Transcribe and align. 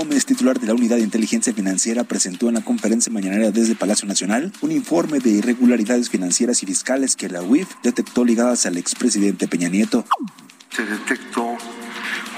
Gómez, 0.00 0.24
titular 0.24 0.58
de 0.58 0.66
la 0.66 0.72
Unidad 0.72 0.96
de 0.96 1.02
Inteligencia 1.02 1.52
Financiera, 1.52 2.04
presentó 2.04 2.48
en 2.48 2.54
la 2.54 2.62
conferencia 2.62 3.12
mañanera 3.12 3.50
desde 3.50 3.74
Palacio 3.74 4.08
Nacional 4.08 4.50
un 4.62 4.72
informe 4.72 5.18
de 5.18 5.28
irregularidades 5.28 6.08
financieras 6.08 6.62
y 6.62 6.66
fiscales 6.66 7.16
que 7.16 7.28
la 7.28 7.42
UIF 7.42 7.68
detectó 7.82 8.24
ligadas 8.24 8.64
al 8.64 8.78
expresidente 8.78 9.46
Peña 9.46 9.68
Nieto. 9.68 10.06
Se 10.74 10.86
detectó 10.86 11.54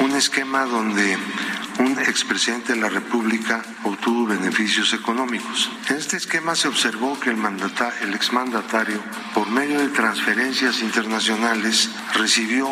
un 0.01 0.11
esquema 0.11 0.65
donde 0.65 1.17
un 1.79 1.93
expresidente 2.01 2.75
de 2.75 2.81
la 2.81 2.89
República 2.89 3.63
obtuvo 3.85 4.27
beneficios 4.27 4.93
económicos. 4.93 5.71
En 5.89 5.99
este 5.99 6.17
esquema 6.17 6.57
se 6.57 6.67
observó 6.67 7.19
que 7.21 7.31
el, 7.31 7.37
mandata, 7.37 7.93
el 8.03 8.13
exmandatario, 8.13 9.01
por 9.35 9.49
medio 9.49 9.79
de 9.79 9.87
transferencias 9.91 10.83
internacionales, 10.83 11.91
recibió 12.15 12.69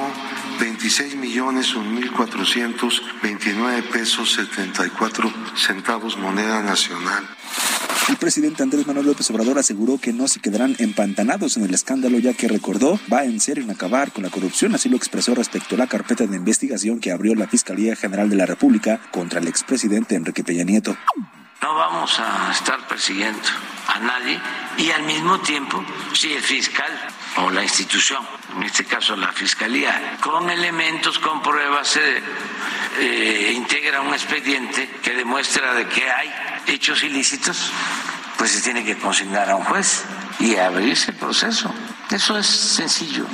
26 0.59 1.17
millones 1.17 1.75
1.429 1.75 3.83
pesos 3.91 4.35
74 4.35 5.33
centavos 5.55 6.19
moneda 6.19 6.63
nacional. 6.63 7.27
El 8.09 8.17
presidente 8.17 8.63
Andrés 8.63 8.87
Manuel 8.87 9.07
López 9.07 9.31
Obrador 9.31 9.59
aseguró 9.59 9.99
que 9.99 10.13
no 10.13 10.27
se 10.27 10.41
quedarán 10.41 10.75
empantanados 10.79 11.57
en 11.57 11.65
el 11.65 11.75
escándalo, 11.75 12.19
ya 12.19 12.35
que 12.35 12.49
recordó 12.49 12.99
va 13.13 13.25
en 13.25 13.39
serio 13.39 13.63
en 13.63 13.71
acabar 13.71 14.11
con 14.11 14.25
la 14.25 14.31
corrupción. 14.31 14.75
Así 14.75 14.89
lo 14.89 14.97
expresó 14.97 15.35
respecto 15.35 15.77
a 15.77 15.79
la 15.79 15.87
carpeta 15.87 16.27
de 16.27 16.37
investigación 16.37 16.99
que 16.99 17.13
abrió 17.13 17.37
la 17.37 17.47
Fiscalía 17.47 17.95
General 17.95 18.29
de 18.29 18.37
la 18.37 18.47
República 18.47 19.01
contra 19.13 19.39
el 19.39 19.47
expresidente 19.47 20.17
Enrique 20.17 20.43
Peña 20.43 20.65
Nieto. 20.65 20.97
No 21.63 21.75
vamos 21.75 22.19
a 22.19 22.51
estar 22.53 22.87
persiguiendo 22.89 23.49
a 23.87 23.99
nadie 23.99 24.41
y 24.79 24.91
al 24.91 25.03
mismo 25.03 25.41
tiempo, 25.41 25.85
si 26.15 26.33
el 26.33 26.43
fiscal 26.43 26.91
o 27.37 27.51
la 27.51 27.63
institución, 27.63 28.27
en 28.57 28.63
este 28.63 28.85
caso 28.85 29.15
la 29.17 29.33
fiscalía, 29.33 30.17
con 30.21 30.49
elementos, 30.49 31.19
con 31.19 31.43
pruebas, 31.43 31.89
se 31.89 32.23
eh, 32.99 33.53
integra 33.55 34.01
un 34.01 34.13
expediente 34.15 34.89
que 35.03 35.15
demuestra 35.15 35.75
de 35.75 35.87
que 35.87 36.11
hay 36.11 36.33
hechos 36.67 37.03
ilícitos, 37.03 37.71
pues 38.39 38.53
se 38.53 38.63
tiene 38.63 38.85
que 38.85 38.97
consignar 38.97 39.51
a 39.51 39.57
un 39.57 39.65
juez 39.65 40.05
y 40.39 40.57
abrirse 40.57 41.11
el 41.11 41.19
proceso. 41.19 41.73
Eso 42.11 42.39
es 42.39 42.47
sencillo. 42.47 43.27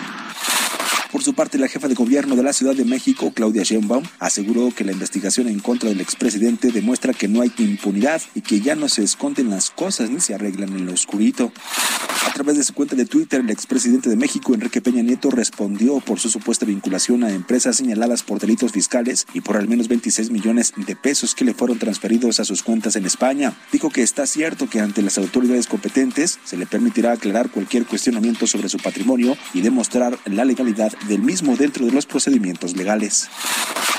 Por 1.16 1.24
su 1.24 1.32
parte, 1.32 1.56
la 1.56 1.66
jefa 1.66 1.88
de 1.88 1.94
gobierno 1.94 2.36
de 2.36 2.42
la 2.42 2.52
Ciudad 2.52 2.74
de 2.74 2.84
México, 2.84 3.32
Claudia 3.34 3.62
Sheinbaum, 3.62 4.04
aseguró 4.18 4.70
que 4.76 4.84
la 4.84 4.92
investigación 4.92 5.48
en 5.48 5.60
contra 5.60 5.88
del 5.88 6.02
expresidente 6.02 6.70
demuestra 6.72 7.14
que 7.14 7.26
no 7.26 7.40
hay 7.40 7.50
impunidad 7.56 8.20
y 8.34 8.42
que 8.42 8.60
ya 8.60 8.74
no 8.74 8.86
se 8.90 9.02
esconden 9.02 9.48
las 9.48 9.70
cosas 9.70 10.10
ni 10.10 10.20
se 10.20 10.34
arreglan 10.34 10.74
en 10.74 10.84
lo 10.84 10.92
oscurito. 10.92 11.52
A 12.26 12.34
través 12.34 12.58
de 12.58 12.64
su 12.64 12.74
cuenta 12.74 12.96
de 12.96 13.06
Twitter, 13.06 13.40
el 13.40 13.48
expresidente 13.48 14.10
de 14.10 14.16
México, 14.16 14.52
Enrique 14.52 14.82
Peña 14.82 15.00
Nieto, 15.00 15.30
respondió 15.30 16.00
por 16.00 16.20
su 16.20 16.28
supuesta 16.28 16.66
vinculación 16.66 17.24
a 17.24 17.30
empresas 17.30 17.76
señaladas 17.76 18.22
por 18.22 18.38
delitos 18.38 18.72
fiscales 18.72 19.26
y 19.32 19.40
por 19.40 19.56
al 19.56 19.68
menos 19.68 19.88
26 19.88 20.30
millones 20.30 20.74
de 20.76 20.96
pesos 20.96 21.34
que 21.34 21.46
le 21.46 21.54
fueron 21.54 21.78
transferidos 21.78 22.40
a 22.40 22.44
sus 22.44 22.62
cuentas 22.62 22.94
en 22.94 23.06
España. 23.06 23.56
Dijo 23.72 23.88
que 23.88 24.02
está 24.02 24.26
cierto 24.26 24.68
que 24.68 24.80
ante 24.80 25.00
las 25.00 25.16
autoridades 25.16 25.66
competentes 25.66 26.38
se 26.44 26.58
le 26.58 26.66
permitirá 26.66 27.12
aclarar 27.12 27.48
cualquier 27.48 27.86
cuestionamiento 27.86 28.46
sobre 28.46 28.68
su 28.68 28.76
patrimonio 28.76 29.34
y 29.54 29.62
demostrar 29.62 30.18
la 30.26 30.44
legalidad 30.44 30.92
del 31.06 31.22
mismo 31.22 31.56
dentro 31.56 31.86
de 31.86 31.92
los 31.92 32.06
procedimientos 32.06 32.76
legales. 32.76 33.28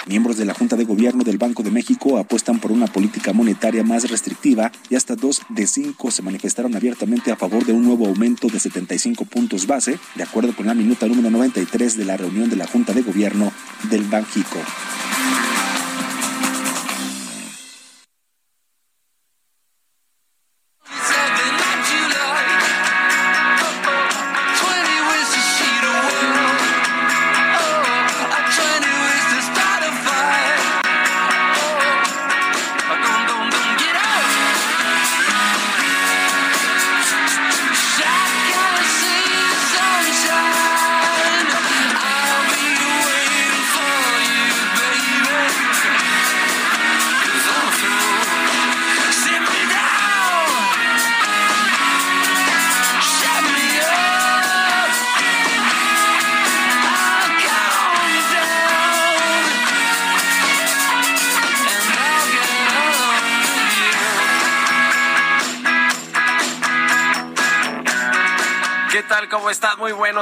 Miembros 0.07 0.37
de 0.37 0.45
la 0.45 0.53
Junta 0.53 0.77
de 0.77 0.85
Gobierno 0.85 1.23
del 1.23 1.37
Banco 1.37 1.63
de 1.63 1.71
México 1.71 2.17
apuestan 2.17 2.59
por 2.59 2.71
una 2.71 2.87
política 2.87 3.33
monetaria 3.33 3.83
más 3.83 4.09
restrictiva 4.09 4.71
y 4.89 4.95
hasta 4.95 5.15
dos 5.15 5.41
de 5.49 5.67
cinco 5.67 6.11
se 6.11 6.21
manifestaron 6.21 6.75
abiertamente 6.75 7.31
a 7.31 7.35
favor 7.35 7.65
de 7.65 7.73
un 7.73 7.83
nuevo 7.83 8.07
aumento 8.07 8.47
de 8.47 8.59
75 8.59 9.25
puntos 9.25 9.67
base, 9.67 9.99
de 10.15 10.23
acuerdo 10.23 10.55
con 10.55 10.67
la 10.67 10.73
minuta 10.73 11.07
número 11.07 11.29
93 11.29 11.97
de 11.97 12.05
la 12.05 12.15
reunión 12.15 12.49
de 12.49 12.55
la 12.55 12.67
Junta 12.67 12.93
de 12.93 13.01
Gobierno 13.01 13.51
del 13.89 14.03
Banjico. 14.03 14.59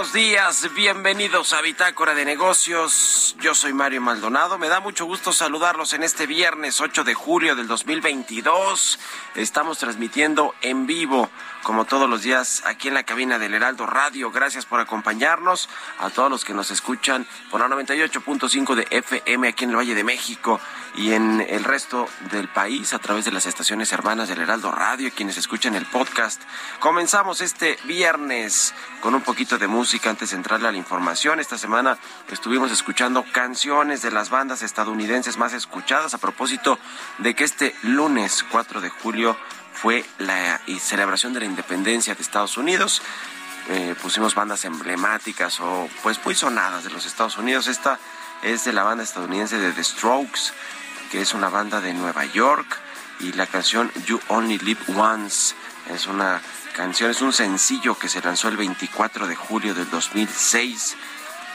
Buenos 0.06 0.14
días. 0.14 0.70
Bienvenidos 0.76 1.54
a 1.54 1.62
Bitácora 1.62 2.14
de 2.14 2.26
Negocios. 2.26 3.36
Yo 3.40 3.56
soy 3.56 3.74
Mario 3.74 4.02
Maldonado. 4.02 4.60
Me 4.60 4.68
da 4.68 4.80
mucho 4.80 5.06
gusto 5.06 5.34
saludarlos 5.34 5.94
en 5.94 6.04
este 6.04 6.28
viernes 6.28 6.80
8 6.80 7.04
de 7.04 7.16
julio 7.16 7.56
del 7.56 7.68
2022. 7.68 9.00
Estamos 9.36 9.80
transmitiendo 9.80 10.54
en 10.62 10.86
vivo, 10.86 11.30
como 11.66 11.86
todos 11.86 12.08
los 12.08 12.22
días, 12.22 12.62
aquí 12.68 12.90
en 12.90 12.94
la 12.94 13.02
cabina 13.02 13.40
del 13.40 13.56
Heraldo 13.56 13.88
Radio. 13.88 14.30
Gracias 14.30 14.68
por 14.68 14.80
acompañarnos. 14.80 15.68
A 15.98 16.12
todos 16.12 16.30
los 16.30 16.46
que 16.46 16.54
nos 16.54 16.70
escuchan 16.70 17.26
por 17.50 17.60
la 17.60 17.68
98.5 17.68 18.76
de 18.76 18.88
FM 18.92 19.48
aquí 19.48 19.64
en 19.64 19.72
el 19.72 19.76
Valle 19.76 19.96
de 19.96 20.04
México 20.04 20.62
y 20.96 21.14
en 21.14 21.42
el 21.42 21.64
resto 21.64 22.08
del 22.30 22.48
país 22.50 22.94
a 22.94 23.00
través 23.00 23.26
de 23.26 23.32
las 23.32 23.48
estaciones 23.48 23.92
hermanas 23.92 24.30
del 24.30 24.42
Heraldo 24.42 24.72
Radio, 24.72 25.10
quienes 25.16 25.38
escuchan 25.38 25.74
el 25.74 25.88
podcast. 25.88 26.40
Comenzamos 26.80 27.42
este 27.42 27.80
viernes 27.86 28.76
con 29.02 29.16
un 29.16 29.22
poquito 29.22 29.58
de 29.58 29.68
música 29.68 30.12
antes 30.12 30.30
de 30.30 30.38
entrarle 30.38 30.68
a 30.68 30.72
la 30.72 30.78
información. 30.78 31.40
Esta 31.40 31.58
semana 31.58 31.98
estuvimos 32.30 32.72
escuchando 32.72 33.26
canciones 33.32 34.04
de 34.04 34.12
las 34.12 34.30
bandas 34.30 34.62
estadounidenses 34.62 35.38
más 35.38 35.54
escuchadas 35.54 36.14
a 36.14 36.20
propósito 36.20 36.78
de 37.18 37.34
que 37.34 37.44
este 37.44 37.76
lunes 37.82 38.46
4 38.52 38.82
de 38.82 38.90
julio 38.90 39.36
fue 39.76 40.06
la 40.20 40.62
celebración 40.80 41.34
de 41.34 41.42
la 41.42 41.46
independencia 41.46 42.16
de 42.16 42.22
Estados 42.22 42.58
Unidos. 42.58 43.02
Eh, 43.70 43.96
pusimos 44.02 44.36
bandas 44.36 44.64
emblemáticas 44.66 45.60
o 45.60 45.90
pues 46.04 46.20
muy 46.24 46.36
sonadas 46.36 46.84
de 46.84 46.90
los 46.92 47.06
Estados 47.06 47.38
Unidos. 47.38 47.68
Esta 47.68 48.00
es 48.44 48.66
de 48.66 48.74
la 48.74 48.84
banda 48.84 49.04
estadounidense 49.04 49.58
de 49.58 49.72
The 49.72 49.84
Strokes, 49.84 50.54
que 51.12 51.22
es 51.22 51.34
una 51.34 51.50
banda 51.50 51.82
de 51.82 51.94
Nueva 51.94 52.26
York, 52.26 52.80
y 53.20 53.32
la 53.34 53.48
canción 53.48 53.92
You 54.06 54.20
Only 54.28 54.58
Live 54.60 54.82
Once 54.96 55.56
es 55.90 56.08
una 56.08 56.42
canción, 56.76 57.12
es 57.12 57.22
un 57.22 57.32
sencillo 57.32 57.98
que 57.98 58.10
se 58.10 58.22
lanzó 58.22 58.50
el 58.50 58.58
24 58.58 59.28
de 59.28 59.36
julio 59.36 59.74
del 59.74 59.90
2006 59.90 60.98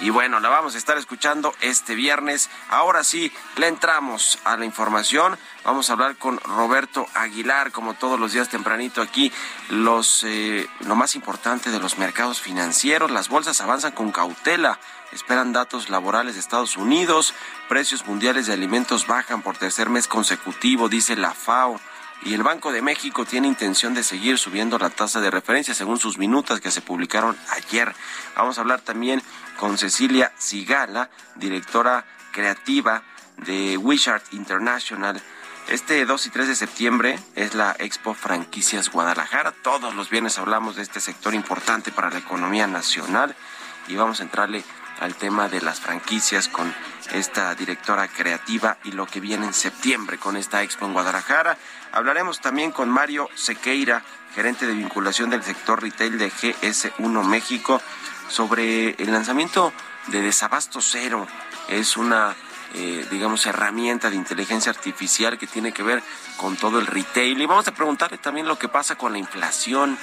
Y 0.01 0.09
bueno, 0.09 0.41
la 0.41 0.49
vamos 0.49 0.75
a 0.75 0.79
estar 0.79 0.97
escuchando 0.97 1.55
este 1.61 1.95
viernes. 1.95 2.49
Ahora 2.71 3.05
sí, 3.05 3.31
le 3.57 3.69
entramos 3.69 4.39
a 4.45 4.57
la 4.57 4.65
información. 4.65 5.39
Vamos 5.63 5.91
a 5.91 5.93
hablar 5.93 6.17
con 6.17 6.39
Roberto 6.41 7.07
Aguilar, 7.13 7.71
como 7.71 7.93
todos 7.93 8.19
los 8.19 8.33
días 8.33 8.49
tempranito 8.49 9.03
aquí. 9.03 9.31
Los, 9.69 10.25
eh, 10.25 10.67
lo 10.87 10.97
más 10.97 11.17
importante 11.17 11.71
de 11.71 11.79
los 11.79 11.99
mercados 11.99 12.41
financieros, 12.41 13.11
las 13.11 13.29
bolsas 13.29 13.61
avanzan 13.61 13.93
con 13.93 14.11
cautela. 14.11 14.81
Esperan 15.13 15.53
datos 15.53 15.91
laborales 15.91 16.33
de 16.33 16.41
Estados 16.41 16.79
Unidos. 16.79 17.35
Precios 17.69 18.07
mundiales 18.07 18.47
de 18.47 18.55
alimentos 18.55 19.07
bajan 19.07 19.43
por 19.43 19.59
tercer 19.59 19.91
mes 19.91 20.09
consecutivo, 20.09 20.89
dice 20.89 21.15
la 21.15 21.35
FAO 21.35 21.79
y 22.23 22.35
el 22.35 22.43
Banco 22.43 22.71
de 22.71 22.83
México 22.83 23.25
tiene 23.25 23.49
intención 23.49 23.95
de 23.95 24.03
seguir 24.03 24.37
subiendo 24.39 24.79
la 24.79 24.91
tasa 24.91 25.21
de 25.21 25.31
referencia 25.31 25.75
según 25.75 25.99
sus 25.99 26.19
minutas 26.19 26.61
que 26.61 26.71
se 26.71 26.83
publicaron 26.83 27.37
ayer. 27.57 27.95
Vamos 28.37 28.59
a 28.59 28.61
hablar 28.61 28.81
también 28.83 29.23
con 29.61 29.77
Cecilia 29.77 30.33
Sigala, 30.39 31.11
directora 31.35 32.07
creativa 32.33 33.03
de 33.37 33.77
Wishart 33.77 34.33
International. 34.33 35.21
Este 35.69 36.07
2 36.07 36.27
y 36.27 36.31
3 36.31 36.49
de 36.49 36.57
septiembre 36.57 37.19
es 37.37 37.55
la 37.55 37.77
Expo 37.79 38.15
Franquicias 38.15 38.91
Guadalajara. 38.91 39.53
Todos 39.53 39.95
los 39.95 40.09
viernes 40.09 40.39
hablamos 40.39 40.77
de 40.77 40.83
este 40.83 40.99
sector 40.99 41.35
importante 41.35 41.93
para 41.93 42.09
la 42.09 42.21
economía 42.21 42.67
nacional 42.67 43.37
y 43.87 43.97
vamos 43.97 44.21
a 44.21 44.23
entrarle 44.23 44.65
al 44.99 45.15
tema 45.15 45.51
de 45.51 45.61
las 45.61 45.79
franquicias 45.79 46.49
con 46.49 46.75
esta 47.13 47.55
directora 47.55 48.09
creativa 48.09 48.79
y 48.85 48.93
lo 48.93 49.05
que 49.07 49.21
viene 49.21 49.45
en 49.45 49.55
septiembre 49.55 50.17
con 50.17 50.39
esta 50.39 50.63
expo 50.63 50.87
en 50.87 50.95
Guadalajara. 50.95 51.59
Hablaremos 51.93 52.41
también 52.41 52.73
con 52.73 52.89
Mario 52.89 53.29
Sequeira, 53.35 54.03
gerente 54.35 54.67
de 54.67 54.73
vinculación 54.73 55.29
del 55.29 55.43
sector 55.43 55.83
retail 55.83 56.17
de 56.17 56.31
GS1 56.31 57.25
México, 57.25 57.83
sobre 58.31 58.91
el 59.03 59.13
lanzamiento 59.13 59.73
de 60.07 60.23
Desabasto 60.23 60.81
Cero. 60.81 61.27
Es 61.69 61.97
una, 61.97 62.35
eh, 62.75 63.07
digamos, 63.11 63.45
herramienta 63.47 64.09
de 64.09 64.17
inteligencia 64.17 64.71
artificial 64.71 65.39
que 65.39 65.47
tiene 65.47 65.73
que 65.73 65.83
ver 65.83 66.03
con 66.37 66.57
todo 66.57 66.79
el 66.79 66.87
retail. 66.87 67.41
Y 67.41 67.47
vamos 67.47 67.69
a 67.69 67.75
preguntarle 67.75 68.19
también 68.19 68.49
lo 68.49 68.59
que 68.59 68.69
pasa 68.69 68.97
con 68.97 69.13
la 69.13 69.19
inflación 69.19 69.99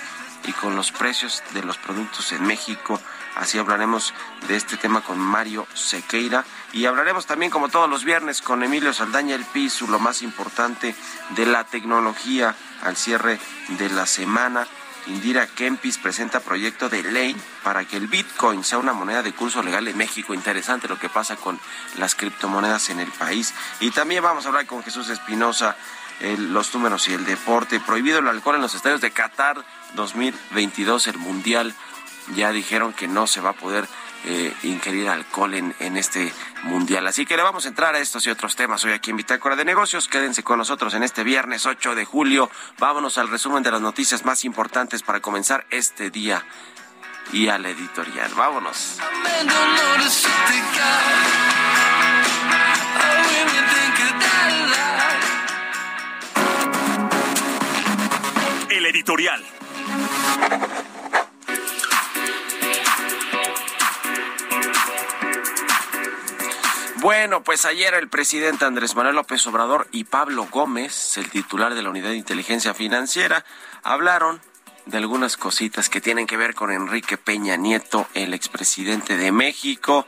y 0.45 0.51
con 0.53 0.75
los 0.75 0.91
precios 0.91 1.41
de 1.53 1.63
los 1.63 1.77
productos 1.77 2.31
en 2.31 2.43
México. 2.43 2.99
Así 3.35 3.57
hablaremos 3.57 4.13
de 4.47 4.55
este 4.55 4.77
tema 4.77 5.01
con 5.01 5.19
Mario 5.19 5.67
Sequeira 5.73 6.45
y 6.73 6.85
hablaremos 6.85 7.25
también, 7.25 7.51
como 7.51 7.69
todos 7.69 7.89
los 7.89 8.03
viernes, 8.03 8.41
con 8.41 8.63
Emilio 8.63 8.93
Saldaña 8.93 9.35
El 9.35 9.45
Piso, 9.45 9.87
lo 9.87 9.99
más 9.99 10.21
importante 10.21 10.95
de 11.31 11.45
la 11.45 11.63
tecnología 11.63 12.55
al 12.83 12.95
cierre 12.95 13.39
de 13.69 13.89
la 13.89 14.05
semana. 14.05 14.67
Indira 15.07 15.47
Kempis 15.47 15.97
presenta 15.97 16.39
proyecto 16.39 16.89
de 16.89 17.03
ley 17.03 17.35
para 17.63 17.85
que 17.85 17.97
el 17.97 18.07
Bitcoin 18.07 18.63
sea 18.63 18.77
una 18.77 18.93
moneda 18.93 19.23
de 19.23 19.33
curso 19.33 19.63
legal 19.63 19.87
en 19.87 19.97
México. 19.97 20.33
Interesante 20.33 20.87
lo 20.87 20.99
que 20.99 21.09
pasa 21.09 21.35
con 21.37 21.59
las 21.97 22.15
criptomonedas 22.15 22.89
en 22.89 22.99
el 22.99 23.11
país. 23.11 23.53
Y 23.79 23.91
también 23.91 24.23
vamos 24.23 24.45
a 24.45 24.49
hablar 24.49 24.65
con 24.65 24.83
Jesús 24.83 25.09
Espinosa, 25.09 25.77
los 26.19 26.73
números 26.73 27.07
y 27.07 27.13
el 27.13 27.25
deporte. 27.25 27.79
Prohibido 27.79 28.19
el 28.19 28.27
alcohol 28.27 28.55
en 28.55 28.61
los 28.61 28.75
estadios 28.75 29.01
de 29.01 29.11
Qatar 29.11 29.63
2022, 29.95 31.07
el 31.07 31.17
Mundial 31.17 31.73
ya 32.35 32.51
dijeron 32.51 32.91
que 32.93 33.07
no 33.07 33.27
se 33.27 33.39
va 33.39 33.51
a 33.51 33.53
poder 33.53 33.87
eh, 34.29 34.53
ingerir 34.63 35.07
alcohol 35.07 35.53
en, 35.53 35.73
en, 35.79 35.95
este 35.95 36.33
mundial. 36.63 37.07
Así 37.07 37.25
que 37.25 37.37
le 37.37 37.43
vamos 37.43 37.63
a 37.63 37.69
entrar 37.69 37.95
a 37.95 37.99
estos 37.99 38.27
y 38.27 38.29
otros 38.29 38.57
temas 38.57 38.83
hoy 38.83 38.91
aquí 38.91 39.09
en 39.09 39.15
Bitácora 39.15 39.55
de 39.55 39.63
Negocios. 39.63 40.09
Quédense 40.09 40.43
con 40.43 40.57
nosotros 40.57 40.93
en 40.95 41.03
este 41.03 41.23
viernes 41.23 41.65
8 41.65 41.95
de 41.95 42.03
julio. 42.03 42.51
Vámonos 42.77 43.17
al 43.17 43.29
resumen 43.29 43.63
de 43.63 43.71
las 43.71 43.79
noticias 43.79 44.25
más 44.25 44.43
importantes 44.43 45.01
para 45.01 45.21
comenzar 45.21 45.65
este 45.69 46.09
día 46.09 46.43
y 47.31 47.47
al 47.47 47.65
editorial. 47.65 48.29
Vámonos. 48.35 48.97
El 58.69 58.85
editorial. 58.87 59.45
Bueno, 67.07 67.41
pues 67.41 67.63
ayer 67.63 67.93
el 67.93 68.09
presidente 68.09 68.65
Andrés 68.65 68.93
Manuel 68.93 69.15
López 69.15 69.47
Obrador 69.47 69.87
y 69.93 70.03
Pablo 70.03 70.45
Gómez, 70.51 71.15
el 71.15 71.29
titular 71.29 71.73
de 71.73 71.81
la 71.81 71.89
Unidad 71.89 72.09
de 72.09 72.17
Inteligencia 72.17 72.73
Financiera, 72.73 73.45
hablaron 73.81 74.41
de 74.87 74.97
algunas 74.97 75.37
cositas 75.37 75.87
que 75.87 76.01
tienen 76.01 76.27
que 76.27 76.35
ver 76.35 76.53
con 76.53 76.69
Enrique 76.69 77.15
Peña 77.15 77.55
Nieto, 77.55 78.07
el 78.13 78.33
expresidente 78.33 79.15
de 79.15 79.31
México. 79.31 80.05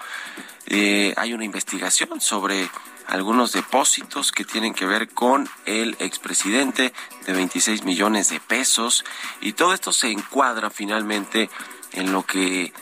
Eh, 0.65 1.13
hay 1.15 1.33
una 1.33 1.45
investigación 1.45 2.19
sobre 2.19 2.69
algunos 3.07 3.53
depósitos 3.53 4.33
que 4.33 4.43
tienen 4.43 4.73
que 4.73 4.85
ver 4.85 5.07
con 5.07 5.47
el 5.65 5.95
expresidente 5.99 6.91
de 7.25 7.31
26 7.31 7.85
millones 7.85 8.27
de 8.27 8.41
pesos 8.41 9.05
y 9.39 9.53
todo 9.53 9.73
esto 9.73 9.93
se 9.93 10.11
encuadra 10.11 10.69
finalmente 10.69 11.49
en 11.93 12.11
lo 12.11 12.25
que 12.25 12.73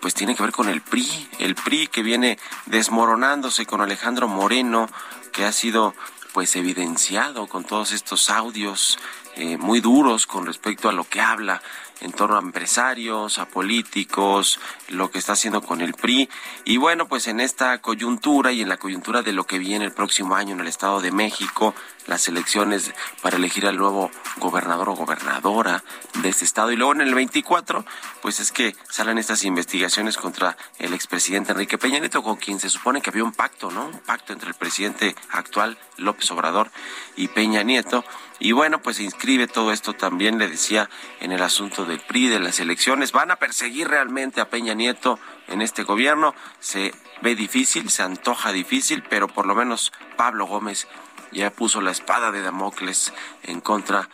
pues 0.00 0.14
tiene 0.14 0.34
que 0.34 0.42
ver 0.42 0.52
con 0.52 0.68
el 0.68 0.80
PRI, 0.80 1.28
el 1.38 1.54
PRI 1.54 1.88
que 1.88 2.02
viene 2.02 2.38
desmoronándose 2.66 3.66
con 3.66 3.80
Alejandro 3.80 4.28
Moreno, 4.28 4.88
que 5.32 5.44
ha 5.44 5.52
sido 5.52 5.94
pues 6.32 6.54
evidenciado 6.56 7.46
con 7.46 7.64
todos 7.64 7.92
estos 7.92 8.28
audios 8.28 8.98
eh, 9.36 9.56
muy 9.56 9.80
duros 9.80 10.26
con 10.26 10.46
respecto 10.46 10.88
a 10.88 10.92
lo 10.92 11.04
que 11.04 11.20
habla 11.20 11.62
en 12.00 12.12
torno 12.12 12.36
a 12.36 12.40
empresarios, 12.40 13.38
a 13.38 13.46
políticos, 13.46 14.60
lo 14.88 15.10
que 15.10 15.18
está 15.18 15.32
haciendo 15.32 15.62
con 15.62 15.80
el 15.80 15.94
PRI. 15.94 16.28
Y 16.64 16.76
bueno, 16.76 17.08
pues 17.08 17.26
en 17.26 17.40
esta 17.40 17.78
coyuntura 17.80 18.52
y 18.52 18.62
en 18.62 18.68
la 18.68 18.76
coyuntura 18.76 19.22
de 19.22 19.32
lo 19.32 19.44
que 19.44 19.58
viene 19.58 19.84
el 19.84 19.92
próximo 19.92 20.34
año 20.34 20.54
en 20.54 20.60
el 20.60 20.68
Estado 20.68 21.00
de 21.00 21.12
México, 21.12 21.74
las 22.06 22.28
elecciones 22.28 22.92
para 23.22 23.36
elegir 23.36 23.66
al 23.66 23.76
nuevo 23.76 24.10
gobernador 24.38 24.90
o 24.90 24.94
gobernadora 24.94 25.82
de 26.22 26.28
este 26.28 26.44
estado. 26.44 26.72
Y 26.72 26.76
luego 26.76 26.92
en 26.92 27.00
el 27.00 27.14
24, 27.14 27.84
pues 28.22 28.40
es 28.40 28.52
que 28.52 28.76
salen 28.88 29.18
estas 29.18 29.44
investigaciones 29.44 30.16
contra 30.16 30.56
el 30.78 30.94
expresidente 30.94 31.52
Enrique 31.52 31.78
Peña 31.78 31.98
Nieto, 31.98 32.22
con 32.22 32.36
quien 32.36 32.60
se 32.60 32.70
supone 32.70 33.00
que 33.00 33.10
había 33.10 33.24
un 33.24 33.32
pacto, 33.32 33.70
¿no? 33.70 33.86
Un 33.86 33.98
pacto 34.00 34.32
entre 34.32 34.48
el 34.48 34.54
presidente 34.54 35.16
actual, 35.30 35.78
López 35.96 36.30
Obrador, 36.30 36.70
y 37.16 37.28
Peña 37.28 37.62
Nieto. 37.62 38.04
Y 38.38 38.52
bueno, 38.52 38.82
pues 38.82 38.96
se 38.96 39.02
inscribe 39.02 39.46
todo 39.46 39.72
esto 39.72 39.94
también, 39.94 40.38
le 40.38 40.48
decía, 40.48 40.90
en 41.20 41.32
el 41.32 41.42
asunto 41.42 41.84
del 41.84 42.00
PRI, 42.00 42.28
de 42.28 42.40
las 42.40 42.60
elecciones. 42.60 43.12
Van 43.12 43.30
a 43.30 43.36
perseguir 43.36 43.88
realmente 43.88 44.40
a 44.40 44.50
Peña 44.50 44.74
Nieto 44.74 45.18
en 45.48 45.62
este 45.62 45.84
gobierno. 45.84 46.34
Se 46.60 46.92
ve 47.22 47.34
difícil, 47.34 47.90
se 47.90 48.02
antoja 48.02 48.52
difícil, 48.52 49.02
pero 49.08 49.28
por 49.28 49.46
lo 49.46 49.54
menos 49.54 49.92
Pablo 50.16 50.46
Gómez 50.46 50.86
ya 51.32 51.50
puso 51.50 51.80
la 51.80 51.90
espada 51.90 52.30
de 52.30 52.42
Damocles 52.42 53.12
en 53.42 53.60
contra 53.60 54.08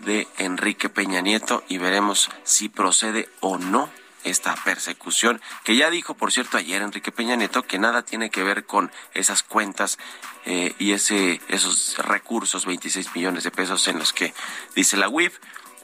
de 0.00 0.28
Enrique 0.38 0.88
Peña 0.88 1.20
Nieto 1.20 1.64
y 1.68 1.78
veremos 1.78 2.30
si 2.44 2.68
procede 2.68 3.28
o 3.40 3.58
no 3.58 3.90
esta 4.30 4.54
persecución, 4.64 5.40
que 5.64 5.76
ya 5.76 5.90
dijo, 5.90 6.14
por 6.14 6.32
cierto, 6.32 6.56
ayer 6.56 6.82
Enrique 6.82 7.12
Peña 7.12 7.36
Nieto 7.36 7.62
que 7.62 7.78
nada 7.78 8.02
tiene 8.02 8.30
que 8.30 8.42
ver 8.42 8.64
con 8.64 8.90
esas 9.14 9.42
cuentas 9.42 9.98
eh, 10.44 10.74
y 10.78 10.92
ese, 10.92 11.40
esos 11.48 11.96
recursos, 11.98 12.66
26 12.66 13.14
millones 13.14 13.44
de 13.44 13.50
pesos 13.50 13.86
en 13.88 13.98
los 13.98 14.12
que, 14.12 14.34
dice 14.74 14.96
la 14.96 15.08
UIF, 15.08 15.38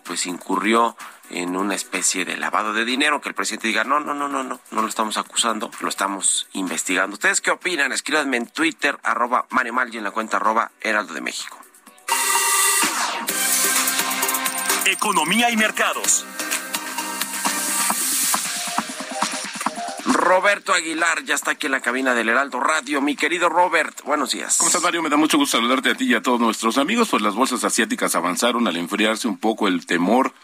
pues 0.05 0.27
incurrió 0.27 0.97
en 1.31 1.57
una 1.57 1.75
especie 1.75 2.25
de 2.25 2.37
lavado 2.37 2.73
de 2.73 2.85
dinero, 2.85 3.21
que 3.21 3.31
el 3.31 3.35
presidente 3.35 3.69
diga, 3.69 3.85
no, 3.85 4.01
no, 4.01 4.15
no, 4.15 4.29
no, 4.29 4.45
no, 4.45 4.61
no 4.71 4.83
lo 4.83 4.89
estamos 4.89 5.17
acusando, 5.17 5.71
lo 5.81 5.89
estamos 5.89 6.47
investigando. 6.53 7.15
¿Ustedes 7.15 7.41
qué 7.41 7.51
opinan? 7.51 7.93
Escríbanme 7.93 8.37
en 8.37 8.47
Twitter, 8.47 8.99
arroba 9.03 9.47
Mario 9.51 9.75
y 9.93 9.97
en 9.97 10.05
la 10.05 10.11
cuenta 10.11 10.37
arroba 10.37 10.71
Heraldo 10.81 11.15
de 11.15 11.21
México. 11.21 11.59
Economía 14.87 15.51
y 15.51 15.57
mercados. 15.57 16.27
Roberto 20.05 20.73
Aguilar 20.75 21.25
ya 21.25 21.35
está 21.35 21.53
aquí 21.53 21.67
en 21.67 21.73
la 21.73 21.81
cabina 21.81 22.15
del 22.15 22.29
Heraldo 22.29 22.61
Radio. 22.61 23.01
Mi 23.01 23.17
querido 23.17 23.49
Robert, 23.49 24.03
buenos 24.05 24.33
días. 24.33 24.59
¿Cómo 24.59 24.69
estás, 24.69 24.83
Mario? 24.83 25.03
Me 25.03 25.09
da 25.09 25.17
mucho 25.17 25.39
gusto 25.39 25.57
saludarte 25.57 25.91
a 25.91 25.95
ti 25.95 26.05
y 26.05 26.15
a 26.15 26.23
todos 26.23 26.39
nuestros 26.41 26.77
amigos. 26.77 27.09
Pues 27.09 27.23
las 27.23 27.35
bolsas 27.35 27.65
asiáticas 27.65 28.15
avanzaron 28.15 28.69
al 28.69 28.77
enfriarse 28.77 29.29
un 29.29 29.39
poco 29.39 29.67
el 29.67 29.87
temor 29.87 30.35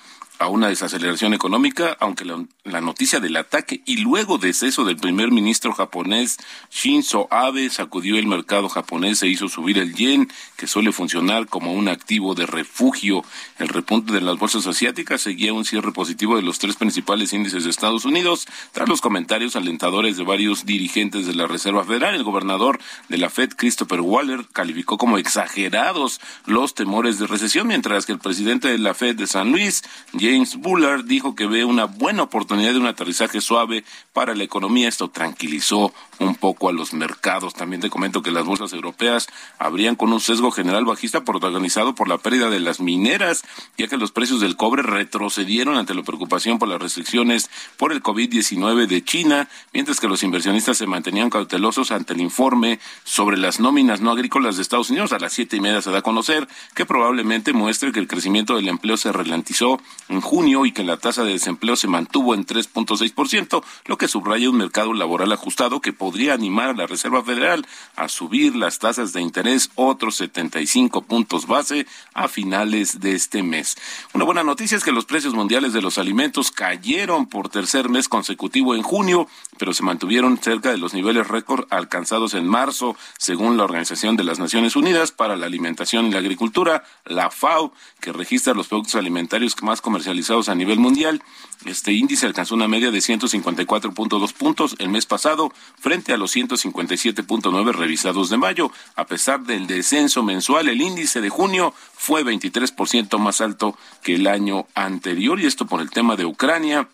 a 0.40 0.48
una 0.48 0.68
desaceleración 0.68 1.34
económica, 1.34 1.98
aunque 2.00 2.24
la, 2.24 2.80
noticia 2.80 3.20
del 3.20 3.36
ataque 3.36 3.82
y 3.84 3.98
luego 3.98 4.38
deceso 4.38 4.84
del 4.84 4.96
primer 4.96 5.30
ministro 5.30 5.74
japonés 5.74 6.38
Shinzo 6.70 7.28
Abe 7.30 7.68
sacudió 7.68 8.16
el 8.16 8.26
mercado 8.26 8.70
japonés 8.70 9.22
e 9.22 9.28
hizo 9.28 9.50
subir 9.50 9.76
el 9.76 9.94
yen, 9.94 10.30
que 10.56 10.66
suele 10.66 10.92
funcionar 10.92 11.46
como 11.46 11.74
un 11.74 11.88
activo 11.88 12.34
de 12.34 12.46
refugio. 12.46 13.22
El 13.58 13.68
repunte 13.68 14.14
de 14.14 14.22
las 14.22 14.38
bolsas 14.38 14.66
asiáticas 14.66 15.20
seguía 15.20 15.52
un 15.52 15.66
cierre 15.66 15.92
positivo 15.92 16.36
de 16.36 16.42
los 16.42 16.58
tres 16.58 16.76
principales 16.76 17.34
índices 17.34 17.64
de 17.64 17.70
Estados 17.70 18.06
Unidos, 18.06 18.46
tras 18.72 18.88
los 18.88 19.02
comentarios 19.02 19.56
alentadores 19.56 20.16
de 20.16 20.24
varios 20.24 20.64
dirigentes 20.64 21.26
de 21.26 21.34
la 21.34 21.48
Reserva 21.48 21.84
Federal. 21.84 22.14
El 22.14 22.24
gobernador 22.24 22.80
de 23.10 23.18
la 23.18 23.28
Fed, 23.28 23.50
Christopher 23.54 24.00
Waller, 24.00 24.46
calificó 24.54 24.96
como 24.96 25.18
exagerados 25.18 26.18
los 26.46 26.72
temores 26.72 27.18
de 27.18 27.26
recesión, 27.26 27.66
mientras 27.66 28.06
que 28.06 28.12
el 28.12 28.18
presidente 28.18 28.68
de 28.68 28.78
la 28.78 28.94
Fed 28.94 29.16
de 29.16 29.26
San 29.26 29.52
Luis, 29.52 29.82
James 30.30 30.56
Bullard, 30.56 31.06
dijo 31.06 31.34
que 31.34 31.46
ve 31.46 31.64
una 31.64 31.86
buena 31.86 32.22
oportunidad 32.22 32.72
de 32.72 32.78
un 32.78 32.86
aterrizaje 32.86 33.40
suave 33.40 33.82
para 34.12 34.36
la 34.36 34.44
economía. 34.44 34.88
Esto 34.88 35.10
tranquilizó 35.10 35.92
un 36.20 36.36
poco 36.36 36.68
a 36.68 36.72
los 36.72 36.92
mercados. 36.92 37.54
También 37.54 37.80
te 37.80 37.90
comento 37.90 38.22
que 38.22 38.30
las 38.30 38.44
bolsas 38.44 38.72
europeas 38.72 39.28
habrían 39.58 39.96
con 39.96 40.12
un 40.12 40.20
sesgo 40.20 40.52
general 40.52 40.84
bajista 40.84 41.24
protagonizado 41.24 41.96
por 41.96 42.06
la 42.06 42.18
pérdida 42.18 42.48
de 42.48 42.60
las 42.60 42.78
mineras, 42.78 43.42
ya 43.76 43.88
que 43.88 43.96
los 43.96 44.12
precios 44.12 44.40
del 44.40 44.56
cobre 44.56 44.82
retrocedieron 44.82 45.76
ante 45.76 45.94
la 45.94 46.04
preocupación 46.04 46.60
por 46.60 46.68
las 46.68 46.80
restricciones 46.80 47.50
por 47.76 47.92
el 47.92 48.00
COVID-19 48.00 48.86
de 48.86 49.02
China, 49.02 49.48
mientras 49.72 49.98
que 49.98 50.06
los 50.06 50.22
inversionistas 50.22 50.78
se 50.78 50.86
mantenían 50.86 51.30
cautelosos 51.30 51.90
ante 51.90 52.12
el 52.12 52.20
informe 52.20 52.78
sobre 53.02 53.36
las 53.36 53.58
nóminas 53.58 54.00
no 54.00 54.12
agrícolas 54.12 54.54
de 54.54 54.62
Estados 54.62 54.90
Unidos. 54.90 55.12
A 55.12 55.18
las 55.18 55.32
siete 55.32 55.56
y 55.56 55.60
media 55.60 55.82
se 55.82 55.90
da 55.90 55.98
a 55.98 56.02
conocer 56.02 56.46
que 56.76 56.86
probablemente 56.86 57.52
muestre 57.52 57.90
que 57.90 57.98
el 57.98 58.06
crecimiento 58.06 58.54
del 58.54 58.68
empleo 58.68 58.96
se 58.96 59.10
ralentizó 59.10 59.80
junio 60.20 60.66
y 60.66 60.72
que 60.72 60.84
la 60.84 60.96
tasa 60.96 61.24
de 61.24 61.32
desempleo 61.32 61.76
se 61.76 61.88
mantuvo 61.88 62.34
en 62.34 62.46
3.6%, 62.46 63.62
lo 63.86 63.98
que 63.98 64.08
subraya 64.08 64.50
un 64.50 64.56
mercado 64.56 64.92
laboral 64.94 65.32
ajustado 65.32 65.80
que 65.80 65.92
podría 65.92 66.34
animar 66.34 66.70
a 66.70 66.74
la 66.74 66.86
Reserva 66.86 67.22
Federal 67.22 67.66
a 67.96 68.08
subir 68.08 68.56
las 68.56 68.78
tasas 68.78 69.12
de 69.12 69.20
interés 69.20 69.70
otros 69.74 70.16
75 70.16 71.02
puntos 71.02 71.46
base 71.46 71.86
a 72.14 72.28
finales 72.28 73.00
de 73.00 73.14
este 73.14 73.42
mes. 73.42 73.76
Una 74.12 74.24
buena 74.24 74.42
noticia 74.42 74.76
es 74.76 74.84
que 74.84 74.92
los 74.92 75.04
precios 75.04 75.34
mundiales 75.34 75.72
de 75.72 75.82
los 75.82 75.98
alimentos 75.98 76.50
cayeron 76.50 77.26
por 77.26 77.48
tercer 77.48 77.88
mes 77.88 78.08
consecutivo 78.08 78.74
en 78.74 78.82
junio, 78.82 79.28
pero 79.60 79.74
se 79.74 79.82
mantuvieron 79.82 80.38
cerca 80.38 80.70
de 80.70 80.78
los 80.78 80.94
niveles 80.94 81.28
récord 81.28 81.66
alcanzados 81.68 82.32
en 82.32 82.48
marzo, 82.48 82.96
según 83.18 83.58
la 83.58 83.64
Organización 83.64 84.16
de 84.16 84.24
las 84.24 84.38
Naciones 84.38 84.74
Unidas 84.74 85.12
para 85.12 85.36
la 85.36 85.44
Alimentación 85.44 86.06
y 86.06 86.12
la 86.12 86.18
Agricultura, 86.18 86.82
la 87.04 87.30
FAO, 87.30 87.74
que 88.00 88.10
registra 88.10 88.54
los 88.54 88.68
productos 88.68 88.94
alimentarios 88.94 89.62
más 89.62 89.82
comercializados 89.82 90.48
a 90.48 90.54
nivel 90.54 90.78
mundial. 90.78 91.22
Este 91.66 91.92
índice 91.92 92.24
alcanzó 92.24 92.54
una 92.54 92.68
media 92.68 92.90
de 92.90 93.00
154.2 93.00 94.32
puntos 94.32 94.76
el 94.78 94.88
mes 94.88 95.04
pasado 95.04 95.52
frente 95.78 96.14
a 96.14 96.16
los 96.16 96.34
157.9 96.34 97.72
revisados 97.74 98.30
de 98.30 98.38
mayo. 98.38 98.72
A 98.96 99.04
pesar 99.04 99.42
del 99.42 99.66
descenso 99.66 100.22
mensual, 100.22 100.70
el 100.70 100.80
índice 100.80 101.20
de 101.20 101.28
junio 101.28 101.74
fue 101.92 102.24
23% 102.24 103.18
más 103.18 103.42
alto 103.42 103.76
que 104.02 104.14
el 104.14 104.26
año 104.26 104.66
anterior 104.74 105.38
y 105.38 105.44
esto 105.44 105.66
por 105.66 105.82
el 105.82 105.90
tema 105.90 106.16
de 106.16 106.24
Ucrania 106.24 106.88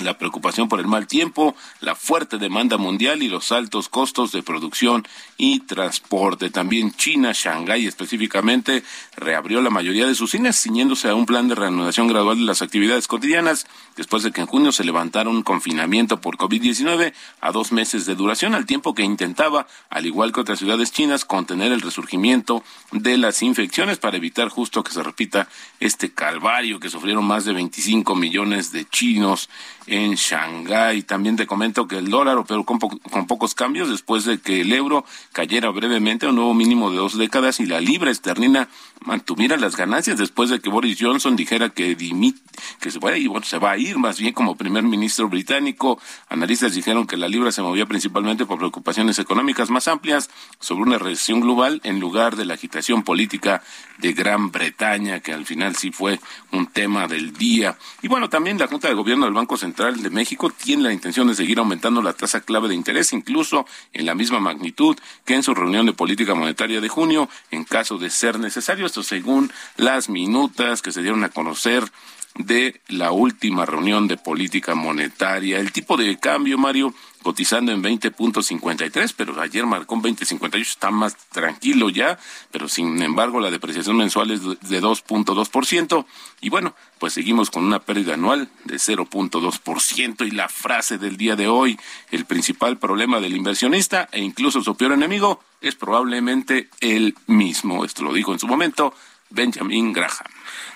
la 0.00 0.18
preocupación 0.18 0.68
por 0.68 0.80
el 0.80 0.86
mal 0.86 1.06
tiempo, 1.06 1.54
la 1.80 1.94
fuerte 1.94 2.38
demanda 2.38 2.76
mundial 2.76 3.22
y 3.22 3.28
los 3.28 3.52
altos 3.52 3.88
costos 3.88 4.32
de 4.32 4.42
producción 4.42 5.06
y 5.36 5.60
transporte. 5.60 6.50
También 6.50 6.92
China, 6.92 7.32
Shanghái 7.32 7.86
específicamente, 7.86 8.82
reabrió 9.16 9.60
la 9.62 9.70
mayoría 9.70 10.06
de 10.06 10.14
sus 10.14 10.32
cines, 10.32 10.60
ciñéndose 10.60 11.08
a 11.08 11.14
un 11.14 11.26
plan 11.26 11.48
de 11.48 11.54
reanudación 11.54 12.08
gradual 12.08 12.38
de 12.38 12.44
las 12.44 12.62
actividades 12.62 13.06
cotidianas, 13.06 13.66
después 13.96 14.22
de 14.22 14.32
que 14.32 14.40
en 14.40 14.46
junio 14.46 14.72
se 14.72 14.84
levantara 14.84 15.30
un 15.30 15.42
confinamiento 15.42 16.20
por 16.20 16.36
COVID-19 16.36 17.12
a 17.40 17.52
dos 17.52 17.72
meses 17.72 18.06
de 18.06 18.14
duración, 18.14 18.54
al 18.54 18.66
tiempo 18.66 18.94
que 18.94 19.02
intentaba, 19.02 19.66
al 19.90 20.06
igual 20.06 20.32
que 20.32 20.40
otras 20.40 20.58
ciudades 20.58 20.92
chinas, 20.92 21.24
contener 21.24 21.72
el 21.72 21.80
resurgimiento 21.80 22.64
de 22.90 23.16
las 23.16 23.42
infecciones 23.42 23.98
para 23.98 24.16
evitar 24.16 24.48
justo 24.48 24.82
que 24.82 24.92
se 24.92 25.02
repita 25.02 25.48
este 25.80 26.12
calvario 26.12 26.80
que 26.80 26.90
sufrieron 26.90 27.24
más 27.24 27.44
de 27.44 27.52
25 27.52 28.14
millones 28.14 28.72
de 28.72 28.86
chinos 28.88 29.48
en 29.86 30.14
Shanghái. 30.14 31.02
También 31.02 31.36
te 31.36 31.46
comento 31.46 31.86
que 31.86 31.98
el 31.98 32.10
dólar 32.10 32.38
operó 32.38 32.64
con, 32.64 32.78
con, 32.78 33.26
pocos 33.26 33.54
cambios 33.54 33.88
después 33.88 34.24
de 34.24 34.38
que 34.38 34.62
el 34.62 34.72
euro 34.72 35.04
cayera 35.32 35.70
brevemente 35.70 36.26
a 36.26 36.30
un 36.30 36.36
nuevo 36.36 36.54
mínimo 36.54 36.90
de 36.90 36.96
dos 36.96 37.18
décadas 37.18 37.60
y 37.60 37.66
la 37.66 37.80
libra 37.80 38.10
esterlina 38.10 38.68
mantuviera 39.00 39.56
las 39.56 39.76
ganancias 39.76 40.16
después 40.16 40.50
de 40.50 40.60
que 40.60 40.70
Boris 40.70 40.98
Johnson 40.98 41.36
dijera 41.36 41.70
que 41.70 41.94
dimit, 41.94 42.36
que 42.80 42.90
se 42.90 42.98
va, 42.98 43.16
y 43.16 43.26
bueno, 43.26 43.44
se 43.44 43.58
va 43.58 43.72
a 43.72 43.78
ir 43.78 43.98
más 43.98 44.18
bien 44.18 44.32
como 44.32 44.56
primer 44.56 44.82
ministro 44.82 45.28
británico. 45.28 46.00
Analistas 46.28 46.74
dijeron 46.74 47.06
que 47.06 47.16
la 47.16 47.28
libra 47.28 47.52
se 47.52 47.62
movía 47.62 47.86
principalmente 47.86 48.46
por 48.46 48.58
preocupaciones 48.58 49.18
económicas 49.18 49.70
más 49.70 49.88
amplias 49.88 50.30
sobre 50.60 50.84
una 50.84 50.98
recesión 50.98 51.40
global 51.40 51.80
en 51.84 52.00
lugar 52.00 52.36
de 52.36 52.46
la 52.46 52.54
agitación 52.54 53.02
política 53.02 53.62
de 53.98 54.12
Gran 54.12 54.50
Bretaña, 54.50 55.20
que 55.20 55.32
al 55.32 55.44
final 55.44 55.76
sí 55.76 55.90
fue 55.90 56.18
un 56.52 56.66
tema 56.66 57.06
del 57.06 57.32
día. 57.34 57.76
Y 58.02 58.08
bueno, 58.08 58.28
también 58.28 58.58
la 58.58 58.66
Junta 58.66 58.88
de 58.88 58.94
Gobierno 58.94 59.26
del 59.26 59.34
Banco 59.34 59.56
Central 59.56 59.73
de 59.74 60.10
México 60.10 60.50
tiene 60.50 60.84
la 60.84 60.92
intención 60.92 61.26
de 61.26 61.34
seguir 61.34 61.58
aumentando 61.58 62.00
la 62.00 62.12
tasa 62.12 62.40
clave 62.40 62.68
de 62.68 62.74
interés, 62.74 63.12
incluso 63.12 63.66
en 63.92 64.06
la 64.06 64.14
misma 64.14 64.38
magnitud 64.38 64.96
que 65.24 65.34
en 65.34 65.42
su 65.42 65.54
reunión 65.54 65.84
de 65.86 65.92
política 65.92 66.34
monetaria 66.34 66.80
de 66.80 66.88
junio, 66.88 67.28
en 67.50 67.64
caso 67.64 67.98
de 67.98 68.08
ser 68.08 68.38
necesario. 68.38 68.86
Esto 68.86 69.02
según 69.02 69.52
las 69.76 70.08
minutas 70.08 70.80
que 70.80 70.92
se 70.92 71.02
dieron 71.02 71.24
a 71.24 71.28
conocer 71.28 71.90
de 72.36 72.80
la 72.88 73.12
última 73.12 73.66
reunión 73.66 74.08
de 74.08 74.16
política 74.16 74.74
monetaria. 74.74 75.58
El 75.58 75.72
tipo 75.72 75.96
de 75.96 76.18
cambio, 76.18 76.56
Mario, 76.56 76.94
cotizando 77.24 77.72
en 77.72 77.82
20.53, 77.82 79.14
pero 79.16 79.40
ayer 79.40 79.66
marcó 79.66 79.94
un 79.94 80.02
20.58, 80.02 80.60
está 80.60 80.90
más 80.90 81.16
tranquilo 81.30 81.88
ya, 81.88 82.18
pero 82.52 82.68
sin 82.68 83.02
embargo 83.02 83.40
la 83.40 83.50
depreciación 83.50 83.96
mensual 83.96 84.30
es 84.30 84.42
de 84.42 84.82
2.2%, 84.82 86.04
y 86.42 86.50
bueno, 86.50 86.74
pues 86.98 87.14
seguimos 87.14 87.50
con 87.50 87.64
una 87.64 87.80
pérdida 87.80 88.14
anual 88.14 88.50
de 88.64 88.76
0.2%, 88.76 90.26
y 90.26 90.30
la 90.32 90.48
frase 90.50 90.98
del 90.98 91.16
día 91.16 91.34
de 91.34 91.48
hoy, 91.48 91.78
el 92.10 92.26
principal 92.26 92.78
problema 92.78 93.20
del 93.20 93.34
inversionista 93.34 94.08
e 94.12 94.20
incluso 94.20 94.62
su 94.62 94.76
peor 94.76 94.92
enemigo 94.92 95.42
es 95.62 95.74
probablemente 95.74 96.68
el 96.80 97.14
mismo. 97.26 97.86
Esto 97.86 98.04
lo 98.04 98.12
dijo 98.12 98.34
en 98.34 98.38
su 98.38 98.46
momento 98.46 98.94
Benjamin 99.34 99.92
Graham. 99.92 100.26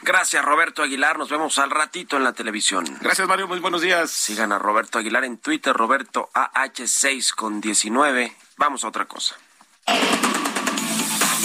Gracias, 0.03 0.45
Roberto 0.45 0.83
Aguilar. 0.83 1.19
Nos 1.19 1.31
vemos 1.31 1.59
al 1.59 1.71
ratito 1.71 2.17
en 2.17 2.25
la 2.25 2.33
televisión. 2.33 2.85
Gracias, 3.00 3.27
Mario. 3.27 3.49
Muy 3.49 3.61
buenos 3.61 3.81
días. 3.81 4.11
Sigan 4.11 4.53
a 4.53 4.59
Roberto 4.59 4.99
Aguilar 4.99 5.25
en 5.25 5.38
Twitter, 5.38 5.75
Roberto 5.75 6.29
AH6 6.35 7.35
con 7.35 7.61
19. 7.61 8.37
Vamos 8.57 8.85
a 8.85 8.88
otra 8.88 9.07
cosa. 9.07 9.37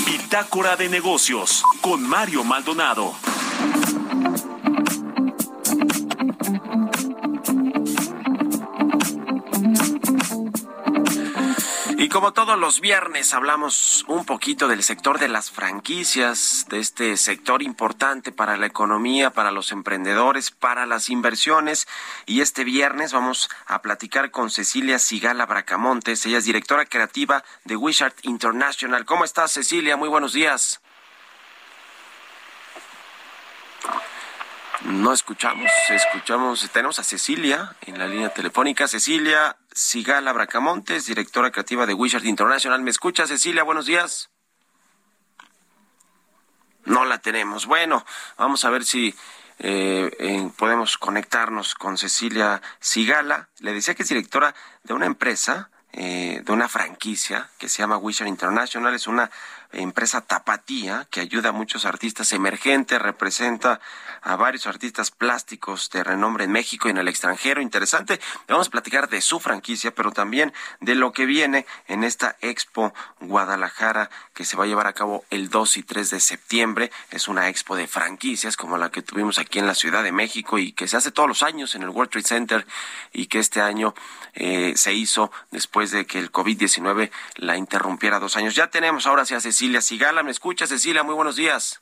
Bitácora 0.06 0.76
de 0.76 0.90
negocios 0.90 1.64
con 1.82 2.08
Mario 2.08 2.44
Maldonado. 2.44 3.14
Y 12.04 12.10
como 12.10 12.34
todos 12.34 12.60
los 12.60 12.82
viernes 12.82 13.34
hablamos 13.34 14.04
un 14.10 14.26
poquito 14.26 14.68
del 14.68 14.84
sector 14.84 15.20
de 15.20 15.30
las 15.30 15.52
franquicias, 15.52 16.66
de 16.68 16.80
este 16.80 17.16
sector 17.16 17.64
importante 17.64 18.34
para 18.34 18.58
la 18.58 18.66
economía, 18.66 19.30
para 19.30 19.52
los 19.52 19.72
emprendedores, 19.72 20.52
para 20.52 20.86
las 20.86 21.08
inversiones. 21.08 21.88
Y 22.26 22.42
este 22.42 22.66
viernes 22.66 23.14
vamos 23.14 23.50
a 23.68 23.82
platicar 23.82 24.32
con 24.32 24.50
Cecilia 24.50 25.00
Sigala 25.00 25.46
Bracamontes. 25.46 26.26
Ella 26.26 26.40
es 26.40 26.44
directora 26.44 26.86
creativa 26.86 27.46
de 27.64 27.78
Wishart 27.78 28.18
International. 28.24 29.06
¿Cómo 29.06 29.24
estás, 29.24 29.54
Cecilia? 29.54 29.96
Muy 29.96 30.10
buenos 30.10 30.34
días. 30.34 30.82
No 34.82 35.14
escuchamos, 35.14 35.72
escuchamos, 35.90 36.70
tenemos 36.72 37.00
a 37.00 37.04
Cecilia 37.06 37.74
en 37.86 37.98
la 37.98 38.06
línea 38.06 38.34
telefónica. 38.34 38.90
Cecilia 38.90 39.56
Sigala 39.74 40.34
Bracamontes, 40.34 41.08
directora 41.08 41.52
creativa 41.52 41.86
de 41.86 41.94
Wishart 41.94 42.26
International. 42.26 42.82
¿Me 42.82 42.92
escucha, 42.92 43.26
Cecilia? 43.26 43.64
Buenos 43.64 43.88
días. 43.88 44.30
No 46.86 47.06
la 47.06 47.20
tenemos. 47.20 47.66
Bueno, 47.66 48.06
vamos 48.38 48.66
a 48.66 48.70
ver 48.70 48.84
si 48.86 49.16
eh, 49.60 50.52
podemos 50.58 50.98
conectarnos 50.98 51.74
con 51.76 51.98
Cecilia 51.98 52.62
Sigala. 52.80 53.50
Le 53.60 53.74
decía 53.74 53.96
que 53.96 54.04
es 54.04 54.10
directora 54.10 54.54
de 54.84 54.94
una 54.94 55.08
empresa, 55.08 55.72
eh, 55.92 56.42
de 56.44 56.52
una 56.52 56.68
franquicia 56.70 57.50
que 57.58 57.70
se 57.70 57.80
llama 57.80 57.98
Wishart 57.98 58.28
International. 58.28 58.94
Es 58.94 59.08
una 59.08 59.32
empresa 59.74 60.22
tapatía 60.22 61.08
que 61.10 61.22
ayuda 61.22 61.50
a 61.50 61.52
muchos 61.52 61.86
artistas 61.86 62.32
emergentes, 62.32 63.02
representa 63.02 63.80
a 64.22 64.36
varios 64.36 64.68
artistas 64.68 65.12
plásticos 65.12 65.90
de 65.90 66.04
renombre 66.04 66.46
en 66.46 66.52
México 66.52 66.88
y 66.88 66.92
en 66.92 66.98
el 66.98 67.08
extranjero. 67.08 67.62
Interesante. 67.62 68.20
Vamos 68.48 68.68
a 68.68 68.72
platicar 68.72 69.10
de 69.10 69.22
su 69.22 69.40
franquicia, 69.40 69.94
pero 69.94 70.12
también 70.12 70.54
de 70.80 70.96
lo 70.96 71.12
que 71.12 71.26
viene 71.26 71.66
en 71.88 72.04
esta 72.04 72.38
Expo 72.42 72.94
Guadalajara 73.20 74.10
que 74.34 74.46
se 74.46 74.58
va 74.58 74.64
a 74.64 74.68
llevar 74.68 74.88
a 74.88 74.94
cabo 74.94 75.26
el 75.30 75.50
2 75.50 75.78
y 75.78 75.84
3 75.84 76.10
de 76.10 76.20
septiembre. 76.20 76.92
Es 77.12 77.28
una 77.28 77.50
expo 77.50 77.76
de 77.76 77.88
franquicias 77.88 78.58
como 78.58 78.78
la 78.78 78.90
que 78.90 79.02
tuvimos 79.02 79.40
aquí 79.40 79.60
en 79.60 79.68
la 79.68 79.76
Ciudad 79.76 80.04
de 80.04 80.12
México 80.12 80.58
y 80.58 80.72
que 80.72 80.88
se 80.88 80.98
hace 80.98 81.12
todos 81.12 81.28
los 81.30 81.44
años 81.44 81.76
en 81.76 81.84
el 81.84 81.90
World 81.90 82.12
Trade 82.12 82.28
Center 82.28 82.68
y 83.12 83.28
que 83.28 83.40
este 83.40 83.62
año 83.62 83.94
eh, 84.34 84.74
se 84.76 84.94
hizo 84.94 85.32
después 85.52 85.92
de 85.92 86.06
que 86.06 86.20
el 86.20 86.32
COVID-19 86.32 87.12
la 87.36 87.58
interrumpiera 87.58 88.20
dos 88.20 88.38
años. 88.38 88.56
Ya 88.56 88.68
tenemos 88.68 89.06
ahora 89.06 89.26
sí 89.26 89.36
a 89.36 89.40
Cecilia 89.64 89.80
Sigala. 89.80 90.24
¿Me 90.24 90.32
escucha, 90.32 90.68
Cecilia? 90.68 91.04
Muy 91.04 91.16
buenos 91.16 91.38
días. 91.38 91.82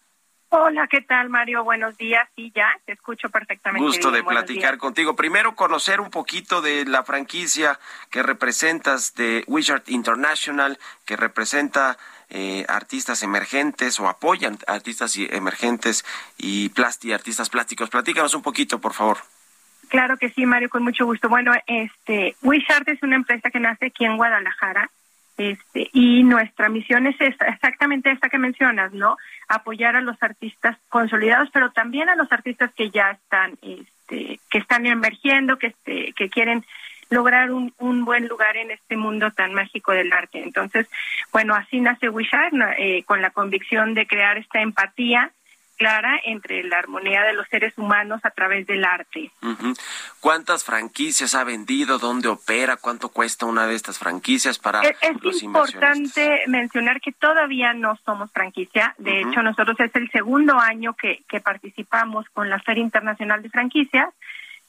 Hola, 0.49 0.85
¿qué 0.87 1.01
tal, 1.01 1.29
Mario? 1.29 1.63
Buenos 1.63 1.97
días. 1.97 2.29
Sí, 2.35 2.51
ya, 2.53 2.77
te 2.85 2.91
escucho 2.91 3.27
perfectamente. 3.31 3.83
Gusto 3.83 4.11
de 4.11 4.23
platicar 4.23 4.77
contigo. 4.77 5.15
Primero, 5.15 5.55
conocer 5.55 5.99
un 5.99 6.11
poquito 6.11 6.61
de 6.61 6.85
la 6.85 7.01
franquicia 7.01 7.79
que 8.11 8.21
representas 8.21 9.15
de 9.15 9.43
Wishart 9.47 9.89
International, 9.89 10.77
que 11.05 11.17
representa 11.17 11.97
eh, 12.29 12.65
artistas 12.67 13.23
emergentes 13.23 13.99
o 13.99 14.07
apoyan 14.07 14.59
artistas 14.67 15.17
emergentes 15.17 16.05
y 16.37 16.71
artistas 17.11 17.49
plásticos. 17.49 17.89
Platícanos 17.89 18.35
un 18.35 18.43
poquito, 18.43 18.77
por 18.77 18.93
favor. 18.93 19.17
Claro 19.87 20.17
que 20.17 20.29
sí, 20.29 20.45
Mario, 20.45 20.69
con 20.69 20.83
mucho 20.83 21.07
gusto. 21.07 21.29
Bueno, 21.29 21.51
este, 21.65 22.35
Wishart 22.43 22.87
es 22.89 23.01
una 23.01 23.15
empresa 23.15 23.49
que 23.49 23.59
nace 23.59 23.87
aquí 23.87 24.05
en 24.05 24.17
Guadalajara 24.17 24.91
este, 25.37 25.89
y 25.93 26.23
nuestra 26.23 26.69
misión 26.69 27.07
es 27.07 27.15
exactamente 27.19 28.11
esta 28.11 28.29
que 28.29 28.37
mencionas, 28.37 28.93
¿no? 28.93 29.17
Apoyar 29.47 29.95
a 29.95 30.01
los 30.01 30.21
artistas 30.21 30.77
consolidados, 30.89 31.49
pero 31.51 31.71
también 31.71 32.09
a 32.09 32.15
los 32.15 32.31
artistas 32.31 32.71
que 32.73 32.89
ya 32.89 33.11
están, 33.11 33.57
este, 33.61 34.39
que 34.49 34.57
están 34.57 34.85
emergiendo, 34.85 35.57
que, 35.57 35.67
este, 35.67 36.13
que 36.13 36.29
quieren 36.29 36.63
lograr 37.09 37.51
un, 37.51 37.73
un 37.77 38.05
buen 38.05 38.27
lugar 38.27 38.55
en 38.57 38.71
este 38.71 38.95
mundo 38.97 39.31
tan 39.31 39.53
mágico 39.53 39.91
del 39.91 40.13
arte. 40.13 40.41
Entonces, 40.41 40.87
bueno, 41.31 41.55
así 41.55 41.81
nace 41.81 42.09
Wishart, 42.09 42.53
eh, 42.77 43.03
con 43.03 43.21
la 43.21 43.31
convicción 43.31 43.93
de 43.93 44.07
crear 44.07 44.37
esta 44.37 44.61
empatía 44.61 45.31
clara 45.81 46.19
entre 46.25 46.63
la 46.63 46.77
armonía 46.77 47.23
de 47.23 47.33
los 47.33 47.47
seres 47.47 47.75
humanos 47.75 48.21
a 48.23 48.29
través 48.29 48.67
del 48.67 48.85
arte. 48.85 49.31
¿Cuántas 50.19 50.63
franquicias 50.63 51.33
ha 51.33 51.43
vendido? 51.43 51.97
¿Dónde 51.97 52.27
opera? 52.27 52.77
¿Cuánto 52.77 53.09
cuesta 53.09 53.47
una 53.47 53.65
de 53.65 53.73
estas 53.73 53.97
franquicias 53.97 54.59
para 54.59 54.81
es, 54.81 54.95
es 55.01 55.43
importante 55.43 56.43
mencionar 56.45 57.01
que 57.01 57.11
todavía 57.11 57.73
no 57.73 57.97
somos 58.05 58.31
franquicia. 58.31 58.93
De 58.99 59.21
hecho, 59.21 59.41
nosotros 59.41 59.79
es 59.79 59.95
el 59.95 60.09
segundo 60.11 60.59
año 60.59 60.93
que, 60.93 61.23
que 61.27 61.39
participamos 61.39 62.27
con 62.29 62.47
la 62.47 62.59
Feria 62.59 62.83
Internacional 62.83 63.41
de 63.41 63.49
Franquicias. 63.49 64.13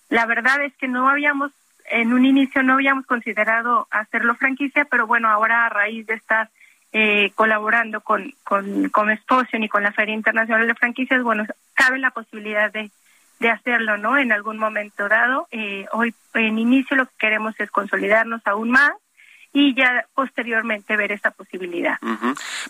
La 0.08 0.24
verdad 0.24 0.62
es 0.62 0.74
que 0.78 0.88
no 0.88 1.08
habíamos, 1.08 1.52
en 1.90 2.14
un 2.14 2.24
inicio 2.24 2.62
no 2.62 2.72
habíamos 2.72 3.04
considerado 3.04 3.86
hacerlo 3.90 4.34
franquicia, 4.36 4.86
pero 4.90 5.06
bueno, 5.06 5.28
ahora 5.28 5.66
a 5.66 5.68
raíz 5.68 6.06
de 6.06 6.14
estas 6.14 6.48
eh, 6.92 7.32
colaborando 7.34 8.00
con, 8.00 8.34
con, 8.44 8.88
con 8.90 9.08
y 9.10 9.68
con 9.68 9.82
la 9.82 9.92
Feria 9.92 10.14
Internacional 10.14 10.66
de 10.66 10.74
Franquicias, 10.74 11.22
bueno, 11.22 11.46
cabe 11.74 11.98
la 11.98 12.10
posibilidad 12.10 12.70
de, 12.72 12.90
de 13.40 13.50
hacerlo, 13.50 13.96
¿no? 13.96 14.18
En 14.18 14.32
algún 14.32 14.58
momento 14.58 15.08
dado. 15.08 15.48
Eh, 15.50 15.86
hoy 15.92 16.14
en 16.34 16.58
inicio 16.58 16.96
lo 16.96 17.06
que 17.06 17.12
queremos 17.18 17.58
es 17.58 17.70
consolidarnos 17.70 18.42
aún 18.44 18.70
más 18.70 18.92
y 19.52 19.74
ya 19.74 20.06
posteriormente 20.14 20.96
ver 20.96 21.12
esa 21.12 21.30
posibilidad. 21.30 21.98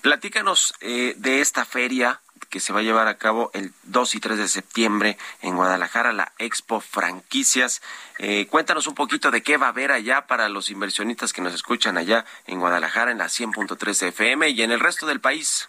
Platícanos 0.01 0.75
eh, 0.81 1.15
de 1.17 1.41
esta 1.41 1.65
feria, 1.65 2.21
que 2.51 2.61
se 2.61 2.73
va 2.73 2.81
a 2.81 2.83
llevar 2.83 3.07
a 3.07 3.17
cabo 3.17 3.51
el 3.55 3.71
2 3.85 4.15
y 4.17 4.21
3 4.21 4.37
de 4.37 4.49
septiembre 4.49 5.17
en 5.43 5.57
Guadalajara, 5.57 6.13
la 6.13 6.33
Expo 6.39 6.81
Franquicias. 6.81 7.83
Eh, 8.19 8.47
cuéntanos 8.47 8.87
un 8.87 8.95
poquito 8.95 9.31
de 9.31 9.43
qué 9.43 9.57
va 9.57 9.67
a 9.67 9.71
haber 9.71 9.93
allá 9.93 10.27
para 10.27 10.49
los 10.49 10.69
inversionistas 10.69 11.33
que 11.33 11.41
nos 11.41 11.55
escuchan 11.55 11.97
allá 11.97 12.25
en 12.47 12.59
Guadalajara, 12.59 13.11
en 13.11 13.19
la 13.19 13.27
100.3 13.27 14.09
FM 14.09 14.51
y 14.51 14.63
en 14.63 14.73
el 14.73 14.81
resto 14.81 15.07
del 15.07 15.21
país. 15.21 15.69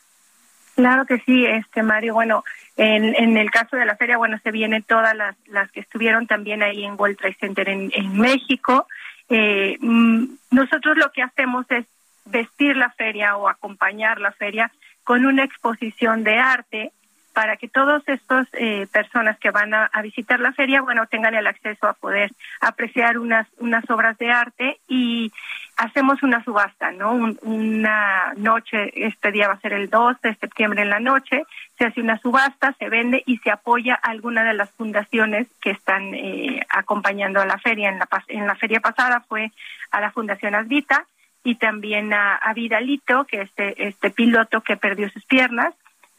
Claro 0.76 1.06
que 1.06 1.20
sí, 1.20 1.46
este 1.46 1.84
Mario. 1.84 2.16
Bueno, 2.16 2.44
en, 2.78 3.16
en 3.16 3.38
el 3.38 3.52
caso 3.52 3.78
de 3.78 3.86
la 3.86 3.96
feria, 3.96 4.18
bueno, 4.18 4.40
se 4.44 4.52
vienen 4.52 4.82
todas 4.84 5.16
las, 5.16 5.36
las 5.46 5.72
que 5.72 5.82
estuvieron 5.82 6.26
también 6.26 6.64
ahí 6.64 6.84
en 6.84 7.00
World 7.00 7.18
Trade 7.18 7.38
Center 7.40 7.70
en, 7.70 7.92
en 7.94 8.18
México. 8.18 8.88
Eh, 9.30 9.78
mm, 9.80 10.26
nosotros 10.52 10.98
lo 10.98 11.12
que 11.12 11.24
hacemos 11.24 11.66
es 11.70 11.86
vestir 12.26 12.78
la 12.78 12.92
feria 12.92 13.38
o 13.38 13.48
acompañar 13.48 14.20
la 14.20 14.32
feria 14.32 14.72
con 15.04 15.26
una 15.26 15.44
exposición 15.44 16.24
de 16.24 16.38
arte 16.38 16.92
para 17.34 17.58
que 17.58 17.68
todas 17.68 18.08
estas 18.08 18.48
eh, 18.54 18.88
personas 18.92 19.38
que 19.40 19.52
van 19.52 19.74
a, 19.74 19.90
visitar 20.04 20.40
la 20.40 20.54
feria, 20.54 20.82
bueno, 20.82 21.08
tengan 21.08 21.34
el 21.34 21.48
acceso 21.48 21.88
a 21.88 21.94
poder 21.94 22.32
apreciar 22.62 23.18
unas, 23.18 23.48
unas 23.58 23.90
obras 23.90 24.18
de 24.18 24.32
arte 24.32 24.80
y 24.88 25.32
hacemos 25.78 26.22
una 26.24 26.44
subasta, 26.44 26.92
¿no? 26.92 27.14
una 27.42 28.34
noche, 28.36 28.92
este 29.06 29.32
día 29.32 29.48
va 29.48 29.56
a 29.56 29.60
ser 29.60 29.74
el 29.74 29.90
2 29.90 30.22
de 30.22 30.36
septiembre 30.36 30.84
en 30.84 30.90
la 30.90 31.00
noche, 31.00 31.44
se 31.78 31.86
hace 31.86 32.02
una 32.02 32.20
subasta, 32.20 32.76
se 32.78 32.90
vende 32.90 33.24
y 33.26 33.38
se 33.38 33.50
apoya 33.50 33.96
a 33.96 34.12
alguna 34.12 34.44
de 34.44 34.54
las 34.54 34.70
fundaciones 34.72 35.48
que 35.60 35.72
están 35.72 36.14
eh, 36.14 36.66
acompañando 36.70 37.42
a 37.42 37.46
la 37.46 37.58
feria. 37.58 37.90
En 37.90 38.00
la, 38.00 38.08
en 38.28 38.46
la 38.46 38.56
feria 38.56 38.80
pasada 38.80 39.22
fue 39.28 39.52
a 39.92 40.00
la 40.00 40.12
Fundación 40.12 40.54
Asvita, 40.54 41.06
y 41.44 41.56
también 41.56 42.14
a, 42.14 42.40
Vidalito, 42.56 43.26
que 43.26 43.42
es 43.42 43.50
este, 43.50 43.88
este 43.88 44.10
piloto 44.10 44.62
que 44.62 44.78
perdió 44.78 45.10
sus 45.10 45.26
piernas. 45.26 45.74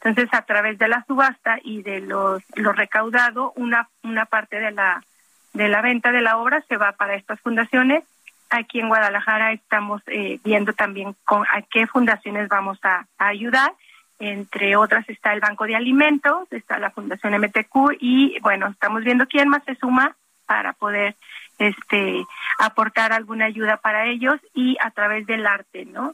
Entonces, 0.05 0.31
a 0.33 0.43
través 0.43 0.77
de 0.77 0.87
la 0.87 1.03
subasta 1.07 1.57
y 1.63 1.81
de 1.81 1.99
los, 1.99 2.43
lo 2.53 2.73
recaudado, 2.73 3.53
una, 3.55 3.89
una 4.03 4.27
parte 4.27 4.59
de 4.59 4.69
la, 4.69 5.03
de 5.53 5.67
la 5.67 5.81
venta 5.81 6.11
de 6.11 6.21
la 6.21 6.37
obra 6.37 6.63
se 6.69 6.77
va 6.77 6.91
para 6.91 7.15
estas 7.15 7.39
fundaciones. 7.41 8.03
Aquí 8.51 8.79
en 8.79 8.87
Guadalajara 8.87 9.51
estamos 9.51 10.03
eh, 10.05 10.39
viendo 10.43 10.73
también 10.73 11.15
con, 11.25 11.41
a 11.41 11.63
qué 11.63 11.87
fundaciones 11.87 12.47
vamos 12.49 12.77
a, 12.83 13.07
a 13.17 13.27
ayudar. 13.27 13.73
Entre 14.19 14.75
otras 14.75 15.09
está 15.09 15.33
el 15.33 15.39
Banco 15.39 15.65
de 15.65 15.75
Alimentos, 15.75 16.47
está 16.51 16.77
la 16.77 16.91
Fundación 16.91 17.33
MTQ 17.41 17.97
y 17.99 18.39
bueno, 18.41 18.67
estamos 18.67 19.03
viendo 19.03 19.25
quién 19.25 19.49
más 19.49 19.63
se 19.63 19.73
suma 19.73 20.15
para 20.45 20.73
poder 20.73 21.15
este 21.57 22.23
aportar 22.59 23.11
alguna 23.11 23.45
ayuda 23.45 23.77
para 23.77 24.05
ellos 24.05 24.39
y 24.53 24.77
a 24.81 24.91
través 24.91 25.25
del 25.25 25.47
arte, 25.47 25.85
¿no? 25.85 26.13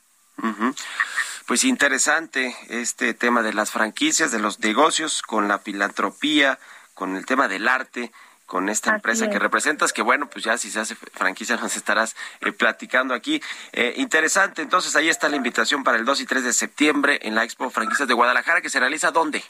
Pues 1.52 1.66
interesante 1.66 2.56
este 2.70 3.14
tema 3.14 3.42
de 3.42 3.52
las 3.52 3.72
franquicias, 3.72 4.32
de 4.32 4.40
los 4.40 4.62
negocios, 4.62 5.22
con 5.22 5.50
la 5.50 5.60
filantropía, 5.60 6.58
con 6.94 7.18
el 7.18 7.26
tema 7.26 7.50
del 7.50 7.68
arte, 7.68 8.14
con 8.46 8.70
esta 8.70 8.96
empresa 8.96 9.30
que 9.30 9.38
representas, 9.38 9.92
que 9.92 10.02
bueno, 10.02 10.30
pues 10.30 10.46
ya 10.46 10.58
si 10.58 10.72
se 10.72 10.80
hace 10.80 10.96
franquicia 10.96 11.58
nos 11.62 11.76
estarás 11.76 12.16
eh, 12.40 12.54
platicando 12.54 13.14
aquí. 13.14 13.42
Eh, 13.74 13.96
interesante, 13.98 14.62
entonces 14.62 14.96
ahí 14.96 15.10
está 15.10 15.28
la 15.28 15.36
invitación 15.36 15.84
para 15.84 15.98
el 15.98 16.06
2 16.06 16.22
y 16.22 16.26
3 16.26 16.46
de 16.46 16.54
septiembre 16.54 17.20
en 17.24 17.36
la 17.36 17.44
Expo 17.44 17.70
Franquicias 17.70 18.08
de 18.08 18.14
Guadalajara, 18.14 18.62
que 18.62 18.70
se 18.70 18.80
realiza 18.80 19.12
¿dónde? 19.12 19.44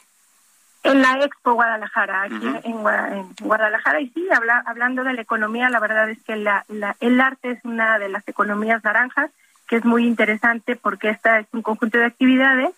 En 0.82 1.02
la 1.02 1.24
Expo 1.24 1.52
Guadalajara, 1.52 2.22
aquí 2.22 2.50
en, 2.64 2.82
Guadalajara. 3.42 4.00
Y 4.00 4.08
sí, 4.08 4.26
habla, 4.34 4.60
hablando 4.66 5.04
de 5.04 5.12
la 5.12 5.22
economía, 5.22 5.70
la 5.70 5.78
verdad 5.78 6.10
es 6.10 6.20
que 6.24 6.34
la, 6.34 6.66
el 6.98 7.20
arte 7.20 7.52
es 7.52 7.64
una 7.64 8.00
de 8.00 8.08
las 8.08 8.26
economías 8.26 8.82
naranjas, 8.82 9.30
que 9.72 9.78
es 9.78 9.86
muy 9.86 10.06
interesante 10.06 10.76
porque 10.76 11.08
esta 11.08 11.38
es 11.38 11.46
un 11.50 11.62
conjunto 11.62 11.96
de 11.96 12.04
actividades 12.04 12.68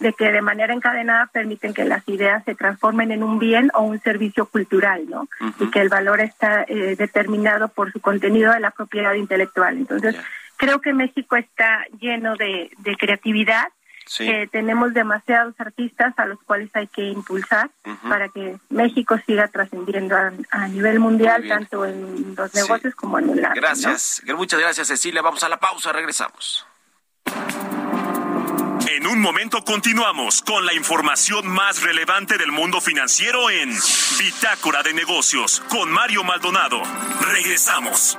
de 0.00 0.12
que 0.12 0.32
de 0.32 0.42
manera 0.42 0.74
encadenada 0.74 1.26
permiten 1.32 1.72
que 1.72 1.84
las 1.84 2.02
ideas 2.08 2.44
se 2.44 2.56
transformen 2.56 3.12
en 3.12 3.22
un 3.22 3.38
bien 3.38 3.70
o 3.72 3.82
un 3.82 4.00
servicio 4.00 4.46
cultural, 4.46 5.04
¿no? 5.08 5.28
Y 5.60 5.70
que 5.70 5.80
el 5.80 5.88
valor 5.88 6.18
está 6.18 6.64
eh, 6.66 6.96
determinado 6.98 7.68
por 7.68 7.92
su 7.92 8.00
contenido 8.00 8.52
de 8.52 8.58
la 8.58 8.72
propiedad 8.72 9.14
intelectual. 9.14 9.76
Entonces, 9.76 10.16
creo 10.56 10.80
que 10.80 10.92
México 10.92 11.36
está 11.36 11.84
lleno 12.00 12.34
de, 12.34 12.72
de 12.78 12.96
creatividad 12.96 13.68
tenemos 14.50 14.92
demasiados 14.92 15.54
artistas 15.58 16.14
a 16.18 16.26
los 16.26 16.38
cuales 16.42 16.70
hay 16.74 16.86
que 16.88 17.02
impulsar 17.02 17.70
para 18.08 18.28
que 18.28 18.56
México 18.68 19.16
siga 19.26 19.48
trascendiendo 19.48 20.16
a, 20.50 20.68
nivel 20.68 21.00
mundial, 21.00 21.46
tanto 21.48 21.84
en 21.84 22.34
los 22.34 22.54
negocios 22.54 22.94
como 22.94 23.18
en 23.18 23.30
el 23.30 23.44
arte. 23.44 23.60
Gracias, 23.60 24.22
muchas 24.36 24.60
gracias 24.60 24.88
Cecilia. 24.88 25.22
Vamos 25.22 25.42
a 25.44 25.48
la 25.48 25.58
pausa, 25.58 25.92
regresamos. 25.92 26.66
En 28.88 29.06
un 29.06 29.20
momento 29.20 29.64
continuamos 29.64 30.42
con 30.42 30.66
la 30.66 30.74
información 30.74 31.46
más 31.48 31.82
relevante 31.82 32.36
del 32.36 32.52
mundo 32.52 32.80
financiero 32.80 33.48
en 33.48 33.70
Bitácora 34.18 34.82
de 34.82 34.92
Negocios 34.92 35.62
con 35.70 35.90
Mario 35.90 36.24
Maldonado. 36.24 36.82
Regresamos. 37.32 38.18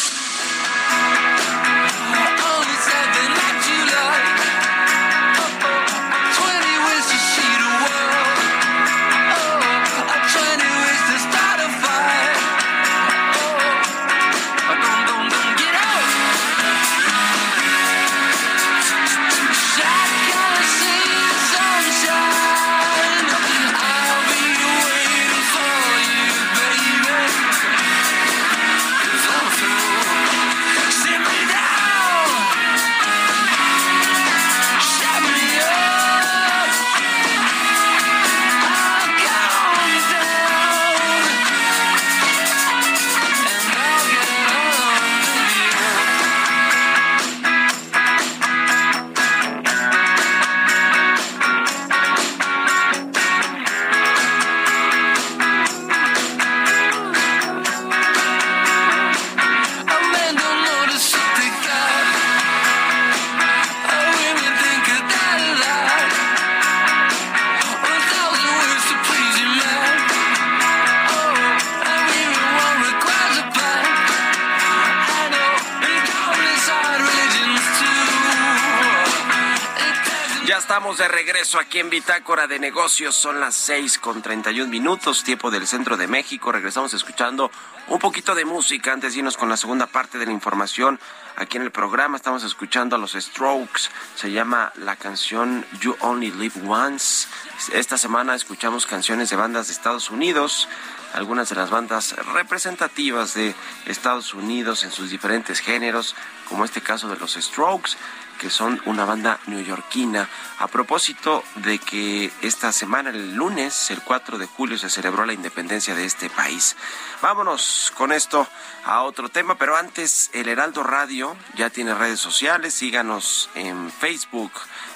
Regreso 81.51 81.59
aquí 81.59 81.79
en 81.79 81.89
Bitácora 81.89 82.47
de 82.47 82.59
Negocios. 82.59 83.15
Son 83.15 83.39
las 83.39 83.55
seis 83.55 83.97
con 83.97 84.21
treinta 84.21 84.51
y 84.51 84.61
un 84.61 84.69
minutos, 84.69 85.23
tiempo 85.23 85.51
del 85.51 85.67
centro 85.67 85.97
de 85.97 86.07
México. 86.07 86.51
Regresamos 86.51 86.93
escuchando 86.93 87.51
un 87.87 87.99
poquito 87.99 88.35
de 88.35 88.45
música 88.45 88.93
antes 88.93 89.13
de 89.13 89.19
irnos 89.19 89.35
con 89.35 89.49
la 89.49 89.57
segunda 89.57 89.87
parte 89.87 90.17
de 90.17 90.25
la 90.25 90.31
información. 90.31 90.99
Aquí 91.35 91.57
en 91.57 91.63
el 91.63 91.71
programa 91.71 92.15
estamos 92.15 92.43
escuchando 92.43 92.95
a 92.95 92.99
los 92.99 93.13
Strokes. 93.13 93.89
Se 94.15 94.31
llama 94.31 94.71
la 94.75 94.95
canción 94.95 95.65
You 95.81 95.95
Only 95.99 96.31
Live 96.31 96.61
Once. 96.65 97.27
Esta 97.73 97.97
semana 97.97 98.35
escuchamos 98.35 98.85
canciones 98.85 99.29
de 99.29 99.35
bandas 99.35 99.67
de 99.67 99.73
Estados 99.73 100.09
Unidos 100.09 100.69
algunas 101.13 101.49
de 101.49 101.55
las 101.55 101.69
bandas 101.69 102.15
representativas 102.33 103.33
de 103.33 103.53
Estados 103.85 104.33
Unidos 104.33 104.83
en 104.83 104.91
sus 104.91 105.09
diferentes 105.09 105.59
géneros, 105.59 106.15
como 106.47 106.63
este 106.63 106.81
caso 106.81 107.09
de 107.09 107.17
los 107.17 107.33
Strokes, 107.33 107.97
que 108.41 108.49
son 108.49 108.81
una 108.85 109.05
banda 109.05 109.39
neoyorquina. 109.45 110.27
A 110.57 110.67
propósito 110.67 111.43
de 111.57 111.77
que 111.77 112.31
esta 112.41 112.71
semana, 112.71 113.11
el 113.11 113.35
lunes, 113.35 113.91
el 113.91 114.01
4 114.01 114.39
de 114.39 114.47
julio, 114.47 114.79
se 114.79 114.89
celebró 114.89 115.27
la 115.27 115.33
independencia 115.33 115.93
de 115.93 116.05
este 116.05 116.27
país. 116.31 116.75
Vámonos 117.21 117.93
con 117.95 118.11
esto 118.11 118.47
a 118.83 119.03
otro 119.03 119.29
tema, 119.29 119.59
pero 119.59 119.77
antes, 119.77 120.31
el 120.33 120.49
Heraldo 120.49 120.81
Radio 120.81 121.37
ya 121.53 121.69
tiene 121.69 121.93
redes 121.93 122.19
sociales. 122.19 122.73
Síganos 122.73 123.51
en 123.53 123.91
Facebook, 123.91 124.53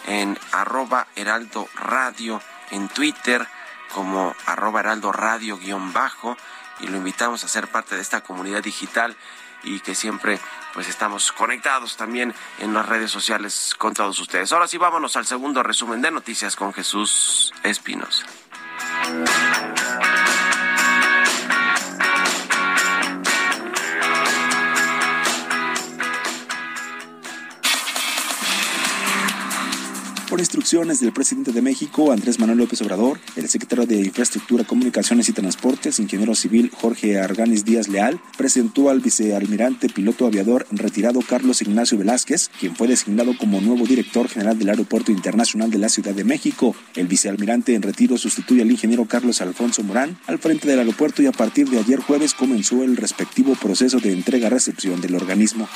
en 0.07 0.39
arroba 0.51 1.05
Heraldo 1.15 1.69
Radio, 1.75 2.41
en 2.71 2.89
Twitter 2.89 3.47
como 3.93 4.35
arroba 4.47 4.79
Heraldo 4.79 5.11
Radio 5.11 5.57
guion 5.59 5.93
bajo 5.93 6.35
y 6.79 6.87
lo 6.87 6.97
invitamos 6.97 7.43
a 7.43 7.47
ser 7.47 7.67
parte 7.67 7.95
de 7.95 8.01
esta 8.01 8.21
comunidad 8.21 8.63
digital 8.63 9.15
y 9.65 9.79
que 9.79 9.95
siempre 9.95 10.39
pues 10.73 10.87
estamos 10.87 11.31
conectados 11.31 11.97
también 11.97 12.33
en 12.59 12.73
las 12.73 12.87
redes 12.87 13.11
sociales 13.11 13.75
con 13.77 13.93
todos 13.93 14.19
ustedes. 14.19 14.51
Ahora 14.53 14.67
sí, 14.67 14.77
vámonos 14.77 15.15
al 15.15 15.25
segundo 15.25 15.63
resumen 15.63 16.01
de 16.01 16.11
noticias 16.11 16.55
con 16.55 16.73
Jesús 16.73 17.53
Espinosa. 17.63 18.25
Por 30.35 30.41
instrucciones 30.41 30.99
del 30.99 31.13
presidente 31.13 31.53
de 31.53 31.61
México, 31.61 32.11
Andrés 32.11 32.39
Manuel 32.39 32.57
López 32.57 32.81
Obrador, 32.81 33.21
el 33.37 33.47
secretario 33.47 33.85
de 33.85 34.01
Infraestructura, 34.01 34.65
Comunicaciones 34.65 35.29
y 35.29 35.31
Transportes, 35.31 35.97
ingeniero 35.97 36.35
civil 36.35 36.71
Jorge 36.73 37.17
Arganis 37.17 37.63
Díaz 37.63 37.87
Leal, 37.87 38.19
presentó 38.37 38.89
al 38.89 38.99
vicealmirante 38.99 39.87
piloto 39.87 40.27
aviador 40.27 40.67
retirado 40.71 41.21
Carlos 41.21 41.61
Ignacio 41.61 41.97
Velázquez, 41.97 42.49
quien 42.59 42.75
fue 42.75 42.89
designado 42.89 43.37
como 43.37 43.61
nuevo 43.61 43.85
director 43.85 44.27
general 44.27 44.59
del 44.59 44.71
Aeropuerto 44.71 45.13
Internacional 45.13 45.71
de 45.71 45.77
la 45.77 45.87
Ciudad 45.87 46.13
de 46.13 46.25
México. 46.25 46.75
El 46.97 47.07
vicealmirante 47.07 47.73
en 47.73 47.81
retiro 47.81 48.17
sustituye 48.17 48.61
al 48.61 48.71
ingeniero 48.71 49.05
Carlos 49.05 49.39
Alfonso 49.39 49.83
Morán 49.83 50.17
al 50.27 50.39
frente 50.39 50.67
del 50.67 50.79
aeropuerto 50.79 51.21
y 51.23 51.27
a 51.27 51.31
partir 51.31 51.69
de 51.69 51.79
ayer 51.79 52.01
jueves 52.01 52.33
comenzó 52.33 52.83
el 52.83 52.97
respectivo 52.97 53.55
proceso 53.55 54.01
de 54.01 54.11
entrega-recepción 54.11 54.99
del 54.99 55.15
organismo. 55.15 55.69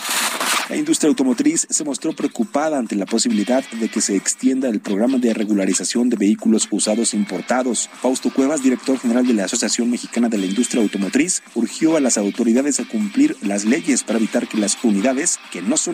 La 0.67 0.75
industria 0.75 1.07
automotriz 1.07 1.65
se 1.67 1.83
mostró 1.83 2.13
preocupada 2.13 2.77
ante 2.77 2.95
la 2.95 3.07
posibilidad 3.07 3.63
de 3.71 3.89
que 3.89 4.01
se 4.01 4.15
extienda 4.15 4.48
el 4.49 4.79
programa 4.79 5.19
de 5.19 5.33
regularización 5.33 6.09
de 6.09 6.17
vehículos 6.17 6.67
usados 6.71 7.13
importados. 7.13 7.87
Fausto 8.01 8.33
Cuevas, 8.33 8.63
director 8.63 8.97
general 8.97 9.27
de 9.27 9.33
la 9.33 9.45
Asociación 9.45 9.91
Mexicana 9.91 10.27
de 10.27 10.39
la 10.39 10.47
Industria 10.47 10.81
Automotriz, 10.81 11.43
urgió 11.53 11.95
a 11.95 11.99
las 11.99 12.17
autoridades 12.17 12.79
a 12.79 12.87
cumplir 12.87 13.37
las 13.41 13.65
leyes 13.65 14.03
para 14.03 14.17
evitar 14.17 14.47
que 14.47 14.57
las 14.57 14.77
unidades 14.83 15.39
que 15.51 15.61
no 15.61 15.77
son 15.77 15.93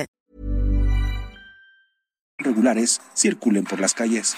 Regulares 2.43 3.01
circulen 3.15 3.63
por 3.63 3.79
las 3.79 3.93
calles. 3.93 4.35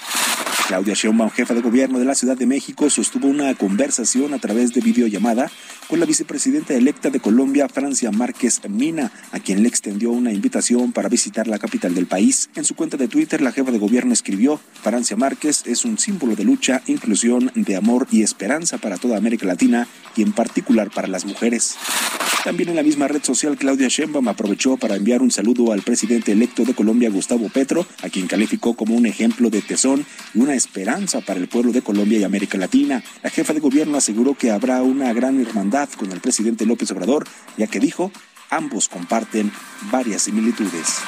Claudia 0.68 0.94
Sheinbaum, 0.94 1.30
jefa 1.30 1.52
de 1.52 1.60
gobierno 1.60 1.98
de 1.98 2.06
la 2.06 2.14
Ciudad 2.14 2.36
de 2.36 2.46
México, 2.46 2.88
sostuvo 2.88 3.28
una 3.28 3.54
conversación 3.54 4.32
a 4.32 4.38
través 4.38 4.72
de 4.72 4.80
videollamada 4.80 5.50
con 5.88 6.00
la 6.00 6.06
vicepresidenta 6.06 6.74
electa 6.74 7.10
de 7.10 7.20
Colombia, 7.20 7.68
Francia 7.68 8.10
Márquez 8.10 8.60
Mina, 8.68 9.12
a 9.32 9.40
quien 9.40 9.62
le 9.62 9.68
extendió 9.68 10.10
una 10.10 10.32
invitación 10.32 10.92
para 10.92 11.08
visitar 11.08 11.46
la 11.46 11.58
capital 11.58 11.94
del 11.94 12.06
país. 12.06 12.50
En 12.54 12.64
su 12.64 12.74
cuenta 12.74 12.96
de 12.96 13.08
Twitter, 13.08 13.40
la 13.40 13.52
jefa 13.52 13.70
de 13.70 13.78
gobierno 13.78 14.12
escribió, 14.12 14.60
Francia 14.82 15.16
Márquez 15.16 15.62
es 15.66 15.84
un 15.84 15.98
símbolo 15.98 16.36
de 16.36 16.44
lucha, 16.44 16.82
inclusión, 16.86 17.50
de 17.54 17.76
amor 17.76 18.06
y 18.10 18.22
esperanza 18.22 18.78
para 18.78 18.96
toda 18.96 19.16
América 19.16 19.46
Latina 19.46 19.86
y 20.16 20.22
en 20.22 20.32
particular 20.32 20.90
para 20.90 21.08
las 21.08 21.24
mujeres. 21.24 21.76
También 22.44 22.68
en 22.68 22.76
la 22.76 22.82
misma 22.82 23.08
red 23.08 23.22
social, 23.22 23.56
Claudia 23.56 23.88
Sheinbaum 23.88 24.28
aprovechó 24.28 24.76
para 24.76 24.96
enviar 24.96 25.22
un 25.22 25.30
saludo 25.30 25.72
al 25.72 25.80
presidente 25.80 26.32
electo 26.32 26.64
de 26.64 26.74
Colombia, 26.74 27.08
Gustavo 27.08 27.48
Petro, 27.48 27.86
a 28.02 28.10
quien 28.10 28.26
calificó 28.26 28.74
como 28.74 28.94
un 28.94 29.06
ejemplo 29.06 29.48
de 29.48 29.62
tesón 29.62 30.04
y 30.34 30.40
una 30.40 30.54
esperanza 30.54 31.22
para 31.22 31.40
el 31.40 31.48
pueblo 31.48 31.72
de 31.72 31.80
Colombia 31.80 32.18
y 32.18 32.24
América 32.24 32.58
Latina. 32.58 33.02
La 33.22 33.30
jefa 33.30 33.54
de 33.54 33.60
gobierno 33.60 33.96
aseguró 33.96 34.34
que 34.34 34.50
habrá 34.50 34.82
una 34.82 35.14
gran 35.14 35.40
hermandad 35.40 35.73
con 35.96 36.12
el 36.12 36.20
presidente 36.20 36.66
López 36.66 36.92
Obrador, 36.92 37.26
ya 37.56 37.66
que 37.66 37.80
dijo, 37.80 38.12
ambos 38.48 38.88
comparten 38.88 39.52
varias 39.90 40.22
similitudes. 40.22 41.00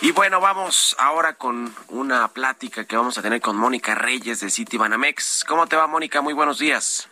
Y 0.00 0.10
bueno, 0.10 0.40
vamos 0.40 0.96
ahora 0.98 1.34
con 1.34 1.72
una 1.90 2.26
plática 2.28 2.84
que 2.84 2.96
vamos 2.96 3.16
a 3.16 3.22
tener 3.22 3.40
con 3.40 3.56
Mónica 3.56 3.94
Reyes 3.94 4.40
de 4.40 4.50
Citibanamex. 4.50 5.44
¿Cómo 5.46 5.68
te 5.68 5.76
va, 5.76 5.86
Mónica? 5.86 6.20
Muy 6.20 6.34
buenos 6.34 6.58
días. 6.58 7.08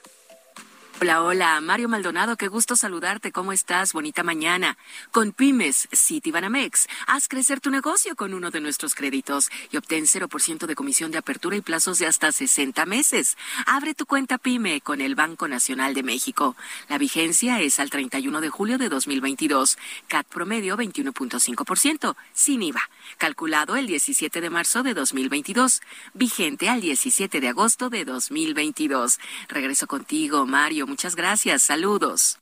Hola, 1.02 1.24
hola, 1.24 1.60
Mario 1.60 1.88
Maldonado, 1.88 2.36
qué 2.36 2.46
gusto 2.46 2.76
saludarte. 2.76 3.32
¿Cómo 3.32 3.52
estás? 3.52 3.92
Bonita 3.92 4.22
mañana. 4.22 4.78
Con 5.10 5.32
Pymes 5.32 5.88
Citibanamex, 5.92 6.86
haz 7.08 7.26
crecer 7.26 7.58
tu 7.58 7.70
negocio 7.70 8.14
con 8.14 8.34
uno 8.34 8.52
de 8.52 8.60
nuestros 8.60 8.94
créditos 8.94 9.50
y 9.72 9.78
obtén 9.78 10.04
0% 10.04 10.64
de 10.64 10.74
comisión 10.76 11.10
de 11.10 11.18
apertura 11.18 11.56
y 11.56 11.60
plazos 11.60 11.98
de 11.98 12.06
hasta 12.06 12.30
60 12.30 12.86
meses. 12.86 13.36
Abre 13.66 13.94
tu 13.94 14.06
cuenta 14.06 14.38
Pyme 14.38 14.80
con 14.80 15.00
el 15.00 15.16
Banco 15.16 15.48
Nacional 15.48 15.92
de 15.92 16.04
México. 16.04 16.54
La 16.88 16.98
vigencia 16.98 17.60
es 17.60 17.80
al 17.80 17.90
31 17.90 18.40
de 18.40 18.50
julio 18.50 18.78
de 18.78 18.88
2022. 18.88 19.78
CAT 20.06 20.28
promedio 20.28 20.76
21.5%, 20.76 22.14
sin 22.32 22.62
IVA. 22.62 22.88
Calculado 23.18 23.74
el 23.74 23.88
17 23.88 24.40
de 24.40 24.50
marzo 24.50 24.84
de 24.84 24.94
2022. 24.94 25.82
Vigente 26.14 26.68
al 26.68 26.80
17 26.80 27.40
de 27.40 27.48
agosto 27.48 27.90
de 27.90 28.04
2022. 28.04 29.18
Regreso 29.48 29.88
contigo, 29.88 30.46
Mario. 30.46 30.91
Muchas 30.92 31.16
gracias. 31.16 31.62
Saludos. 31.62 32.38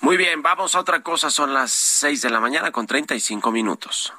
Muy 0.00 0.16
bien, 0.16 0.42
vamos 0.42 0.74
a 0.74 0.80
otra 0.80 1.04
cosa. 1.04 1.30
Son 1.30 1.54
las 1.54 1.70
6 1.70 2.22
de 2.22 2.30
la 2.30 2.40
mañana 2.40 2.72
con 2.72 2.84
35 2.84 3.52
minutos. 3.52 4.12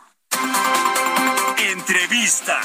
Entrevista. 1.58 2.62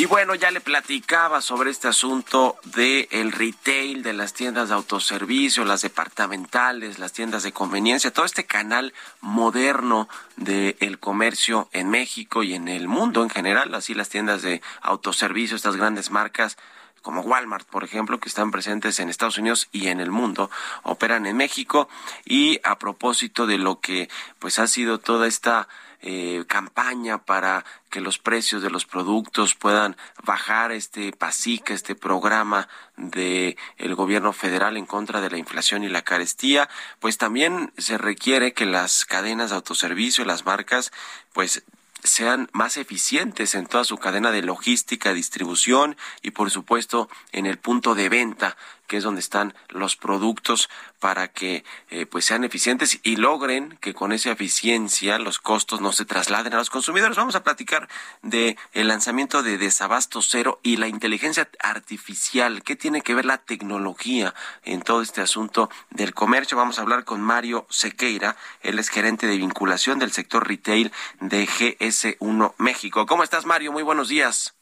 Y 0.00 0.06
bueno, 0.06 0.34
ya 0.34 0.50
le 0.50 0.62
platicaba 0.62 1.42
sobre 1.42 1.70
este 1.70 1.86
asunto 1.86 2.56
del 2.64 3.06
el 3.10 3.32
retail, 3.32 4.02
de 4.02 4.14
las 4.14 4.32
tiendas 4.32 4.70
de 4.70 4.74
autoservicio, 4.74 5.66
las 5.66 5.82
departamentales, 5.82 6.98
las 6.98 7.12
tiendas 7.12 7.42
de 7.42 7.52
conveniencia, 7.52 8.10
todo 8.10 8.24
este 8.24 8.46
canal 8.46 8.94
moderno 9.20 10.08
del 10.36 10.98
comercio 10.98 11.68
en 11.72 11.90
México 11.90 12.42
y 12.42 12.54
en 12.54 12.68
el 12.68 12.88
mundo 12.88 13.22
en 13.22 13.28
general, 13.28 13.74
así 13.74 13.92
las 13.92 14.08
tiendas 14.08 14.40
de 14.40 14.62
autoservicio, 14.80 15.54
estas 15.54 15.76
grandes 15.76 16.10
marcas 16.10 16.56
como 17.02 17.20
Walmart, 17.20 17.66
por 17.68 17.84
ejemplo, 17.84 18.20
que 18.20 18.30
están 18.30 18.50
presentes 18.50 19.00
en 19.00 19.10
Estados 19.10 19.36
Unidos 19.36 19.68
y 19.70 19.88
en 19.88 20.00
el 20.00 20.10
mundo, 20.10 20.50
operan 20.82 21.26
en 21.26 21.36
México. 21.36 21.88
Y 22.24 22.60
a 22.62 22.78
propósito 22.78 23.46
de 23.46 23.58
lo 23.58 23.80
que 23.80 24.08
pues 24.38 24.58
ha 24.58 24.66
sido 24.66 24.98
toda 24.98 25.26
esta 25.26 25.68
eh, 26.02 26.44
campaña 26.46 27.24
para 27.24 27.64
que 27.90 28.00
los 28.00 28.18
precios 28.18 28.62
de 28.62 28.70
los 28.70 28.86
productos 28.86 29.54
puedan 29.54 29.96
bajar 30.22 30.72
este 30.72 31.12
PASIC, 31.12 31.70
este 31.70 31.94
programa 31.94 32.68
de 32.96 33.56
el 33.76 33.94
gobierno 33.94 34.32
federal 34.32 34.76
en 34.76 34.86
contra 34.86 35.20
de 35.20 35.30
la 35.30 35.38
inflación 35.38 35.84
y 35.84 35.88
la 35.88 36.02
carestía, 36.02 36.68
pues 37.00 37.18
también 37.18 37.72
se 37.76 37.98
requiere 37.98 38.52
que 38.52 38.66
las 38.66 39.04
cadenas 39.04 39.50
de 39.50 39.56
autoservicio, 39.56 40.24
las 40.24 40.46
marcas, 40.46 40.92
pues 41.32 41.62
sean 42.02 42.48
más 42.52 42.76
eficientes 42.76 43.54
en 43.54 43.66
toda 43.66 43.84
su 43.84 43.98
cadena 43.98 44.30
de 44.30 44.42
logística, 44.42 45.12
distribución 45.12 45.96
y 46.22 46.30
por 46.30 46.50
supuesto 46.50 47.08
en 47.32 47.46
el 47.46 47.58
punto 47.58 47.94
de 47.94 48.08
venta 48.08 48.56
que 48.90 48.96
es 48.96 49.04
donde 49.04 49.20
están 49.20 49.54
los 49.68 49.94
productos 49.94 50.68
para 50.98 51.28
que 51.28 51.62
eh, 51.90 52.06
pues 52.06 52.24
sean 52.24 52.42
eficientes 52.42 52.98
y 53.04 53.14
logren 53.14 53.78
que 53.80 53.94
con 53.94 54.10
esa 54.10 54.32
eficiencia 54.32 55.20
los 55.20 55.38
costos 55.38 55.80
no 55.80 55.92
se 55.92 56.04
trasladen 56.04 56.54
a 56.54 56.56
los 56.56 56.70
consumidores. 56.70 57.16
Vamos 57.16 57.36
a 57.36 57.44
platicar 57.44 57.88
de 58.22 58.58
el 58.72 58.88
lanzamiento 58.88 59.44
de 59.44 59.58
Desabasto 59.58 60.22
Cero 60.22 60.58
y 60.64 60.76
la 60.76 60.88
inteligencia 60.88 61.48
artificial. 61.60 62.64
¿Qué 62.64 62.74
tiene 62.74 63.02
que 63.02 63.14
ver 63.14 63.26
la 63.26 63.38
tecnología 63.38 64.34
en 64.64 64.82
todo 64.82 65.02
este 65.02 65.20
asunto 65.20 65.70
del 65.90 66.12
comercio? 66.12 66.56
Vamos 66.56 66.80
a 66.80 66.82
hablar 66.82 67.04
con 67.04 67.20
Mario 67.20 67.68
Sequeira, 67.70 68.36
él 68.60 68.80
es 68.80 68.88
gerente 68.88 69.28
de 69.28 69.36
vinculación 69.36 70.00
del 70.00 70.10
sector 70.10 70.48
retail 70.48 70.90
de 71.20 71.46
GS1 71.46 72.54
México. 72.58 73.06
¿Cómo 73.06 73.22
estás, 73.22 73.46
Mario? 73.46 73.70
Muy 73.70 73.84
buenos 73.84 74.08
días. 74.08 74.59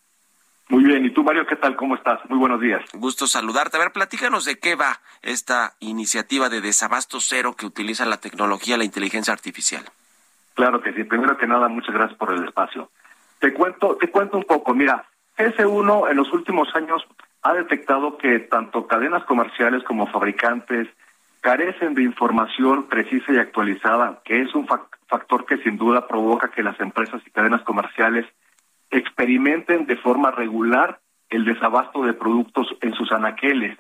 Muy 0.69 0.85
bien, 0.85 1.05
¿y 1.05 1.11
tú 1.11 1.23
Mario 1.25 1.47
qué 1.47 1.57
tal? 1.57 1.77
¿Cómo 1.77 1.95
estás? 1.95 2.21
Muy 2.29 2.39
buenos 2.39 2.61
días. 2.61 2.83
Gusto 2.93 3.27
saludarte. 3.27 3.79
A 3.79 3.81
ver, 3.81 3.93
platícanos 3.93 4.45
de 4.45 4.59
qué 4.59 4.75
va 4.75 5.01
esta 5.23 5.73
iniciativa 5.81 6.51
de 6.51 6.61
desabasto 6.61 7.21
cero 7.21 7.55
que 7.57 7.65
utiliza 7.65 8.05
la 8.05 8.19
tecnología, 8.19 8.77
la 8.77 8.85
inteligencia 8.85 9.33
artificial. 9.33 9.85
Claro 10.53 10.83
que 10.83 10.93
sí. 10.93 11.05
Primero 11.05 11.39
que 11.39 11.47
nada, 11.47 11.69
muchas 11.69 11.95
gracias 11.95 12.19
por 12.19 12.35
el 12.35 12.45
espacio. 12.45 12.91
Te 13.39 13.55
cuento, 13.55 13.97
te 13.97 14.11
cuento 14.11 14.37
un 14.37 14.45
poco. 14.45 14.75
Mira, 14.75 15.07
S1 15.39 16.11
en 16.11 16.17
los 16.17 16.31
últimos 16.35 16.69
años 16.75 17.03
ha 17.43 17.55
detectado 17.55 18.19
que 18.19 18.39
tanto 18.41 18.87
cadenas 18.87 19.25
comerciales 19.25 19.83
como 19.85 20.07
fabricantes 20.09 20.87
carecen 21.41 21.95
de 21.95 22.03
información 22.03 22.89
precisa 22.89 23.33
y 23.33 23.39
actualizada, 23.39 24.21
que 24.25 24.43
es 24.43 24.55
un 24.55 24.67
factor 24.67 25.47
que 25.47 25.57
sin 25.59 25.79
duda 25.79 26.07
provoca 26.07 26.51
que 26.51 26.63
las 26.63 26.79
empresas 26.81 27.23
y 27.25 27.31
cadenas 27.31 27.63
comerciales 27.63 28.27
experimenten 28.91 29.87
de 29.87 29.97
forma 29.97 30.31
regular 30.31 31.01
el 31.31 31.45
desabasto 31.45 32.03
de 32.03 32.15
productos 32.15 32.69
en 32.81 32.95
sus 32.95 33.13
anaqueles. 33.13 33.77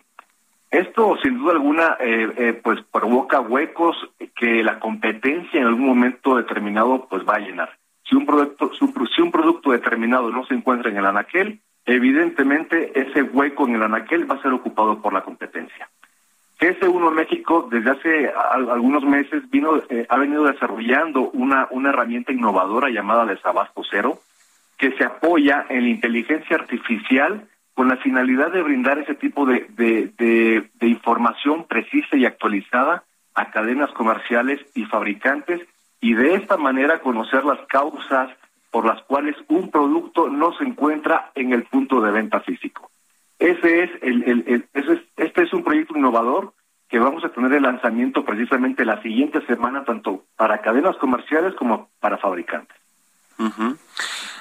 Esto, 0.70 1.16
sin 1.22 1.38
duda 1.38 1.52
alguna, 1.52 1.96
eh, 1.98 2.30
eh, 2.36 2.60
pues 2.62 2.80
provoca 2.92 3.40
huecos 3.40 3.96
que 4.36 4.62
la 4.62 4.78
competencia 4.78 5.60
en 5.60 5.66
algún 5.66 5.86
momento 5.86 6.36
determinado 6.36 7.06
pues 7.08 7.26
va 7.26 7.36
a 7.36 7.40
llenar. 7.40 7.70
Si 8.04 8.14
un 8.14 8.26
producto, 8.26 8.70
si 8.74 9.22
un 9.22 9.32
producto 9.32 9.70
determinado 9.70 10.30
no 10.30 10.44
se 10.46 10.54
encuentra 10.54 10.90
en 10.90 10.98
el 10.98 11.06
anaquel, 11.06 11.60
evidentemente 11.86 12.98
ese 13.00 13.22
hueco 13.22 13.66
en 13.66 13.76
el 13.76 13.82
anaquel 13.82 14.30
va 14.30 14.34
a 14.34 14.42
ser 14.42 14.52
ocupado 14.52 15.00
por 15.00 15.14
la 15.14 15.22
competencia. 15.22 15.88
GS1 16.60 17.12
México 17.12 17.68
desde 17.70 17.90
hace 17.90 18.32
algunos 18.50 19.04
meses 19.04 19.48
vino 19.48 19.80
eh, 19.88 20.06
ha 20.08 20.18
venido 20.18 20.44
desarrollando 20.44 21.30
una 21.30 21.68
una 21.70 21.90
herramienta 21.90 22.32
innovadora 22.32 22.90
llamada 22.90 23.24
Desabasto 23.24 23.82
Cero, 23.88 24.18
que 24.78 24.96
se 24.96 25.04
apoya 25.04 25.66
en 25.68 25.82
la 25.82 25.88
inteligencia 25.90 26.56
artificial 26.56 27.48
con 27.74 27.88
la 27.88 27.96
finalidad 27.98 28.50
de 28.50 28.62
brindar 28.62 28.98
ese 28.98 29.14
tipo 29.14 29.44
de, 29.46 29.66
de, 29.76 30.86
información 30.86 31.64
precisa 31.64 32.16
y 32.16 32.24
actualizada 32.24 33.04
a 33.34 33.50
cadenas 33.50 33.90
comerciales 33.92 34.60
y 34.74 34.84
fabricantes 34.86 35.60
y 36.00 36.14
de 36.14 36.34
esta 36.34 36.56
manera 36.56 37.00
conocer 37.00 37.44
las 37.44 37.60
causas 37.68 38.30
por 38.70 38.84
las 38.84 39.02
cuales 39.02 39.36
un 39.48 39.70
producto 39.70 40.28
no 40.28 40.52
se 40.58 40.64
encuentra 40.64 41.30
en 41.34 41.52
el 41.52 41.64
punto 41.64 42.00
de 42.00 42.10
venta 42.10 42.40
físico. 42.40 42.90
Ese 43.38 43.84
es 43.84 43.90
el, 44.02 44.22
el, 44.24 44.68
este 45.16 45.42
es 45.42 45.52
un 45.52 45.62
proyecto 45.62 45.96
innovador 45.96 46.54
que 46.88 46.98
vamos 46.98 47.24
a 47.24 47.28
tener 47.28 47.52
el 47.52 47.62
lanzamiento 47.62 48.24
precisamente 48.24 48.84
la 48.84 49.00
siguiente 49.02 49.44
semana 49.46 49.84
tanto 49.84 50.24
para 50.36 50.62
cadenas 50.62 50.96
comerciales 50.96 51.54
como 51.54 51.90
para 52.00 52.18
fabricantes. 52.18 52.76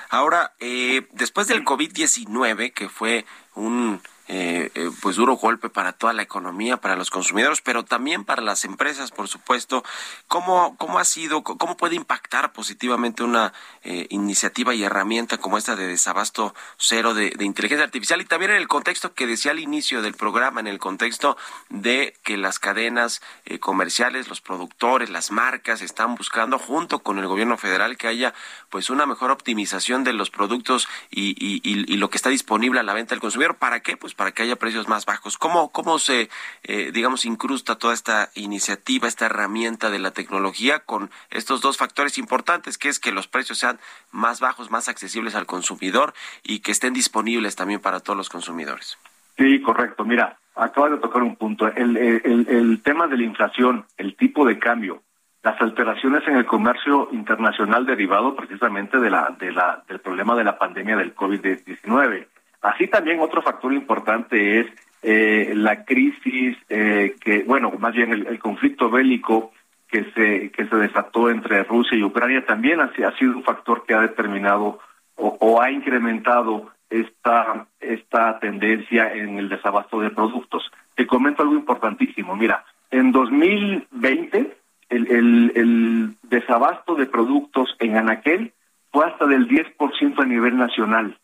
Ahora, 0.10 0.54
eh, 0.60 1.08
después 1.12 1.48
del 1.48 1.66
COVID-19, 1.66 2.74
que 2.74 2.90
fue 2.90 3.26
un 3.56 4.02
eh, 4.30 4.72
eh, 4.76 4.92
pues 5.02 5.16
duro 5.16 5.36
golpe 5.38 5.70
para 5.70 5.94
toda 5.94 6.12
la 6.12 6.22
economía, 6.22 6.78
para 6.78 6.98
los 6.98 7.10
consumidores, 7.10 7.62
pero 7.62 7.86
también 7.86 8.26
para 8.26 8.42
las 8.42 8.66
empresas, 8.66 9.12
por 9.12 9.30
supuesto. 9.30 9.84
¿Cómo, 10.28 10.76
cómo 10.78 11.00
ha 11.00 11.06
sido, 11.06 11.44
cómo 11.44 11.78
puede 11.78 11.96
impactar 11.96 12.52
positivamente 12.52 13.24
una 13.24 13.54
eh, 13.84 14.08
iniciativa 14.10 14.76
y 14.76 14.84
herramienta 14.84 15.38
como 15.38 15.58
esta 15.58 15.78
de 15.78 15.88
desabasto 15.88 16.54
cero 16.78 17.14
de, 17.14 17.34
inteligencia 17.40 17.86
artificial? 17.86 18.20
Y 18.20 18.26
también 18.26 18.52
en 18.52 18.58
el 18.58 18.68
contexto 18.68 19.14
que 19.14 19.28
decía 19.28 19.52
al 19.52 19.60
inicio 19.60 20.02
del 20.02 20.14
programa, 20.14 20.60
en 20.60 20.68
el 20.68 20.80
contexto 20.80 21.38
de 21.70 22.14
que 22.24 22.36
las 22.36 22.60
cadenas 22.60 23.22
comerciales, 23.62 24.28
los 24.28 24.42
productores, 24.42 25.10
las 25.10 25.32
marcas 25.32 25.82
están 25.82 26.16
buscando 26.16 26.60
junto 26.60 27.00
con 27.00 27.18
el 27.18 27.28
gobierno 27.28 27.58
federal 27.58 27.96
que 27.96 28.08
haya 28.08 28.34
pues 28.70 28.90
una 28.90 29.06
mejor 29.06 29.32
optimización 29.32 30.04
de 30.04 30.12
los 30.12 30.30
productos 30.30 30.90
y, 31.10 31.30
y, 31.40 31.62
y, 31.64 31.94
y 31.94 31.98
lo 31.98 32.10
que 32.10 32.18
está 32.18 32.30
disponible 32.30 32.80
a 32.82 32.84
la 32.84 32.94
venta 32.94 33.16
del 33.16 33.22
consumidor. 33.22 33.56
¿Para 33.56 33.80
qué? 33.80 33.96
Pues 33.96 34.17
para 34.18 34.32
que 34.32 34.44
haya 34.44 34.58
precios 34.58 34.90
más 34.90 35.06
bajos. 35.06 35.38
¿Cómo, 35.38 35.72
cómo 35.72 36.00
se, 36.00 36.30
eh, 36.64 36.92
digamos, 36.92 37.24
incrusta 37.24 37.78
toda 37.78 37.94
esta 37.94 38.30
iniciativa, 38.36 39.08
esta 39.08 39.28
herramienta 39.28 39.90
de 39.90 40.00
la 40.00 40.12
tecnología 40.12 40.80
con 40.80 41.10
estos 41.30 41.62
dos 41.62 41.78
factores 41.78 42.18
importantes, 42.18 42.78
que 42.78 42.90
es 42.90 43.00
que 43.00 43.14
los 43.14 43.28
precios 43.30 43.60
sean 43.60 43.80
más 44.12 44.42
bajos, 44.42 44.72
más 44.72 44.90
accesibles 44.90 45.36
al 45.36 45.46
consumidor 45.46 46.14
y 46.44 46.60
que 46.60 46.72
estén 46.72 46.94
disponibles 46.94 47.56
también 47.56 47.80
para 47.80 48.02
todos 48.02 48.18
los 48.18 48.30
consumidores? 48.30 48.98
Sí, 49.38 49.62
correcto. 49.62 50.04
Mira, 50.04 50.38
acaba 50.56 50.90
de 50.90 50.98
tocar 50.98 51.22
un 51.22 51.36
punto. 51.36 51.68
El, 51.68 51.96
el, 51.96 52.48
el 52.50 52.82
tema 52.82 53.08
de 53.08 53.18
la 53.18 53.24
inflación, 53.24 53.86
el 53.98 54.16
tipo 54.18 54.46
de 54.46 54.58
cambio, 54.58 55.04
las 55.44 55.62
alteraciones 55.62 56.28
en 56.28 56.36
el 56.36 56.46
comercio 56.46 57.08
internacional 57.12 57.86
derivado 57.86 58.36
precisamente 58.36 58.98
de 58.98 59.10
la, 59.10 59.36
de 59.40 59.52
la, 59.52 59.84
del 59.88 60.00
problema 60.00 60.36
de 60.36 60.44
la 60.44 60.58
pandemia 60.58 60.98
del 60.98 61.16
COVID-19 61.16 62.28
Así 62.62 62.88
también 62.88 63.20
otro 63.20 63.42
factor 63.42 63.74
importante 63.74 64.60
es 64.60 64.68
eh, 65.04 65.54
la 65.56 65.86
crisis 65.86 66.58
eh, 66.70 67.16
que, 67.22 67.44
bueno, 67.44 67.72
más 67.80 67.94
bien 67.94 68.12
el, 68.12 68.40
conflicto 68.40 68.90
bélico 68.90 69.52
que 69.88 70.04
se 70.16 70.52
que 70.52 70.68
se 70.68 70.76
desató 70.76 71.30
entre 71.30 71.64
Rusia 71.64 71.98
y 71.98 72.04
Ucrania 72.04 72.46
también 72.46 72.82
ha, 72.82 72.92
ha 73.06 73.18
sido 73.18 73.38
un 73.38 73.44
factor 73.44 73.86
que 73.86 73.94
ha 73.94 74.02
determinado 74.02 74.80
o, 75.16 75.62
ha 75.62 75.72
incrementado 75.72 76.72
esta 76.90 77.68
esta 77.80 78.40
tendencia 78.40 79.14
en 79.14 79.38
el 79.38 79.50
desabasto 79.50 80.02
de 80.02 80.10
productos. 80.10 80.70
Te 80.96 81.08
comento 81.08 81.44
algo 81.44 81.56
importantísimo. 81.56 82.36
Mira, 82.36 82.66
en 82.92 83.12
2020 83.12 84.58
el, 84.90 85.12
el, 85.12 85.52
el 85.56 86.16
desabasto 86.24 86.96
de 86.96 87.06
productos 87.06 87.76
en 87.80 87.98
Anaquel 87.98 88.54
fue 88.92 89.06
hasta 89.06 89.26
del 89.26 89.48
10% 89.48 90.22
a 90.22 90.26
nivel 90.26 90.58
nacional 90.58 91.18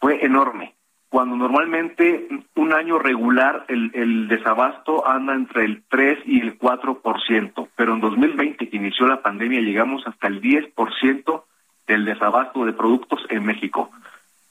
fue 0.00 0.24
enorme. 0.24 0.74
Cuando 1.08 1.36
normalmente 1.36 2.28
un 2.54 2.72
año 2.72 2.98
regular 2.98 3.64
el, 3.68 3.90
el 3.94 4.28
desabasto 4.28 5.06
anda 5.08 5.34
entre 5.34 5.64
el 5.64 5.82
3 5.88 6.20
y 6.24 6.40
el 6.40 6.58
4%, 6.58 7.68
pero 7.74 7.94
en 7.94 8.00
2020 8.00 8.68
que 8.68 8.76
inició 8.76 9.06
la 9.06 9.20
pandemia 9.20 9.60
llegamos 9.60 10.06
hasta 10.06 10.28
el 10.28 10.40
10% 10.40 11.42
del 11.86 12.04
desabasto 12.04 12.64
de 12.64 12.72
productos 12.72 13.20
en 13.28 13.44
México. 13.44 13.90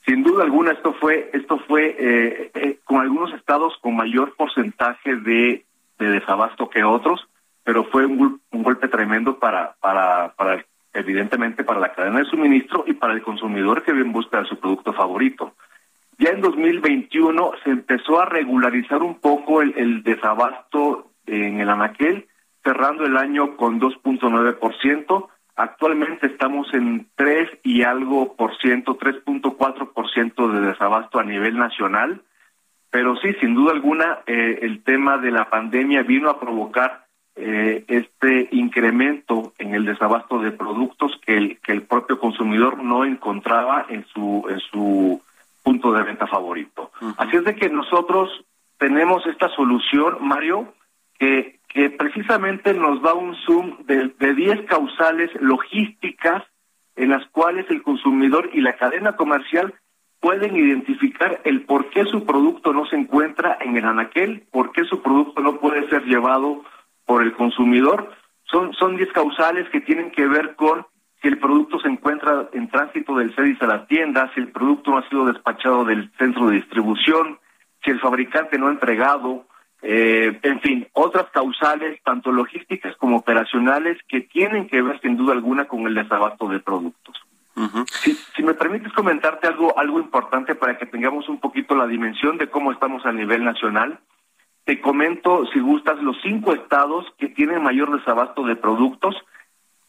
Sin 0.06 0.24
duda 0.24 0.44
alguna 0.44 0.72
esto 0.72 0.94
fue 0.94 1.30
esto 1.34 1.60
fue 1.60 1.96
eh, 1.98 2.52
eh, 2.54 2.80
con 2.84 3.00
algunos 3.00 3.34
estados 3.34 3.78
con 3.82 3.96
mayor 3.96 4.36
porcentaje 4.36 5.16
de, 5.16 5.66
de 5.98 6.10
desabasto 6.10 6.70
que 6.70 6.84
otros, 6.84 7.26
pero 7.64 7.86
fue 7.86 8.06
un, 8.06 8.42
un 8.52 8.64
golpe 8.64 8.90
tremendo 8.90 9.40
para 9.40 9.76
para 9.80 10.34
para 10.36 10.66
evidentemente 10.94 11.64
para 11.64 11.80
la 11.80 11.94
cadena 11.94 12.20
de 12.20 12.26
suministro 12.26 12.84
y 12.88 12.94
para 12.94 13.14
el 13.14 13.22
consumidor 13.22 13.84
que 13.84 13.94
bien 13.94 14.12
busca 14.12 14.44
su 14.46 14.60
producto 14.60 14.94
favorito. 14.94 15.54
Ya 16.18 16.32
en 16.32 16.42
2021 16.42 17.52
se 17.64 17.70
empezó 17.70 18.20
a 18.20 18.26
regularizar 18.26 19.02
un 19.02 19.20
poco 19.20 19.62
el, 19.62 20.04
desabasto 20.04 21.12
en 21.26 21.62
el 21.62 21.70
anaquel, 21.70 22.28
cerrando 22.64 23.06
el 23.06 23.16
año 23.16 23.56
con 23.56 23.80
2.9%. 23.80 25.28
Actualmente 25.56 26.28
estamos 26.28 26.74
en 26.74 27.08
3 27.16 27.60
y 27.64 27.84
algo 27.84 28.36
por 28.36 28.58
ciento, 28.58 28.98
3.4 28.98 29.94
por 29.94 30.12
ciento 30.12 30.50
de 30.50 30.60
desabasto 30.60 31.20
a 31.20 31.24
nivel 31.24 31.58
nacional. 31.58 32.22
Pero 32.92 33.16
sí, 33.18 33.34
sin 33.40 33.56
duda 33.56 33.72
alguna, 33.72 34.20
eh, 34.26 34.60
el 34.64 34.84
tema 34.84 35.20
de 35.20 35.32
la 35.32 35.50
pandemia 35.50 36.04
vino 36.04 36.30
a 36.30 36.40
provocar 36.40 37.06
eh, 37.42 37.86
este 37.88 38.50
incremento 38.52 39.54
en 39.58 39.74
el 39.74 39.86
desabasto 39.86 40.40
de 40.40 40.52
productos 40.52 41.20
que 41.26 41.38
el, 41.38 41.60
que 41.62 41.72
el 41.72 41.84
propio 41.84 42.20
consumidor 42.20 42.84
no 42.84 43.06
encontraba 43.06 43.86
en 43.88 44.06
su, 44.08 44.46
en 44.50 44.60
su 44.60 45.22
punto 45.64 45.94
de 45.94 46.04
venta 46.04 46.28
favorito. 46.28 46.92
Así 47.18 47.38
es 47.38 47.46
de 47.46 47.56
que 47.56 47.70
nosotros 47.70 48.30
tenemos 48.78 49.26
esta 49.26 49.48
solución, 49.56 50.18
Mario, 50.20 50.74
que, 51.18 51.60
que 51.70 51.90
precisamente 51.90 52.74
nos 52.74 53.02
da 53.02 53.14
un 53.14 53.36
zoom 53.46 53.86
de, 53.86 54.10
de 54.20 54.34
10 54.34 54.66
causales 54.68 55.32
logísticas 55.40 56.44
en 56.98 57.10
las 57.10 57.26
cuales 57.28 57.66
el 57.70 57.82
consumidor 57.84 58.50
y 58.54 58.60
la 58.60 58.76
cadena 58.76 59.16
comercial 59.16 59.74
pueden 60.20 60.58
identificar 60.58 61.40
el 61.46 61.62
por 61.62 61.90
qué 61.90 62.04
su 62.04 62.26
producto 62.26 62.74
no 62.74 62.86
se 62.86 62.98
encuentra 62.98 63.58
en 63.62 63.78
el 63.78 63.86
anaquel, 63.86 64.44
por 64.52 64.74
qué 64.74 64.84
su 64.84 65.02
producto 65.02 65.42
no 65.42 65.60
puede 65.60 65.88
ser 65.90 66.04
llevado 66.04 66.64
por 67.10 67.24
el 67.24 67.34
consumidor. 67.34 68.12
Son, 68.44 68.72
son 68.76 68.96
10 68.96 69.12
causales 69.14 69.68
que 69.70 69.82
tienen 69.82 70.12
que 70.12 70.28
ver 70.28 70.56
con 70.56 70.86
si 71.20 71.28
el 71.28 71.40
producto 71.40 71.80
se 71.80 71.88
encuentra 71.88 72.50
en 72.54 72.70
tránsito 72.70 73.16
del 73.16 73.34
CEDIS 73.34 73.60
a 73.64 73.66
la 73.66 73.88
tienda, 73.88 74.32
si 74.36 74.42
el 74.42 74.50
producto 74.50 74.92
no 74.92 75.00
ha 75.00 75.10
sido 75.10 75.26
despachado 75.26 75.86
del 75.86 76.12
centro 76.20 76.46
de 76.46 76.58
distribución, 76.58 77.40
si 77.84 77.90
el 77.90 78.00
fabricante 78.00 78.60
no 78.60 78.68
ha 78.68 78.72
entregado, 78.72 79.48
eh, 79.82 80.40
en 80.44 80.62
fin, 80.62 80.88
otras 80.94 81.26
causales, 81.32 82.00
tanto 82.04 82.32
logísticas 82.32 82.96
como 82.98 83.18
operacionales, 83.18 83.98
que 84.08 84.22
tienen 84.22 84.68
que 84.68 84.84
ver 84.84 85.02
sin 85.02 85.18
duda 85.18 85.34
alguna 85.34 85.66
con 85.66 85.88
el 85.88 85.96
desabasto 85.96 86.48
de 86.48 86.60
productos. 86.60 87.16
si, 88.04 88.14
si, 88.14 88.44
me 88.44 88.54
permites 88.54 88.94
comentarte 88.94 89.48
algo, 89.48 89.76
algo 89.80 90.00
importante 90.00 90.54
para 90.54 90.78
que 90.78 90.86
tengamos 90.86 91.28
un 91.28 91.40
poquito 91.40 91.76
la 91.76 91.88
dimensión 91.88 92.38
de 92.38 92.52
cómo 92.52 92.72
estamos 92.72 93.04
a 93.08 93.12
nivel 93.12 93.44
nacional, 93.44 94.00
te 94.70 94.82
comento, 94.82 95.48
si 95.52 95.60
gustas, 95.60 96.00
los 96.04 96.16
cinco 96.22 96.54
estados 96.54 97.04
que 97.18 97.30
tienen 97.30 97.64
mayor 97.64 97.98
desabasto 97.98 98.44
de 98.44 98.56
productos. 98.56 99.16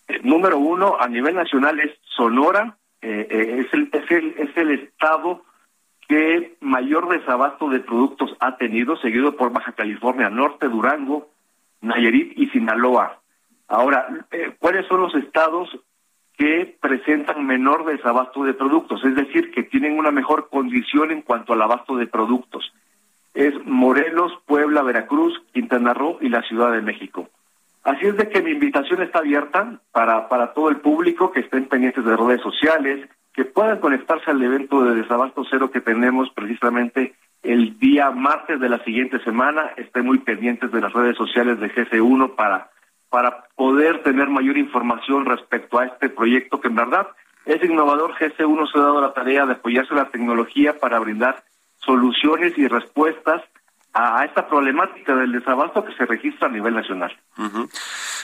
Eh, 0.09 0.21
número 0.23 0.57
uno, 0.57 0.97
a 0.99 1.07
nivel 1.07 1.35
nacional 1.35 1.79
es 1.81 1.91
Sonora, 2.17 2.79
eh, 3.03 3.29
eh, 3.31 3.57
es, 3.61 3.75
el, 3.75 3.91
es, 3.93 4.11
el, 4.11 4.35
es 4.39 4.57
el 4.57 4.71
estado 4.71 5.43
que 6.09 6.57
mayor 6.61 7.11
desabasto 7.11 7.69
de 7.69 7.81
productos 7.81 8.35
ha 8.41 8.57
tenido, 8.57 8.97
seguido 8.97 9.37
por 9.37 9.53
Baja 9.53 9.73
California 9.73 10.31
Norte, 10.31 10.67
Durango, 10.67 11.29
Nayarit 11.83 12.33
y 12.39 12.47
Sinaloa. 12.47 13.21
Ahora, 13.69 14.27
¿cuáles 14.61 14.87
son 14.87 15.03
los 15.03 15.15
estados 15.15 15.69
que 16.39 16.79
presentan 16.81 17.47
menor 17.47 17.85
desabasto 17.85 18.45
de 18.45 18.55
productos? 18.55 19.05
Es 19.05 19.15
decir, 19.15 19.51
que 19.51 19.63
tienen 19.63 19.99
una 19.99 20.11
mejor 20.11 20.49
condición 20.49 21.11
en 21.11 21.21
cuanto 21.21 21.53
al 21.53 21.61
abasto 21.61 21.97
de 21.97 22.07
productos. 22.07 22.73
Es 23.35 23.55
Morelos, 23.65 24.33
Puebla, 24.47 24.83
Veracruz, 24.83 25.41
Quintana 25.53 25.95
Roo 25.95 26.19
y 26.21 26.29
la 26.29 26.43
Ciudad 26.43 26.73
de 26.73 26.83
México. 26.83 27.29
Así 27.83 28.07
es 28.07 28.17
de 28.17 28.29
que 28.29 28.43
mi 28.43 28.51
invitación 28.51 29.03
está 29.03 29.21
abierta 29.21 29.81
para, 29.93 30.29
para 30.29 30.53
todo 30.53 30.69
el 30.69 30.77
público 30.77 31.33
que 31.33 31.41
estén 31.41 31.67
pendientes 31.67 32.05
de 32.05 32.17
redes 32.17 32.43
sociales, 32.43 33.09
que 33.33 33.45
puedan 33.45 33.79
conectarse 33.79 34.31
al 34.31 34.43
evento 34.43 34.85
de 34.85 34.97
desabasto 34.97 35.45
cero 35.49 35.71
que 35.71 35.81
tenemos 35.81 36.29
precisamente 36.31 37.15
el 37.43 37.79
día 37.79 38.11
martes 38.11 38.61
de 38.61 38.69
la 38.69 38.83
siguiente 38.85 39.19
semana. 39.21 39.71
Estén 39.77 40.05
muy 40.05 40.19
pendientes 40.19 40.71
de 40.73 40.81
las 40.81 40.93
redes 40.93 41.17
sociales 41.17 41.59
de 41.59 41.73
GC1 41.73 42.35
para, 42.35 42.71
para 43.09 43.45
poder 43.57 44.03
tener 44.03 44.29
mayor 44.29 44.59
información 44.59 45.25
respecto 45.25 45.79
a 45.79 45.87
este 45.87 46.11
proyecto 46.11 46.61
que 46.61 46.69
en 46.69 46.75
verdad 46.75 47.09
es 47.47 47.65
innovador. 47.65 48.13
GC1 48.15 48.71
se 48.71 48.79
ha 48.79 48.83
dado 48.83 49.01
la 49.01 49.15
tarea 49.15 49.47
de 49.47 49.53
apoyarse 49.53 49.95
la 49.95 50.11
tecnología 50.11 50.79
para 50.79 50.99
brindar 50.99 51.43
soluciones 51.85 52.57
y 52.57 52.69
respuestas 52.69 53.43
a 53.93 54.25
esta 54.25 54.49
problemática 54.49 55.15
del 55.17 55.33
desabasto 55.33 55.85
que 55.85 55.95
se 55.95 56.07
registra 56.07 56.49
a 56.49 56.51
nivel 56.51 56.75
nacional. 56.75 57.17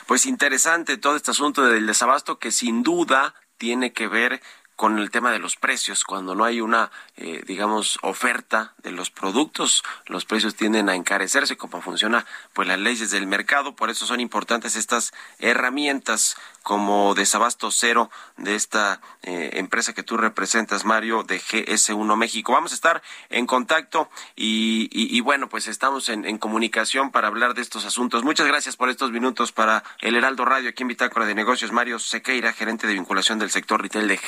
Pues 0.07 0.27
interesante 0.27 0.97
todo 0.97 1.17
este 1.17 1.33
asunto 1.33 1.67
del 1.67 1.87
desabasto 1.87 2.39
que 2.39 2.53
sin 2.53 2.83
duda 2.83 3.35
tiene 3.59 3.93
que 3.93 4.07
ver 4.07 4.41
con 4.77 4.99
el 4.99 5.11
tema 5.11 5.33
de 5.33 5.39
los 5.39 5.57
precios. 5.57 6.05
Cuando 6.05 6.35
no 6.35 6.45
hay 6.45 6.61
una, 6.61 6.91
eh, 7.17 7.43
digamos, 7.47 7.99
oferta 8.03 8.75
de 8.83 8.93
los 8.93 9.11
productos, 9.11 9.83
los 10.07 10.27
precios 10.27 10.55
tienden 10.55 10.89
a 10.89 10.95
encarecerse, 10.95 11.57
como 11.57 11.81
funciona 11.81 12.27
pues 12.53 12.69
las 12.69 12.79
leyes 12.79 13.11
del 13.11 13.27
mercado. 13.27 13.75
Por 13.75 13.91
eso 13.91 14.07
son 14.07 14.21
importantes 14.21 14.77
estas 14.77 15.13
herramientas 15.39 16.37
como 16.63 17.15
desabasto 17.15 17.71
cero 17.71 18.11
de 18.37 18.57
esta 18.57 19.01
eh, 19.23 19.51
empresa 19.55 19.95
que 19.95 20.03
tú 20.03 20.17
representas, 20.17 20.85
Mario, 20.85 21.23
de 21.23 21.41
GS1 21.41 22.17
México. 22.17 22.53
Vamos 22.53 22.73
a 22.73 22.75
estar 22.75 23.03
en 23.31 23.47
contacto 23.47 24.11
y, 24.35 25.21
bueno, 25.21 25.49
pues 25.49 25.69
estamos 25.69 26.09
en, 26.09 26.39
comunicación 26.39 27.13
para 27.13 27.29
hablar 27.29 27.55
de 27.55 27.63
estos 27.63 27.85
asuntos. 27.87 28.25
Muchas 28.25 28.47
gracias 28.47 28.77
por 28.77 28.91
estos 28.91 29.11
minutos 29.11 29.53
para 29.53 29.85
el 30.01 30.17
Heraldo 30.17 30.45
Radio, 30.45 30.71
aquí 30.71 30.83
en 30.83 30.89
Bitácora 30.89 31.25
de 31.25 31.35
Negocios, 31.35 31.73
Mario 31.73 31.99
Sequeira, 31.99 32.53
gerente 32.53 32.87
de 32.87 32.95
vinculación 32.95 33.39
del 33.39 33.51
sector 33.51 33.81
retail 33.81 34.09
de 34.09 34.19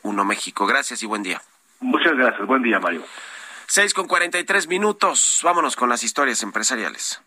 GS1 0.00 0.24
México. 0.24 0.66
Gracias 0.66 1.02
y 1.02 1.06
buen 1.06 1.22
día. 1.22 1.42
Muchas 1.80 2.14
gracias. 2.14 2.46
Buen 2.46 2.62
día, 2.62 2.78
Mario. 2.78 3.02
Seis 3.66 3.94
con 3.94 4.06
cuarenta 4.06 4.38
y 4.38 4.44
tres 4.44 4.68
minutos. 4.68 5.40
Vámonos 5.42 5.76
con 5.76 5.88
las 5.88 6.02
historias 6.04 6.42
empresariales. 6.42 7.20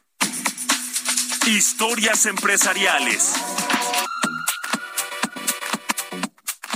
Historias 1.45 2.25
empresariales. 2.25 3.74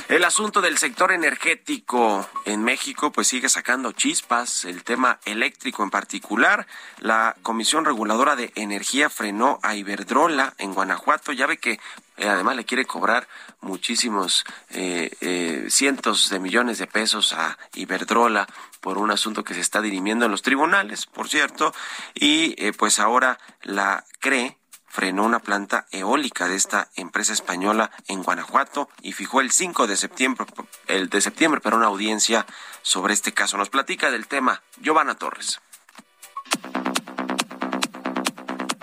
El 0.10 0.24
asunto 0.24 0.60
del 0.62 0.80
sector 0.80 1.12
energético 1.12 2.28
en 2.46 2.64
México 2.64 3.12
pues 3.12 3.28
sigue 3.28 3.48
sacando 3.48 3.92
chispas, 3.92 4.66
el 4.66 4.84
tema 4.84 5.20
eléctrico 5.24 5.84
en 5.84 5.92
particular. 5.92 6.66
La 6.98 7.36
Comisión 7.44 7.86
Reguladora 7.86 8.36
de 8.36 8.52
Energía 8.56 9.12
frenó 9.12 9.60
a 9.62 9.76
Iberdrola 9.76 10.56
en 10.58 10.74
Guanajuato. 10.74 11.32
Ya 11.32 11.46
ve 11.46 11.60
que 11.60 11.80
eh, 12.18 12.28
además 12.28 12.56
le 12.56 12.66
quiere 12.66 12.86
cobrar 12.86 13.28
muchísimos 13.62 14.46
eh, 14.72 15.12
eh, 15.22 15.68
cientos 15.70 16.32
de 16.32 16.40
millones 16.40 16.80
de 16.80 16.88
pesos 16.88 17.34
a 17.34 17.60
Iberdrola 17.76 18.48
por 18.82 18.98
un 18.98 19.12
asunto 19.12 19.44
que 19.44 19.54
se 19.54 19.62
está 19.62 19.82
dirimiendo 19.82 20.26
en 20.26 20.32
los 20.32 20.42
tribunales, 20.42 21.06
por 21.06 21.30
cierto, 21.30 21.74
y 22.14 22.56
eh, 22.58 22.74
pues 22.74 23.00
ahora 23.00 23.40
la 23.62 24.06
CRE 24.20 24.58
frenó 24.90 25.24
una 25.24 25.40
planta 25.40 25.88
eólica 25.92 26.48
de 26.48 26.56
esta 26.56 26.90
empresa 26.96 27.34
española 27.34 27.92
en 28.08 28.24
Guanajuato 28.24 28.90
y 29.02 29.14
fijó 29.14 29.42
el 29.42 29.52
5 29.52 29.88
de 29.88 29.96
septiembre, 29.96 30.46
el 30.88 31.10
de 31.10 31.22
septiembre 31.22 31.62
para 31.62 31.78
una 31.78 31.88
audiencia 31.88 32.46
sobre 32.82 33.14
este 33.14 33.34
caso. 33.34 33.58
Nos 33.58 33.70
platica 33.70 34.12
del 34.12 34.28
tema 34.28 34.62
Giovanna 34.82 35.16
Torres. 35.16 35.62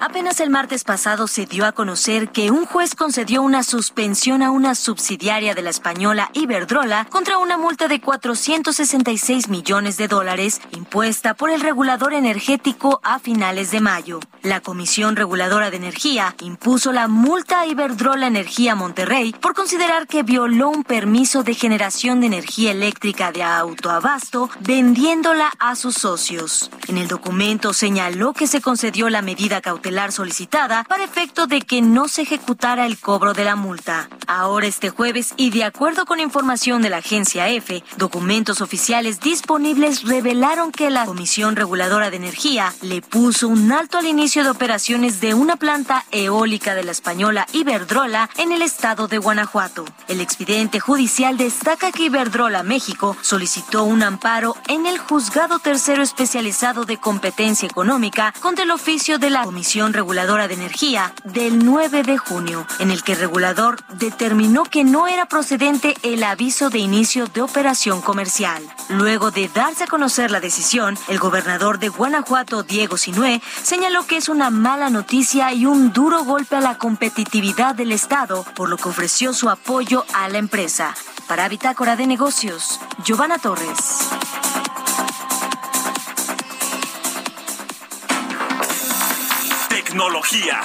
Apenas 0.09 0.39
el 0.39 0.51
martes 0.51 0.85
pasado 0.85 1.27
se 1.27 1.47
dio 1.47 1.67
a 1.67 1.73
conocer 1.73 2.29
que 2.29 2.53
un 2.53 2.65
juez 2.65 2.95
concedió 2.95 3.43
una 3.43 3.65
suspensión 3.65 4.41
a 4.41 4.53
una 4.53 4.77
subsidiaria 4.77 5.53
de 5.57 5.63
la 5.63 5.71
española 5.71 6.31
Iberdrola 6.33 7.07
contra 7.07 7.39
una 7.39 7.59
multa 7.59 7.89
de 7.89 8.01
466 8.01 9.49
millones 9.49 9.97
de 9.97 10.07
dólares 10.07 10.61
impuesta 10.71 11.35
por 11.35 11.51
el 11.51 11.61
regulador 11.61 12.15
energético 12.15 13.01
a 13.03 13.19
finales 13.19 13.73
de 13.73 13.81
mayo. 13.81 14.21
La 14.43 14.61
Comisión 14.61 15.17
Reguladora 15.17 15.73
de 15.73 15.77
Energía 15.77 16.37
impuso 16.41 16.93
la 16.93 17.09
multa 17.09 17.63
a 17.63 17.67
Iberdrola 17.67 18.29
Energía 18.29 18.77
Monterrey 18.77 19.33
por 19.33 19.55
considerar 19.55 20.07
que 20.07 20.23
violó 20.23 20.69
un 20.69 20.85
permiso 20.85 21.43
de 21.43 21.55
generación 21.55 22.21
de 22.21 22.29
energía 22.29 22.71
eléctrica 22.71 23.33
de 23.33 23.43
autoabasto 23.43 24.51
vendiéndola 24.61 25.51
a 25.59 25.75
sus 25.75 25.97
socios. 25.97 26.71
En 26.87 26.97
el 26.97 27.09
documento 27.09 27.73
señaló 27.73 28.35
que 28.35 28.47
se 28.47 28.61
concedió 28.61 29.11
la 29.11 29.21
medida 29.21 29.61
cautelar 29.61 29.96
solicitada 30.13 30.85
para 30.85 31.05
efecto 31.05 31.47
de 31.47 31.63
que 31.63 31.81
no 31.83 32.07
se 32.07 32.23
ejecutara 32.23 32.87
el 32.87 32.99
cobro 32.99 33.33
de 33.33 33.45
la 33.45 33.57
multa. 33.57 34.09
Ahora 34.29 34.67
este 34.67 34.91
jueves 34.91 35.35
y 35.37 35.51
de 35.51 35.63
acuerdo 35.63 36.05
con 36.05 36.19
información 36.19 36.83
de 36.83 36.91
la 36.91 36.97
agencia 36.97 37.49
EFE, 37.49 37.85
documentos 37.97 38.61
oficiales 38.61 39.21
disponibles 39.21 40.03
revelaron 40.03 40.73
que 40.73 40.91
la 40.91 41.07
Comisión 41.07 41.55
Reguladora 41.55 42.11
de 42.11 42.17
Energía 42.17 42.75
le 42.83 43.03
puso 43.03 43.47
un 43.47 43.71
alto 43.71 43.99
al 43.99 44.07
inicio 44.07 44.43
de 44.43 44.51
operaciones 44.51 45.21
de 45.21 45.35
una 45.35 45.55
planta 45.55 46.05
eólica 46.11 46.75
de 46.75 46.83
la 46.83 46.91
española 46.91 47.47
Iberdrola 47.53 48.29
en 48.37 48.51
el 48.51 48.63
estado 48.63 49.07
de 49.07 49.19
Guanajuato. 49.19 49.85
El 50.09 50.21
expediente 50.21 50.81
judicial 50.81 51.37
destaca 51.37 51.93
que 51.93 52.05
Iberdrola 52.05 52.65
México 52.65 53.17
solicitó 53.23 53.85
un 53.85 54.03
amparo 54.03 54.57
en 54.67 54.87
el 54.87 54.99
Juzgado 54.99 55.61
Tercero 55.61 56.03
Especializado 56.03 56.85
de 56.85 56.99
Competencia 56.99 57.67
Económica 57.69 58.35
contra 58.41 58.65
el 58.65 58.73
oficio 58.73 59.19
de 59.19 59.31
la 59.31 59.45
Comisión 59.45 59.93
Reguladora 59.93 60.49
de 60.49 60.55
Energía 60.55 61.13
del 61.25 61.65
9 61.65 62.03
de 62.03 62.19
junio, 62.19 62.67
en 62.81 62.91
el 62.91 63.05
que 63.05 63.13
el 63.13 63.21
regulador 63.21 63.77
determinó 64.19 64.65
que 64.65 64.83
no 64.83 65.09
era 65.09 65.27
procedente 65.27 65.95
el 66.03 66.23
aviso 66.23 66.71
de 66.71 66.79
inicio 66.79 67.27
de 67.27 67.43
operación 67.43 68.01
comercial. 68.01 68.63
Luego 68.89 69.31
de 69.31 69.49
darse 69.49 69.85
a 69.85 69.87
conocer 69.87 70.31
la 70.31 70.41
decisión, 70.41 70.97
el 71.09 71.19
gobernador 71.19 71.79
de 71.79 71.91
Guanajuato, 71.91 72.63
Diego 72.63 72.97
Sinué, 72.97 73.43
señaló 73.63 74.07
que 74.07 74.17
es 74.17 74.31
una 74.31 74.49
mala 74.49 74.89
noticia 74.89 75.53
y 75.53 75.67
un 75.67 75.93
duro 75.93 76.25
golpe 76.25 76.57
a 76.57 76.63
la 76.63 76.79
competitividad 76.79 77.75
del 77.75 77.93
Estado, 77.93 78.43
por 78.55 78.71
lo 78.71 78.79
que 78.79 78.89
ofreció 78.89 79.35
su 79.35 79.51
apoyo 79.51 80.07
a 80.15 80.31
la 80.31 80.39
empresa. 80.39 80.95
Para 81.29 81.47
Bitácora 81.51 81.95
de 81.95 82.07
Negocios, 82.07 82.81
Giovanna 83.05 83.37
Torres. 83.37 84.09
Tecnología. 89.69 90.63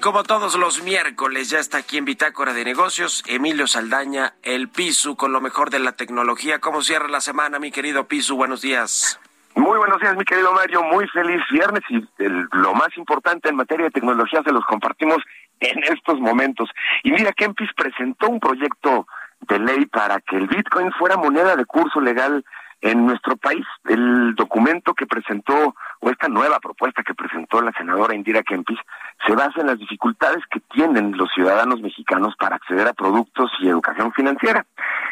Como 0.00 0.22
todos 0.22 0.56
los 0.56 0.82
miércoles, 0.82 1.50
ya 1.50 1.58
está 1.58 1.78
aquí 1.78 1.98
en 1.98 2.06
Bitácora 2.06 2.54
de 2.54 2.64
Negocios, 2.64 3.22
Emilio 3.26 3.66
Saldaña, 3.66 4.32
el 4.42 4.68
Pisu, 4.68 5.14
con 5.14 5.30
lo 5.30 5.42
mejor 5.42 5.68
de 5.68 5.78
la 5.78 5.92
tecnología. 5.92 6.58
¿Cómo 6.58 6.80
cierra 6.80 7.06
la 7.08 7.20
semana, 7.20 7.58
mi 7.58 7.70
querido 7.70 8.08
Pisu? 8.08 8.34
Buenos 8.36 8.62
días. 8.62 9.20
Muy 9.54 9.76
buenos 9.76 10.00
días, 10.00 10.16
mi 10.16 10.24
querido 10.24 10.54
Mario. 10.54 10.82
Muy 10.84 11.06
feliz 11.08 11.42
viernes 11.50 11.82
y 11.90 12.02
lo 12.18 12.72
más 12.72 12.88
importante 12.96 13.50
en 13.50 13.56
materia 13.56 13.86
de 13.86 13.90
tecnología 13.90 14.40
se 14.42 14.52
los 14.52 14.64
compartimos 14.64 15.18
en 15.60 15.82
estos 15.82 16.18
momentos. 16.18 16.70
Y 17.02 17.12
mira, 17.12 17.32
Kempis 17.32 17.68
presentó 17.76 18.30
un 18.30 18.40
proyecto 18.40 19.06
de 19.40 19.58
ley 19.58 19.84
para 19.84 20.18
que 20.22 20.36
el 20.36 20.46
Bitcoin 20.46 20.92
fuera 20.92 21.18
moneda 21.18 21.56
de 21.56 21.66
curso 21.66 22.00
legal 22.00 22.42
en 22.80 23.06
nuestro 23.06 23.36
país. 23.36 23.64
El 23.84 24.34
documento 24.34 24.94
que 24.94 25.06
presentó, 25.06 25.74
o 26.00 26.10
esta 26.10 26.28
nueva 26.28 26.60
propuesta 26.60 27.02
que 27.02 27.14
presentó 27.14 27.60
la 27.60 27.72
senadora 27.72 28.14
Indira 28.14 28.42
Kempis, 28.42 28.78
se 29.26 29.34
basa 29.34 29.60
en 29.60 29.66
las 29.66 29.78
dificultades 29.78 30.42
que 30.50 30.60
tienen 30.72 31.16
los 31.16 31.30
ciudadanos 31.32 31.80
mexicanos 31.80 32.34
para 32.38 32.56
acceder 32.56 32.88
a 32.88 32.94
productos 32.94 33.50
y 33.60 33.68
educación 33.68 34.12
financiera. 34.12 34.64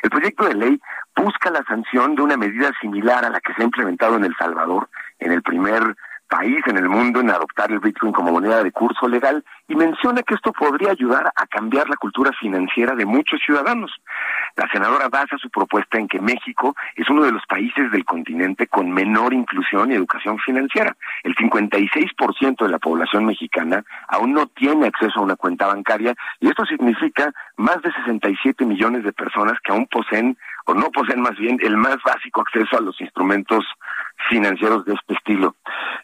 El 0.02 0.10
proyecto 0.10 0.46
de 0.46 0.54
ley 0.54 0.80
busca 1.16 1.50
la 1.50 1.62
sanción 1.64 2.14
de 2.14 2.22
una 2.22 2.36
medida 2.36 2.70
similar 2.80 3.24
a 3.24 3.30
la 3.30 3.40
que 3.40 3.52
se 3.54 3.62
ha 3.62 3.66
implementado 3.66 4.16
en 4.16 4.24
El 4.24 4.36
Salvador, 4.36 4.88
en 5.18 5.32
el 5.32 5.42
primer 5.42 5.96
país 6.28 6.62
en 6.66 6.76
el 6.76 6.88
mundo 6.88 7.20
en 7.20 7.30
adoptar 7.30 7.72
el 7.72 7.80
Bitcoin 7.80 8.12
como 8.12 8.32
moneda 8.32 8.62
de 8.62 8.70
curso 8.70 9.08
legal 9.08 9.44
y 9.66 9.74
menciona 9.74 10.22
que 10.22 10.34
esto 10.34 10.52
podría 10.52 10.90
ayudar 10.90 11.32
a 11.34 11.46
cambiar 11.46 11.88
la 11.88 11.96
cultura 11.96 12.30
financiera 12.38 12.94
de 12.94 13.06
muchos 13.06 13.40
ciudadanos. 13.44 13.90
La 14.56 14.68
senadora 14.70 15.08
basa 15.08 15.36
su 15.38 15.50
propuesta 15.50 15.98
en 15.98 16.08
que 16.08 16.20
México 16.20 16.74
es 16.96 17.08
uno 17.08 17.24
de 17.24 17.32
los 17.32 17.44
países 17.46 17.90
del 17.90 18.04
continente 18.04 18.66
con 18.66 18.90
menor 18.90 19.32
inclusión 19.32 19.90
y 19.90 19.94
educación 19.94 20.38
financiera. 20.38 20.96
El 21.22 21.34
56% 21.34 22.64
de 22.64 22.68
la 22.68 22.78
población 22.78 23.24
mexicana 23.24 23.84
aún 24.08 24.32
no 24.32 24.46
tiene 24.46 24.86
acceso 24.86 25.20
a 25.20 25.22
una 25.22 25.36
cuenta 25.36 25.66
bancaria 25.66 26.14
y 26.40 26.48
esto 26.48 26.64
significa 26.66 27.32
más 27.56 27.80
de 27.82 27.92
67 27.92 28.64
millones 28.64 29.04
de 29.04 29.12
personas 29.12 29.58
que 29.64 29.72
aún 29.72 29.86
poseen 29.86 30.36
o 30.66 30.74
no 30.74 30.90
poseen 30.90 31.20
más 31.20 31.36
bien 31.36 31.58
el 31.62 31.76
más 31.76 31.96
básico 32.04 32.42
acceso 32.42 32.76
a 32.76 32.82
los 32.82 33.00
instrumentos 33.00 33.64
financieros 34.28 34.84
de 34.84 34.94
este 34.94 35.14
estilo. 35.14 35.54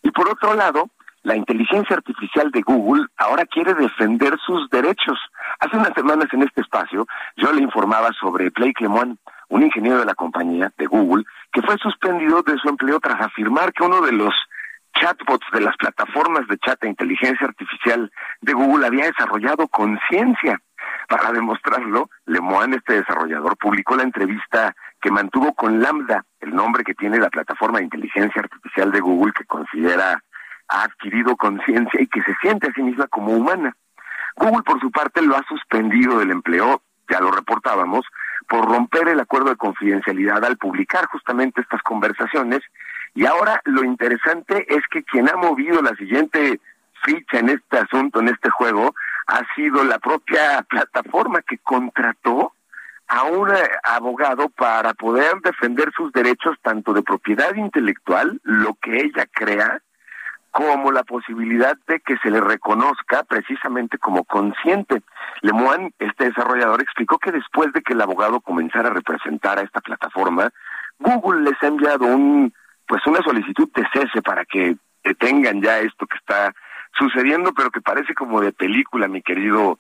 Y 0.03 0.11
por 0.11 0.29
otro 0.29 0.55
lado, 0.55 0.89
la 1.25 1.37
inteligencia 1.37 1.97
artificial 1.97 2.51
de 2.51 2.61
Google 2.61 3.07
ahora 3.17 3.47
quiere 3.47 3.75
defender 3.75 4.39
sus 4.45 4.69
derechos. 4.69 5.19
Hace 5.59 5.77
unas 5.77 5.95
semanas 5.95 6.29
en 6.33 6.43
este 6.43 6.61
espacio 6.61 7.07
yo 7.37 7.53
le 7.53 7.63
informaba 7.63 8.11
sobre 8.21 8.51
Blake 8.51 8.83
Lemoine, 8.83 9.17
un 9.49 9.63
ingeniero 9.63 9.99
de 9.99 10.05
la 10.05 10.15
compañía 10.15 10.71
de 10.77 10.87
Google, 10.87 11.25
que 11.53 11.63
fue 11.63 11.79
suspendido 11.79 12.43
de 12.43 12.59
su 12.59 12.69
empleo 12.69 13.01
tras 13.01 13.21
afirmar 13.21 13.73
que 13.73 13.85
uno 13.85 14.03
de 14.03 14.13
los 14.13 14.35
chatbots 15.01 15.47
de 15.53 15.63
las 15.63 15.77
plataformas 15.77 16.47
de 16.47 16.59
chat 16.59 16.81
de 16.81 16.89
inteligencia 16.89 17.47
artificial 17.47 18.13
de 18.43 18.53
Google 18.53 18.87
había 18.87 19.07
desarrollado 19.07 19.67
conciencia. 19.69 20.61
Para 21.09 21.33
demostrarlo, 21.33 22.11
Lemoine, 22.27 22.77
este 22.77 22.95
desarrollador, 22.95 23.57
publicó 23.57 23.97
la 23.97 24.03
entrevista 24.03 24.75
que 25.05 25.11
mantuvo 25.11 25.53
con 25.53 25.83
Lambda, 25.83 26.25
el 26.41 26.55
nombre 26.55 26.83
que 26.83 26.95
tiene 26.95 27.19
la 27.19 27.29
plataforma 27.29 27.77
de 27.77 27.85
inteligencia 27.85 28.41
artificial 28.41 28.91
de 28.91 29.01
Google 29.01 29.35
que 29.37 29.45
considera 29.45 30.25
ha 30.69 30.83
adquirido 30.83 31.37
conciencia 31.37 32.01
y 32.01 32.07
que 32.07 32.23
se 32.23 32.35
siente 32.41 32.71
a 32.71 32.73
sí 32.73 32.83
misma 32.83 33.07
como 33.09 33.33
humana. 33.33 33.77
Google, 34.37 34.63
por 34.63 34.81
su 34.81 34.91
parte, 34.91 35.21
lo 35.21 35.37
ha 35.37 35.43
suspendido 35.47 36.19
del 36.19 36.31
empleo, 36.31 36.81
ya 37.11 37.21
lo 37.21 37.31
reportábamos, 37.33 38.07
por 38.49 38.65
romper 38.65 39.09
el 39.09 39.21
acuerdo 39.21 39.51
de 39.51 39.57
confidencialidad 39.57 40.43
al 40.43 40.57
publicar 40.57 41.05
justamente 41.09 41.61
estas 41.61 41.83
conversaciones. 41.83 42.63
Y 43.15 43.27
ahora 43.27 43.61
lo 43.67 43.85
interesante 43.85 44.65
es 44.75 44.81
que 44.91 45.05
quien 45.05 45.29
ha 45.29 45.37
movido 45.37 45.83
la 45.83 45.95
siguiente 45.97 46.63
ficha 47.05 47.41
en 47.41 47.51
este 47.51 47.77
asunto, 47.77 48.21
en 48.21 48.29
este 48.29 48.49
juego, 48.49 48.95
ha 49.27 49.43
sido 49.55 49.85
la 49.85 49.99
propia 49.99 50.63
plataforma 50.63 51.43
que 51.43 51.59
contrató 51.59 52.54
a 53.09 53.25
un 53.25 53.51
eh, 53.51 53.69
abogado 53.83 54.49
para 54.49 54.95
poder 54.95 55.41
defender 55.43 55.93
sus 55.97 56.13
derechos 56.13 56.57
tanto 56.63 56.93
de 56.93 57.03
propiedad 57.03 57.55
intelectual, 57.55 58.41
lo 58.43 58.75
que 58.75 58.97
ella 59.01 59.27
crea, 59.31 59.81
como 60.51 60.93
la 60.93 61.03
posibilidad 61.03 61.77
de 61.89 61.99
que 62.01 62.17
se 62.19 62.31
le 62.31 62.41
reconozca 62.41 63.25
precisamente 63.25 63.99
como 63.99 64.23
consciente. 64.25 65.03
Lemoine, 65.43 65.93
este 65.99 66.27
desarrollador, 66.27 66.81
explicó 66.81 67.19
que 67.19 67.33
después 67.33 67.73
de 67.73 67.83
que 67.83 67.93
el 67.93 68.01
abogado 68.01 68.41
comenzara 68.41 68.89
a 68.89 68.93
representar 68.93 69.59
a 69.59 69.63
esta 69.63 69.81
plataforma, 69.81 70.51
Google 70.99 71.43
les 71.43 71.61
ha 71.63 71.67
enviado 71.67 72.07
un 72.07 72.53
pues 72.87 73.05
una 73.07 73.21
solicitud 73.23 73.69
de 73.75 73.85
cese 73.93 74.23
para 74.23 74.45
que 74.45 74.77
detengan 75.03 75.61
ya 75.63 75.79
esto 75.79 76.07
que 76.07 76.17
está 76.17 76.53
sucediendo, 76.97 77.53
pero 77.53 77.71
que 77.71 77.81
parece 77.81 78.15
como 78.15 78.41
de 78.41 78.53
película, 78.53 79.09
mi 79.09 79.23
querido 79.23 79.79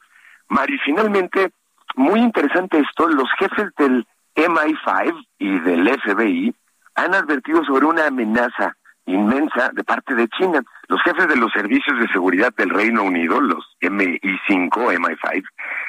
Mari. 0.48 0.78
Finalmente, 0.78 1.52
muy 1.94 2.20
interesante 2.20 2.78
esto, 2.78 3.08
los 3.08 3.28
jefes 3.38 3.70
del 3.78 4.06
MI5 4.34 5.26
y 5.38 5.58
del 5.60 5.88
FBI 6.00 6.54
han 6.96 7.14
advertido 7.14 7.64
sobre 7.64 7.86
una 7.86 8.06
amenaza 8.06 8.76
inmensa 9.06 9.70
de 9.72 9.84
parte 9.84 10.14
de 10.14 10.28
China. 10.28 10.62
Los 10.88 11.02
jefes 11.02 11.28
de 11.28 11.36
los 11.36 11.52
servicios 11.52 11.98
de 11.98 12.08
seguridad 12.08 12.52
del 12.56 12.70
Reino 12.70 13.02
Unido, 13.02 13.40
los 13.40 13.76
MI5, 13.80 14.70
MI5, 14.70 15.44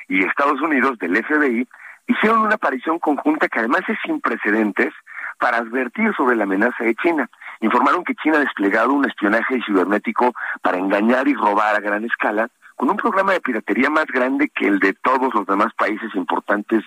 y 0.10 0.24
Estados 0.24 0.62
Unidos 0.62 0.98
del 1.00 1.24
FBI, 1.24 1.68
hicieron 2.08 2.42
una 2.42 2.56
aparición 2.56 3.00
conjunta 3.00 3.48
que 3.48 3.60
además 3.60 3.82
es 3.88 3.98
sin 4.06 4.22
precedentes 4.22 4.94
para 5.40 5.58
advertir 5.58 6.14
sobre 6.16 6.36
la 6.36 6.44
amenaza 6.44 6.84
de 6.84 6.96
China. 6.96 7.30
Informaron 7.62 8.04
que 8.04 8.16
China 8.16 8.38
ha 8.38 8.42
desplegado 8.42 8.94
un 8.94 9.06
espionaje 9.06 9.60
cibernético 9.66 10.34
para 10.62 10.78
engañar 10.78 11.28
y 11.28 11.34
robar 11.34 11.76
a 11.76 11.80
gran 11.80 12.06
escala 12.06 12.48
con 12.76 12.90
un 12.90 12.98
programa 12.98 13.34
de 13.34 13.42
piratería 13.42 13.90
más 13.90 14.06
grande 14.06 14.50
que 14.50 14.68
el 14.68 14.80
de 14.80 14.94
todos 14.94 15.34
los 15.34 15.46
demás 15.46 15.74
países 15.78 16.14
importantes 16.16 16.84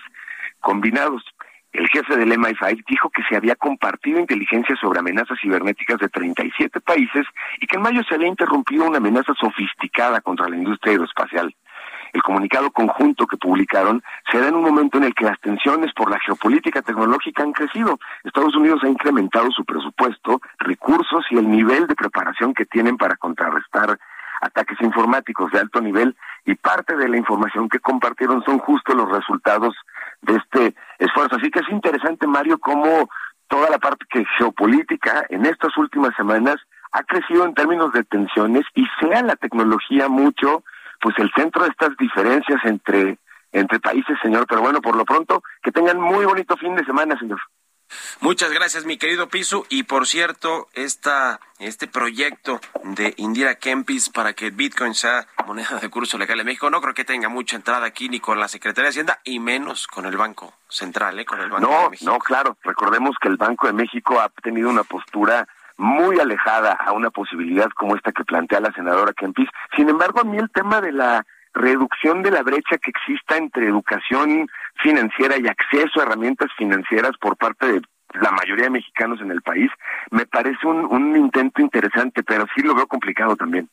combinados. 0.59 1.23
El 1.71 1.87
jefe 1.87 2.17
del 2.17 2.31
MI5 2.31 2.83
dijo 2.87 3.09
que 3.11 3.21
se 3.29 3.35
había 3.35 3.55
compartido 3.55 4.19
inteligencia 4.19 4.75
sobre 4.75 4.99
amenazas 4.99 5.37
cibernéticas 5.39 5.99
de 5.99 6.09
37 6.09 6.81
países 6.81 7.27
y 7.59 7.67
que 7.67 7.75
en 7.75 7.83
mayo 7.83 8.01
se 8.03 8.15
había 8.15 8.27
interrumpido 8.27 8.85
una 8.85 8.97
amenaza 8.97 9.33
sofisticada 9.39 10.19
contra 10.21 10.49
la 10.49 10.55
industria 10.55 10.93
aeroespacial. 10.93 11.53
El 12.11 12.23
comunicado 12.23 12.71
conjunto 12.71 13.27
que 13.27 13.37
publicaron 13.37 14.01
se 14.31 14.39
da 14.39 14.47
en 14.47 14.55
un 14.55 14.63
momento 14.63 14.97
en 14.97 15.03
el 15.03 15.13
que 15.13 15.25
las 15.25 15.39
tensiones 15.41 15.93
por 15.93 16.09
la 16.09 16.19
geopolítica 16.19 16.81
tecnológica 16.81 17.43
han 17.43 17.51
crecido. 17.51 17.99
Estados 18.23 18.55
Unidos 18.55 18.81
ha 18.83 18.89
incrementado 18.89 19.51
su 19.51 19.63
presupuesto, 19.63 20.41
recursos 20.57 21.25
y 21.29 21.37
el 21.37 21.49
nivel 21.49 21.85
de 21.85 21.95
preparación 21.95 22.55
que 22.55 22.65
tienen 22.65 22.97
para 22.97 23.15
contrarrestar 23.15 23.99
ataques 24.41 24.79
informáticos 24.81 25.51
de 25.51 25.59
alto 25.59 25.81
nivel 25.81 26.15
y 26.45 26.55
parte 26.55 26.95
de 26.95 27.07
la 27.07 27.17
información 27.17 27.69
que 27.69 27.79
compartieron 27.79 28.43
son 28.43 28.59
justo 28.59 28.93
los 28.93 29.09
resultados 29.09 29.75
de 30.21 30.35
este 30.35 30.75
esfuerzo. 30.97 31.35
Así 31.35 31.49
que 31.51 31.59
es 31.59 31.69
interesante, 31.69 32.27
Mario, 32.27 32.57
cómo 32.59 33.09
toda 33.47 33.69
la 33.69 33.79
parte 33.79 34.05
que 34.09 34.25
geopolítica 34.37 35.25
en 35.29 35.45
estas 35.45 35.75
últimas 35.77 36.15
semanas 36.15 36.55
ha 36.91 37.03
crecido 37.03 37.45
en 37.45 37.53
términos 37.53 37.91
de 37.93 38.03
tensiones 38.03 38.65
y 38.75 38.85
sea 38.99 39.21
la 39.21 39.35
tecnología 39.35 40.07
mucho, 40.07 40.63
pues 41.01 41.15
el 41.19 41.31
centro 41.35 41.63
de 41.63 41.69
estas 41.69 41.95
diferencias 41.97 42.59
entre 42.65 43.17
entre 43.51 43.79
países, 43.79 44.17
señor. 44.21 44.45
Pero 44.47 44.61
bueno, 44.61 44.81
por 44.81 44.95
lo 44.95 45.05
pronto, 45.05 45.41
que 45.63 45.71
tengan 45.71 45.99
muy 45.99 46.25
bonito 46.25 46.55
fin 46.57 46.75
de 46.75 46.85
semana, 46.85 47.17
señor. 47.17 47.39
Muchas 48.21 48.51
gracias, 48.51 48.85
mi 48.85 48.97
querido 48.97 49.29
Piso. 49.29 49.65
Y 49.69 49.83
por 49.83 50.07
cierto, 50.07 50.67
esta, 50.73 51.39
este 51.59 51.87
proyecto 51.87 52.59
de 52.83 53.13
Indira 53.17 53.55
Kempis 53.55 54.09
para 54.09 54.33
que 54.33 54.51
Bitcoin 54.51 54.93
sea 54.93 55.27
moneda 55.45 55.79
de 55.79 55.89
curso 55.89 56.17
legal 56.17 56.39
en 56.39 56.45
México, 56.45 56.69
no 56.69 56.81
creo 56.81 56.93
que 56.93 57.05
tenga 57.05 57.29
mucha 57.29 57.55
entrada 57.55 57.85
aquí 57.85 58.09
ni 58.09 58.19
con 58.19 58.39
la 58.39 58.47
Secretaría 58.47 58.85
de 58.85 58.89
Hacienda 58.89 59.19
y 59.23 59.39
menos 59.39 59.87
con 59.87 60.05
el 60.05 60.17
Banco 60.17 60.53
Central, 60.67 61.19
¿eh? 61.19 61.25
con 61.25 61.39
el 61.39 61.49
Banco 61.49 61.67
no, 61.67 61.83
de 61.83 61.89
México. 61.91 62.11
No, 62.11 62.19
claro. 62.19 62.57
Recordemos 62.63 63.15
que 63.21 63.27
el 63.27 63.37
Banco 63.37 63.67
de 63.67 63.73
México 63.73 64.19
ha 64.19 64.29
tenido 64.29 64.69
una 64.69 64.83
postura 64.83 65.47
muy 65.77 66.19
alejada 66.19 66.73
a 66.73 66.91
una 66.91 67.09
posibilidad 67.09 67.69
como 67.69 67.95
esta 67.95 68.11
que 68.11 68.25
plantea 68.25 68.59
la 68.59 68.73
senadora 68.73 69.13
Kempis. 69.13 69.47
Sin 69.75 69.87
embargo, 69.87 70.19
a 70.19 70.25
mí 70.25 70.37
el 70.37 70.49
tema 70.51 70.81
de 70.81 70.91
la 70.91 71.25
reducción 71.53 72.21
de 72.21 72.31
la 72.31 72.43
brecha 72.43 72.77
que 72.77 72.91
exista 72.91 73.37
entre 73.37 73.67
educación 73.67 74.49
financiera 74.81 75.37
y 75.37 75.47
acceso 75.47 75.99
a 75.99 76.03
herramientas 76.03 76.49
financieras 76.57 77.11
por 77.19 77.37
parte 77.37 77.67
de 77.67 77.81
la 78.13 78.31
mayoría 78.31 78.65
de 78.65 78.71
mexicanos 78.71 79.21
en 79.21 79.31
el 79.31 79.41
país, 79.41 79.69
me 80.11 80.25
parece 80.25 80.65
un, 80.65 80.85
un 80.85 81.15
intento 81.15 81.61
interesante, 81.61 82.23
pero 82.23 82.45
sí 82.55 82.61
lo 82.61 82.73
veo 82.73 82.87
complicado 82.87 83.35
también. 83.35 83.69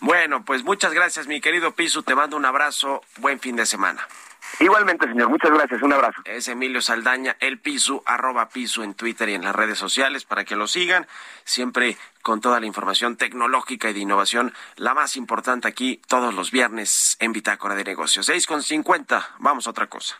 Bueno, 0.00 0.44
pues 0.44 0.64
muchas 0.64 0.92
gracias, 0.92 1.26
mi 1.26 1.40
querido 1.40 1.72
Piso. 1.72 2.02
Te 2.02 2.14
mando 2.14 2.36
un 2.36 2.44
abrazo. 2.44 3.02
Buen 3.18 3.38
fin 3.40 3.56
de 3.56 3.66
semana. 3.66 4.00
Igualmente, 4.60 5.06
señor. 5.06 5.28
Muchas 5.28 5.50
gracias. 5.50 5.82
Un 5.82 5.92
abrazo. 5.92 6.20
Es 6.24 6.48
Emilio 6.48 6.80
Saldaña, 6.80 7.36
el 7.40 7.58
Piso, 7.58 8.02
arroba 8.06 8.48
Piso 8.48 8.82
en 8.82 8.94
Twitter 8.94 9.28
y 9.28 9.34
en 9.34 9.44
las 9.44 9.54
redes 9.54 9.78
sociales 9.78 10.24
para 10.24 10.44
que 10.44 10.56
lo 10.56 10.66
sigan. 10.66 11.06
Siempre 11.44 11.96
con 12.22 12.40
toda 12.40 12.60
la 12.60 12.66
información 12.66 13.16
tecnológica 13.16 13.88
y 13.90 13.92
de 13.92 14.00
innovación, 14.00 14.52
la 14.76 14.94
más 14.94 15.16
importante 15.16 15.68
aquí 15.68 16.00
todos 16.08 16.34
los 16.34 16.50
viernes 16.50 17.16
en 17.20 17.32
Bitácora 17.32 17.74
de 17.74 17.84
Negocios. 17.84 18.26
6 18.26 18.46
con 18.46 18.62
50. 18.62 19.36
Vamos 19.38 19.66
a 19.66 19.70
otra 19.70 19.86
cosa. 19.86 20.18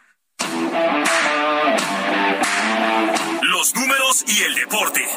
Los 3.42 3.74
números 3.74 4.24
y 4.26 4.42
el 4.42 4.54
deporte. 4.54 5.08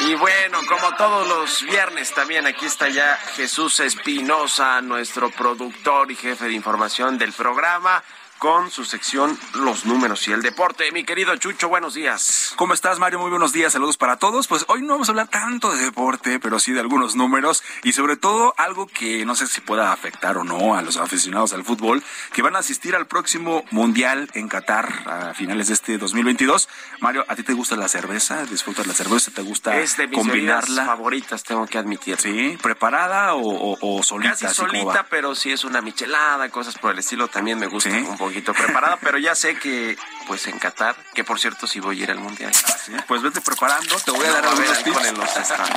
Y 0.00 0.14
bueno, 0.14 0.58
como 0.68 0.94
todos 0.96 1.26
los 1.28 1.62
viernes 1.62 2.12
también 2.12 2.46
aquí 2.46 2.66
está 2.66 2.88
ya 2.88 3.16
Jesús 3.36 3.80
Espinosa, 3.80 4.80
nuestro 4.80 5.30
productor 5.30 6.10
y 6.10 6.16
jefe 6.16 6.46
de 6.46 6.52
información 6.52 7.18
del 7.18 7.32
programa 7.32 8.02
con 8.42 8.72
su 8.72 8.84
sección 8.84 9.38
Los 9.54 9.86
números 9.86 10.26
y 10.26 10.32
el 10.32 10.42
deporte. 10.42 10.90
Mi 10.90 11.04
querido 11.04 11.36
Chucho, 11.36 11.68
buenos 11.68 11.94
días. 11.94 12.52
¿Cómo 12.56 12.74
estás, 12.74 12.98
Mario? 12.98 13.20
Muy 13.20 13.30
buenos 13.30 13.52
días. 13.52 13.72
Saludos 13.72 13.96
para 13.96 14.16
todos. 14.16 14.48
Pues 14.48 14.64
hoy 14.66 14.82
no 14.82 14.94
vamos 14.94 15.08
a 15.08 15.12
hablar 15.12 15.28
tanto 15.28 15.70
de 15.70 15.84
deporte, 15.84 16.40
pero 16.40 16.58
sí 16.58 16.72
de 16.72 16.80
algunos 16.80 17.14
números 17.14 17.62
y 17.84 17.92
sobre 17.92 18.16
todo 18.16 18.52
algo 18.56 18.88
que 18.88 19.24
no 19.24 19.36
sé 19.36 19.46
si 19.46 19.60
pueda 19.60 19.92
afectar 19.92 20.38
o 20.38 20.42
no 20.42 20.74
a 20.74 20.82
los 20.82 20.96
aficionados 20.96 21.52
al 21.52 21.62
fútbol 21.62 22.02
que 22.32 22.42
van 22.42 22.56
a 22.56 22.58
asistir 22.58 22.96
al 22.96 23.06
próximo 23.06 23.64
Mundial 23.70 24.28
en 24.34 24.48
Qatar 24.48 24.92
a 25.06 25.34
finales 25.34 25.68
de 25.68 25.74
este 25.74 25.96
2022. 25.96 26.68
Mario, 26.98 27.24
¿a 27.28 27.36
ti 27.36 27.44
te 27.44 27.52
gusta 27.52 27.76
la 27.76 27.86
cerveza? 27.86 28.44
¿Disfrutas 28.46 28.88
la 28.88 28.94
cerveza? 28.94 29.30
¿Te 29.30 29.42
gusta 29.42 29.78
es 29.78 29.96
de 29.96 30.08
mis 30.08 30.18
combinarla? 30.18 30.84
favoritas, 30.84 31.44
tengo 31.44 31.64
que 31.68 31.78
admitir. 31.78 32.18
Sí, 32.18 32.58
preparada 32.60 33.34
o, 33.34 33.78
o, 33.80 34.02
solita. 34.02 34.32
Casi 34.32 34.48
solita, 34.52 35.06
pero 35.08 35.36
si 35.36 35.52
es 35.52 35.62
una 35.62 35.80
michelada, 35.80 36.48
cosas 36.48 36.76
por 36.76 36.90
el 36.90 36.98
estilo, 36.98 37.28
también 37.28 37.60
me 37.60 37.68
gusta 37.68 37.90
un 37.90 38.16
poco 38.18 38.31
preparada, 38.54 38.98
pero 39.00 39.18
ya 39.18 39.34
sé 39.34 39.56
que, 39.56 39.96
pues 40.32 40.46
en 40.46 40.58
Qatar, 40.58 40.96
que 41.12 41.24
por 41.24 41.38
cierto 41.38 41.66
sí 41.66 41.78
voy 41.78 42.00
a 42.00 42.04
ir 42.04 42.10
al 42.10 42.18
Mundial. 42.18 42.50
Ah, 42.96 43.04
pues 43.06 43.20
vete 43.20 43.42
preparando, 43.42 43.96
te 44.02 44.12
voy 44.12 44.24
a 44.24 44.32
dar 44.32 44.46
algunos 44.46 44.82
tips. 44.82 45.04
En 45.04 45.18
los 45.18 45.36
estadios. 45.36 45.68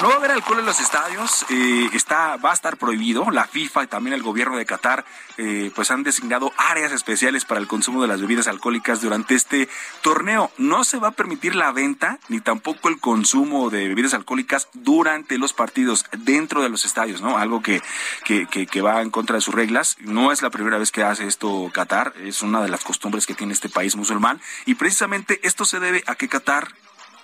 No 0.00 0.08
va 0.08 0.14
a 0.14 0.16
haber 0.16 0.32
alcohol 0.32 0.58
en 0.58 0.66
los 0.66 0.80
estadios, 0.80 1.46
eh, 1.48 1.88
está, 1.92 2.36
va 2.36 2.50
a 2.50 2.54
estar 2.54 2.76
prohibido. 2.76 3.30
La 3.30 3.46
FIFA 3.46 3.84
y 3.84 3.86
también 3.86 4.14
el 4.14 4.22
gobierno 4.24 4.56
de 4.56 4.66
Qatar, 4.66 5.04
eh, 5.36 5.70
pues 5.76 5.92
han 5.92 6.02
designado 6.02 6.52
áreas 6.56 6.90
especiales 6.90 7.44
para 7.44 7.60
el 7.60 7.68
consumo 7.68 8.02
de 8.02 8.08
las 8.08 8.20
bebidas 8.20 8.48
alcohólicas 8.48 9.00
durante 9.00 9.36
este 9.36 9.68
torneo. 10.02 10.50
No 10.58 10.82
se 10.82 10.98
va 10.98 11.08
a 11.08 11.12
permitir 11.12 11.54
la 11.54 11.70
venta 11.70 12.18
ni 12.28 12.40
tampoco 12.40 12.88
el 12.88 12.98
consumo 12.98 13.70
de 13.70 13.86
bebidas 13.86 14.14
alcohólicas 14.14 14.66
durante 14.72 15.38
los 15.38 15.52
partidos 15.52 16.06
dentro 16.18 16.62
de 16.62 16.68
los 16.68 16.84
estadios, 16.84 17.20
¿no? 17.20 17.38
Algo 17.38 17.62
que, 17.62 17.80
que, 18.24 18.46
que, 18.48 18.66
que 18.66 18.82
va 18.82 19.02
en 19.02 19.10
contra 19.10 19.36
de 19.36 19.40
sus 19.40 19.54
reglas. 19.54 19.98
No 20.00 20.32
es 20.32 20.42
la 20.42 20.50
primera 20.50 20.78
vez 20.78 20.90
que 20.90 21.04
hace 21.04 21.28
esto 21.28 21.70
Qatar, 21.72 22.14
es 22.24 22.42
una 22.42 22.60
de 22.60 22.68
las 22.68 22.82
costumbres 22.82 23.24
que 23.24 23.34
tiene 23.34 23.52
este 23.52 23.68
país 23.68 23.94
musulmán. 24.00 24.40
Y 24.66 24.74
precisamente 24.74 25.38
esto 25.44 25.64
se 25.64 25.78
debe 25.78 26.02
a 26.06 26.16
que 26.16 26.28
Qatar 26.28 26.74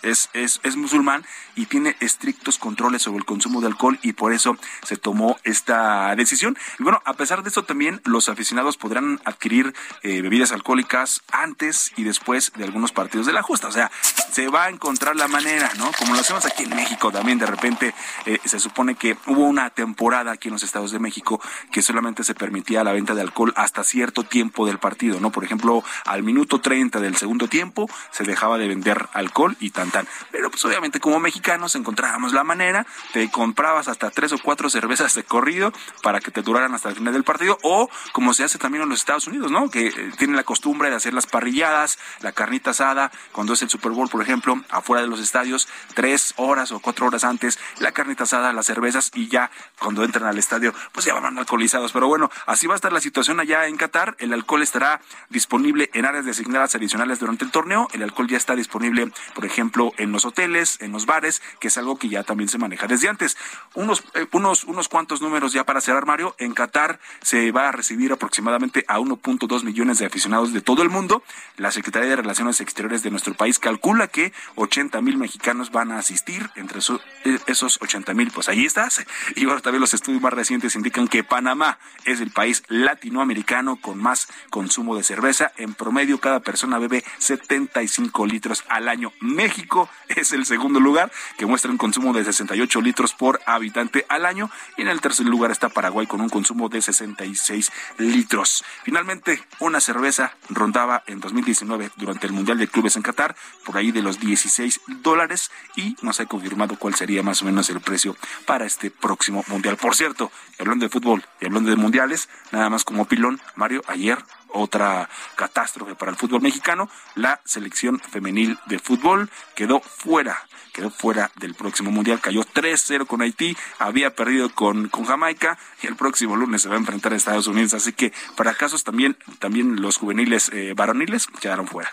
es, 0.03 0.30
es, 0.32 0.61
es, 0.62 0.76
musulmán 0.76 1.24
y 1.55 1.66
tiene 1.66 1.97
estrictos 2.01 2.59
controles 2.59 3.03
sobre 3.03 3.18
el 3.18 3.24
consumo 3.24 3.61
de 3.61 3.68
alcohol 3.68 3.99
y 4.03 4.12
por 4.12 4.32
eso 4.32 4.57
se 4.82 4.97
tomó 4.97 5.38
esta 5.44 6.14
decisión. 6.16 6.57
Y 6.78 6.82
bueno, 6.82 7.03
a 7.05 7.14
pesar 7.14 7.42
de 7.42 7.49
esto 7.49 7.64
también 7.64 8.01
los 8.05 8.28
aficionados 8.28 8.76
podrán 8.76 9.20
adquirir 9.24 9.74
eh, 10.03 10.20
bebidas 10.20 10.53
alcohólicas 10.53 11.22
antes 11.32 11.92
y 11.97 12.05
después 12.05 12.53
de 12.57 12.64
algunos 12.64 12.92
partidos 12.92 13.26
de 13.26 13.32
la 13.32 13.42
justa. 13.42 13.68
O 13.68 13.72
sea, 13.72 13.90
se 14.30 14.49
va 14.49 14.64
a 14.64 14.68
encontrar 14.68 15.16
la 15.16 15.28
manera, 15.28 15.70
¿no? 15.78 15.90
Como 15.99 16.14
lo 16.14 16.20
hacemos 16.20 16.44
aquí 16.44 16.64
en 16.64 16.76
México 16.76 17.11
también, 17.11 17.38
de 17.38 17.47
repente 17.47 17.94
eh, 18.26 18.38
se 18.44 18.61
supone 18.61 18.94
que 18.94 19.16
hubo 19.26 19.44
una 19.44 19.70
temporada 19.70 20.32
aquí 20.32 20.49
en 20.49 20.55
los 20.55 20.62
Estados 20.62 20.90
de 20.90 20.99
México 20.99 21.40
que 21.70 21.82
solamente 21.82 22.24
se 22.24 22.34
permitía 22.34 22.84
la 22.84 22.92
venta 22.92 23.14
de 23.14 23.22
alcohol 23.22 23.53
hasta 23.57 23.84
cierto 23.84 24.24
tiempo 24.24 24.66
del 24.66 24.78
partido, 24.78 25.20
¿no? 25.20 25.30
Por 25.30 25.44
ejemplo, 25.44 25.82
al 26.05 26.22
minuto 26.22 26.61
30 26.61 27.01
del 27.01 27.16
segundo 27.16 27.49
tiempo 27.49 27.88
se 28.11 28.24
dejaba 28.24 28.59
de 28.59 28.68
vender 28.68 29.09
alcohol 29.12 29.57
y 29.61 29.70
tan 29.70 29.86
pero 30.30 30.51
pues 30.51 30.64
obviamente 30.64 31.01
como 31.01 31.20
mexicanos 31.20 31.74
encontrábamos 31.74 32.32
la 32.32 32.45
manera, 32.45 32.87
te 33.12 33.30
comprabas 33.30 33.89
hasta 33.89 34.11
tres 34.11 34.32
o 34.32 34.39
cuatro 34.39 34.70
cervezas 34.70 35.14
de 35.14 35.24
corrido 35.24 35.72
para 36.03 36.20
que 36.20 36.30
te 36.30 36.43
duraran 36.43 36.74
hasta 36.74 36.89
el 36.89 36.97
final 36.97 37.12
del 37.12 37.24
partido, 37.24 37.59
o 37.62 37.89
como 38.12 38.34
se 38.34 38.45
hace 38.45 38.59
también 38.59 38.82
en 38.82 38.89
los 38.89 38.99
Estados 38.99 39.26
Unidos, 39.26 39.51
¿no? 39.51 39.70
Que 39.70 39.89
eh, 39.89 40.12
tienen 40.18 40.37
la 40.37 40.45
costumbre 40.45 40.91
de 40.91 40.97
hacer 40.97 41.14
las 41.14 41.26
parrilladas, 41.26 41.99
la 42.20 42.32
carnita 42.32 42.70
asada, 42.70 43.11
cuando 43.32 43.53
es 43.53 43.62
el 43.62 43.70
Super 43.70 43.93
Bowl, 43.93 44.09
por 44.09 44.22
ejemplo, 44.22 44.61
afuera 44.70 45.03
de 45.03 45.09
los 45.09 45.20
estadios, 45.20 45.68
tres 45.95 46.34
horas 46.37 46.72
o 46.72 46.80
cuatro 46.80 47.07
horas 47.07 47.24
antes, 47.24 47.59
la 47.78 47.93
carnita 47.93 48.24
asada, 48.24 48.53
las 48.53 48.66
cervezas, 48.66 49.11
y 49.14 49.28
ya 49.28 49.51
cuando 49.78 50.05
entran 50.05 50.26
al 50.26 50.39
estadio, 50.39 50.74
pues 50.93 51.07
ya 51.07 51.14
van 51.14 51.39
alcoholizados. 51.39 51.93
Pero 51.93 52.09
bueno, 52.09 52.30
así 52.47 52.66
va 52.66 52.74
a 52.74 52.76
estar 52.76 52.93
la 52.93 53.01
situación 53.01 53.41
allá 53.41 53.66
en 53.66 53.76
Qatar. 53.76 54.16
El 54.18 54.32
alcohol 54.32 54.62
estará 54.62 55.01
disponible 55.28 55.91
en 55.93 56.05
áreas 56.05 56.24
designadas 56.24 56.74
adicionales 56.74 57.18
durante 57.18 57.45
el 57.45 57.51
torneo. 57.51 57.89
El 57.93 58.03
alcohol 58.03 58.28
ya 58.28 58.37
está 58.37 58.55
disponible, 58.55 59.11
por 59.34 59.45
ejemplo, 59.45 59.75
en 59.98 60.12
los 60.12 60.24
hoteles, 60.24 60.78
en 60.80 60.92
los 60.92 61.06
bares, 61.06 61.42
que 61.60 61.68
es 61.68 61.76
algo 61.76 61.98
que 61.98 62.08
ya 62.08 62.22
también 62.22 62.48
se 62.48 62.58
maneja 62.58 62.86
desde 62.86 63.08
antes. 63.08 63.36
Unos, 63.74 64.04
eh, 64.14 64.26
unos, 64.32 64.64
unos 64.64 64.88
cuantos 64.88 65.20
números 65.20 65.52
ya 65.52 65.64
para 65.64 65.80
cerrar, 65.80 66.06
Mario. 66.06 66.34
En 66.38 66.54
Qatar 66.54 66.98
se 67.20 67.52
va 67.52 67.68
a 67.68 67.72
recibir 67.72 68.12
aproximadamente 68.12 68.84
a 68.88 68.98
1.2 68.98 69.64
millones 69.64 69.98
de 69.98 70.06
aficionados 70.06 70.52
de 70.52 70.62
todo 70.62 70.82
el 70.82 70.88
mundo. 70.88 71.22
La 71.56 71.70
Secretaría 71.70 72.08
de 72.08 72.16
Relaciones 72.16 72.60
Exteriores 72.60 73.02
de 73.02 73.10
nuestro 73.10 73.34
país 73.34 73.58
calcula 73.58 74.08
que 74.08 74.32
80 74.54 75.00
mil 75.02 75.18
mexicanos 75.18 75.70
van 75.70 75.92
a 75.92 75.98
asistir. 75.98 76.50
Entre 76.54 76.80
eh, 76.80 77.38
esos 77.46 77.80
80 77.82 78.14
mil, 78.14 78.30
pues 78.30 78.48
ahí 78.48 78.64
estás. 78.64 79.04
Y 79.34 79.44
ahora 79.44 79.60
también 79.60 79.82
los 79.82 79.92
estudios 79.92 80.22
más 80.22 80.32
recientes 80.32 80.74
indican 80.74 81.06
que 81.06 81.22
Panamá 81.22 81.78
es 82.04 82.20
el 82.20 82.30
país 82.30 82.62
latinoamericano 82.68 83.76
con 83.76 83.98
más 83.98 84.28
consumo 84.48 84.96
de 84.96 85.02
cerveza. 85.02 85.52
En 85.56 85.74
promedio, 85.74 86.18
cada 86.18 86.40
persona 86.40 86.78
bebe 86.78 87.04
75 87.18 88.26
litros 88.26 88.64
al 88.68 88.88
año. 88.88 89.12
México 89.20 89.65
es 90.08 90.32
el 90.32 90.46
segundo 90.46 90.80
lugar, 90.80 91.10
que 91.36 91.46
muestra 91.46 91.70
un 91.70 91.78
consumo 91.78 92.12
de 92.12 92.24
68 92.24 92.80
litros 92.80 93.14
por 93.14 93.40
habitante 93.46 94.06
al 94.08 94.26
año. 94.26 94.50
Y 94.76 94.82
en 94.82 94.88
el 94.88 95.00
tercer 95.00 95.26
lugar 95.26 95.50
está 95.50 95.68
Paraguay 95.68 96.06
con 96.06 96.20
un 96.20 96.28
consumo 96.28 96.68
de 96.68 96.82
66 96.82 97.72
litros. 97.98 98.64
Finalmente, 98.84 99.42
una 99.60 99.80
cerveza 99.80 100.36
rondaba 100.48 101.02
en 101.06 101.20
2019 101.20 101.90
durante 101.96 102.26
el 102.26 102.32
Mundial 102.32 102.58
de 102.58 102.68
Clubes 102.68 102.96
en 102.96 103.02
Qatar 103.02 103.36
por 103.64 103.76
ahí 103.76 103.92
de 103.92 104.02
los 104.02 104.20
16 104.20 104.80
dólares 105.02 105.50
y 105.76 105.96
no 106.02 106.12
se 106.12 106.22
ha 106.22 106.26
confirmado 106.26 106.76
cuál 106.78 106.94
sería 106.94 107.22
más 107.22 107.42
o 107.42 107.44
menos 107.44 107.68
el 107.70 107.80
precio 107.80 108.16
para 108.46 108.66
este 108.66 108.90
próximo 108.90 109.44
Mundial. 109.48 109.76
Por 109.76 109.94
cierto, 109.94 110.30
hablando 110.58 110.84
de 110.84 110.90
fútbol 110.90 111.24
y 111.40 111.46
hablando 111.46 111.70
de 111.70 111.76
mundiales, 111.76 112.28
nada 112.52 112.70
más 112.70 112.84
como 112.84 113.06
pilón, 113.06 113.40
Mario, 113.54 113.82
ayer 113.86 114.18
otra 114.53 115.09
catástrofe 115.34 115.94
para 115.94 116.11
el 116.11 116.16
fútbol 116.16 116.42
mexicano. 116.42 116.88
La 117.14 117.40
selección 117.44 118.01
femenil 118.01 118.59
de 118.66 118.78
fútbol 118.78 119.30
quedó 119.55 119.80
fuera, 119.80 120.47
quedó 120.72 120.90
fuera 120.90 121.30
del 121.36 121.55
próximo 121.55 121.90
mundial. 121.90 122.20
Cayó 122.20 122.42
3-0 122.42 123.07
con 123.07 123.22
Haití, 123.22 123.57
había 123.78 124.14
perdido 124.14 124.51
con, 124.51 124.88
con 124.88 125.05
Jamaica 125.05 125.59
y 125.82 125.86
el 125.86 125.97
próximo 125.97 126.36
lunes 126.36 126.62
se 126.62 126.68
va 126.68 126.76
a 126.76 126.78
enfrentar 126.78 127.12
a 127.12 127.16
Estados 127.16 127.47
Unidos. 127.47 127.74
Así 127.74 127.92
que 127.92 128.12
para 128.36 128.55
casos 128.55 128.84
también, 128.84 129.16
también 129.38 129.80
los 129.80 129.97
juveniles 129.99 130.51
eh, 130.53 130.74
varoniles 130.74 131.26
quedaron 131.40 131.66
fuera. 131.66 131.92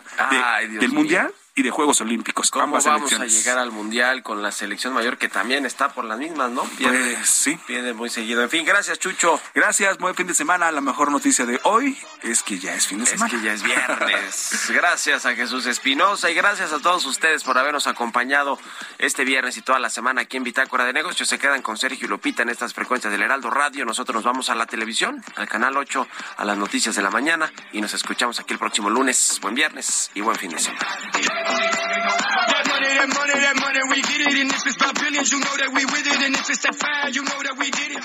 del 0.80 0.91
mundial 0.91 1.34
y 1.56 1.62
de 1.62 1.70
Juegos 1.70 2.01
Olímpicos. 2.01 2.49
¿Cómo 2.49 2.80
vamos 2.80 3.14
a 3.14 3.26
llegar 3.26 3.60
al 3.60 3.72
Mundial 3.72 4.24
con 4.24 4.41
la 4.41 4.51
selección 4.51 4.93
mayor 4.93 5.18
que 5.18 5.30
también 5.30 5.66
está 5.66 5.89
por 5.93 6.04
las 6.06 6.18
mismas, 6.18 6.49
no? 6.49 6.64
Pierde, 6.64 7.16
pues 7.16 7.30
sí. 7.30 7.60
Pierde 7.68 7.93
muy 7.93 8.10
seguido. 8.10 8.41
En 8.41 8.49
fin, 8.49 8.66
gracias, 8.66 8.97
Chucho. 8.97 9.39
Gracias, 9.54 9.97
buen 9.99 10.16
fin 10.16 10.26
de 10.26 10.34
semana. 10.34 10.72
La 10.72 10.82
mejor 10.82 11.12
noticia 11.12 11.45
de 11.45 11.60
hoy 11.64 11.97
es 12.24 12.41
que 12.41 12.58
ya 12.58 12.74
es 12.74 12.88
fin 12.88 12.99
de 12.99 13.06
semana. 13.06 13.28
Es 13.28 13.39
que 13.39 13.45
ya 13.45 13.54
es 13.54 13.62
viernes. 13.62 14.70
gracias 14.74 15.26
a 15.28 15.36
Jesús 15.36 15.68
Espinosa 15.68 16.32
y 16.32 16.34
gracias 16.34 16.74
a 16.74 16.80
todos 16.80 17.06
ustedes 17.06 17.43
por 17.43 17.58
habernos 17.58 17.86
acompañado 17.86 18.58
este 18.97 19.24
viernes 19.24 19.56
y 19.58 19.62
toda 19.62 19.78
la 19.78 19.91
semana 19.91 20.22
aquí 20.22 20.38
en 20.38 20.43
Bitácora 20.43 20.86
de 20.86 20.93
Negocios. 20.93 21.30
Se 21.30 21.38
quedan 21.38 21.62
con 21.62 21.78
Sergio 21.78 22.08
Lupita 22.08 22.41
en 22.41 22.49
estas 22.49 22.74
frecuencias 22.74 23.12
del 23.12 23.22
Heraldo 23.22 23.51
Radio. 23.51 23.86
Nosotros 23.86 24.16
nos 24.16 24.24
vamos 24.24 24.49
a 24.49 24.56
la 24.56 24.66
televisión, 24.66 25.24
al 25.36 25.47
canal 25.47 25.78
8, 25.78 26.08
a 26.38 26.45
las 26.45 26.58
noticias 26.58 26.95
de 26.95 27.04
la 27.04 27.12
mañana 27.12 27.51
y 27.72 27.82
nos 27.82 27.93
escuchamos 27.93 28.39
aquí 28.39 28.54
el 28.54 28.60
próximo 28.60 28.89
lunes. 28.89 29.38
Buen 29.41 29.54
viernes 29.54 30.10
y 30.16 30.22
buen 30.22 30.38
fin 30.38 30.49
de 30.49 30.60
semana. 30.60 31.43
That 31.44 32.66
money, 32.68 32.88
that 32.88 33.10
money, 33.10 33.34
that 33.34 33.56
money, 33.60 33.80
we 33.91 34.02
get 34.02 34.22
it. 34.22 34.36
And 34.41 34.52
if 34.52 34.66
it's 34.66 34.78
by 34.78 34.91
billions, 34.94 35.32
you 35.32 35.39
know 35.39 35.56
that 35.58 35.72
we 35.74 35.86
with 35.86 36.08
it. 36.08 36.20
And 36.26 36.36
if 36.36 36.50
it's 36.50 36.64
that 36.64 36.76
fire, 36.76 37.10
you 37.10 37.24
know 37.24 37.44
that 37.44 37.56
we 37.60 37.72
did 37.72 37.91
it. 37.98 38.04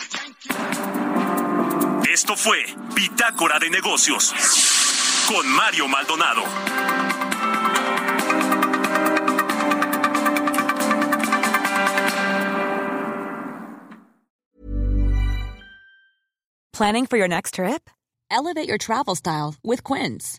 Esto 2.12 2.34
fue 2.36 2.64
Bitácora 2.94 3.58
de 3.60 3.70
Negocios 3.70 4.34
con 5.28 5.46
Mario 5.54 5.86
Maldonado. 5.88 6.42
Planning 16.72 17.06
for 17.06 17.16
your 17.16 17.28
next 17.28 17.54
trip? 17.54 17.90
Elevate 18.30 18.68
your 18.68 18.78
travel 18.78 19.16
style 19.16 19.56
with 19.64 19.82
Quince. 19.82 20.38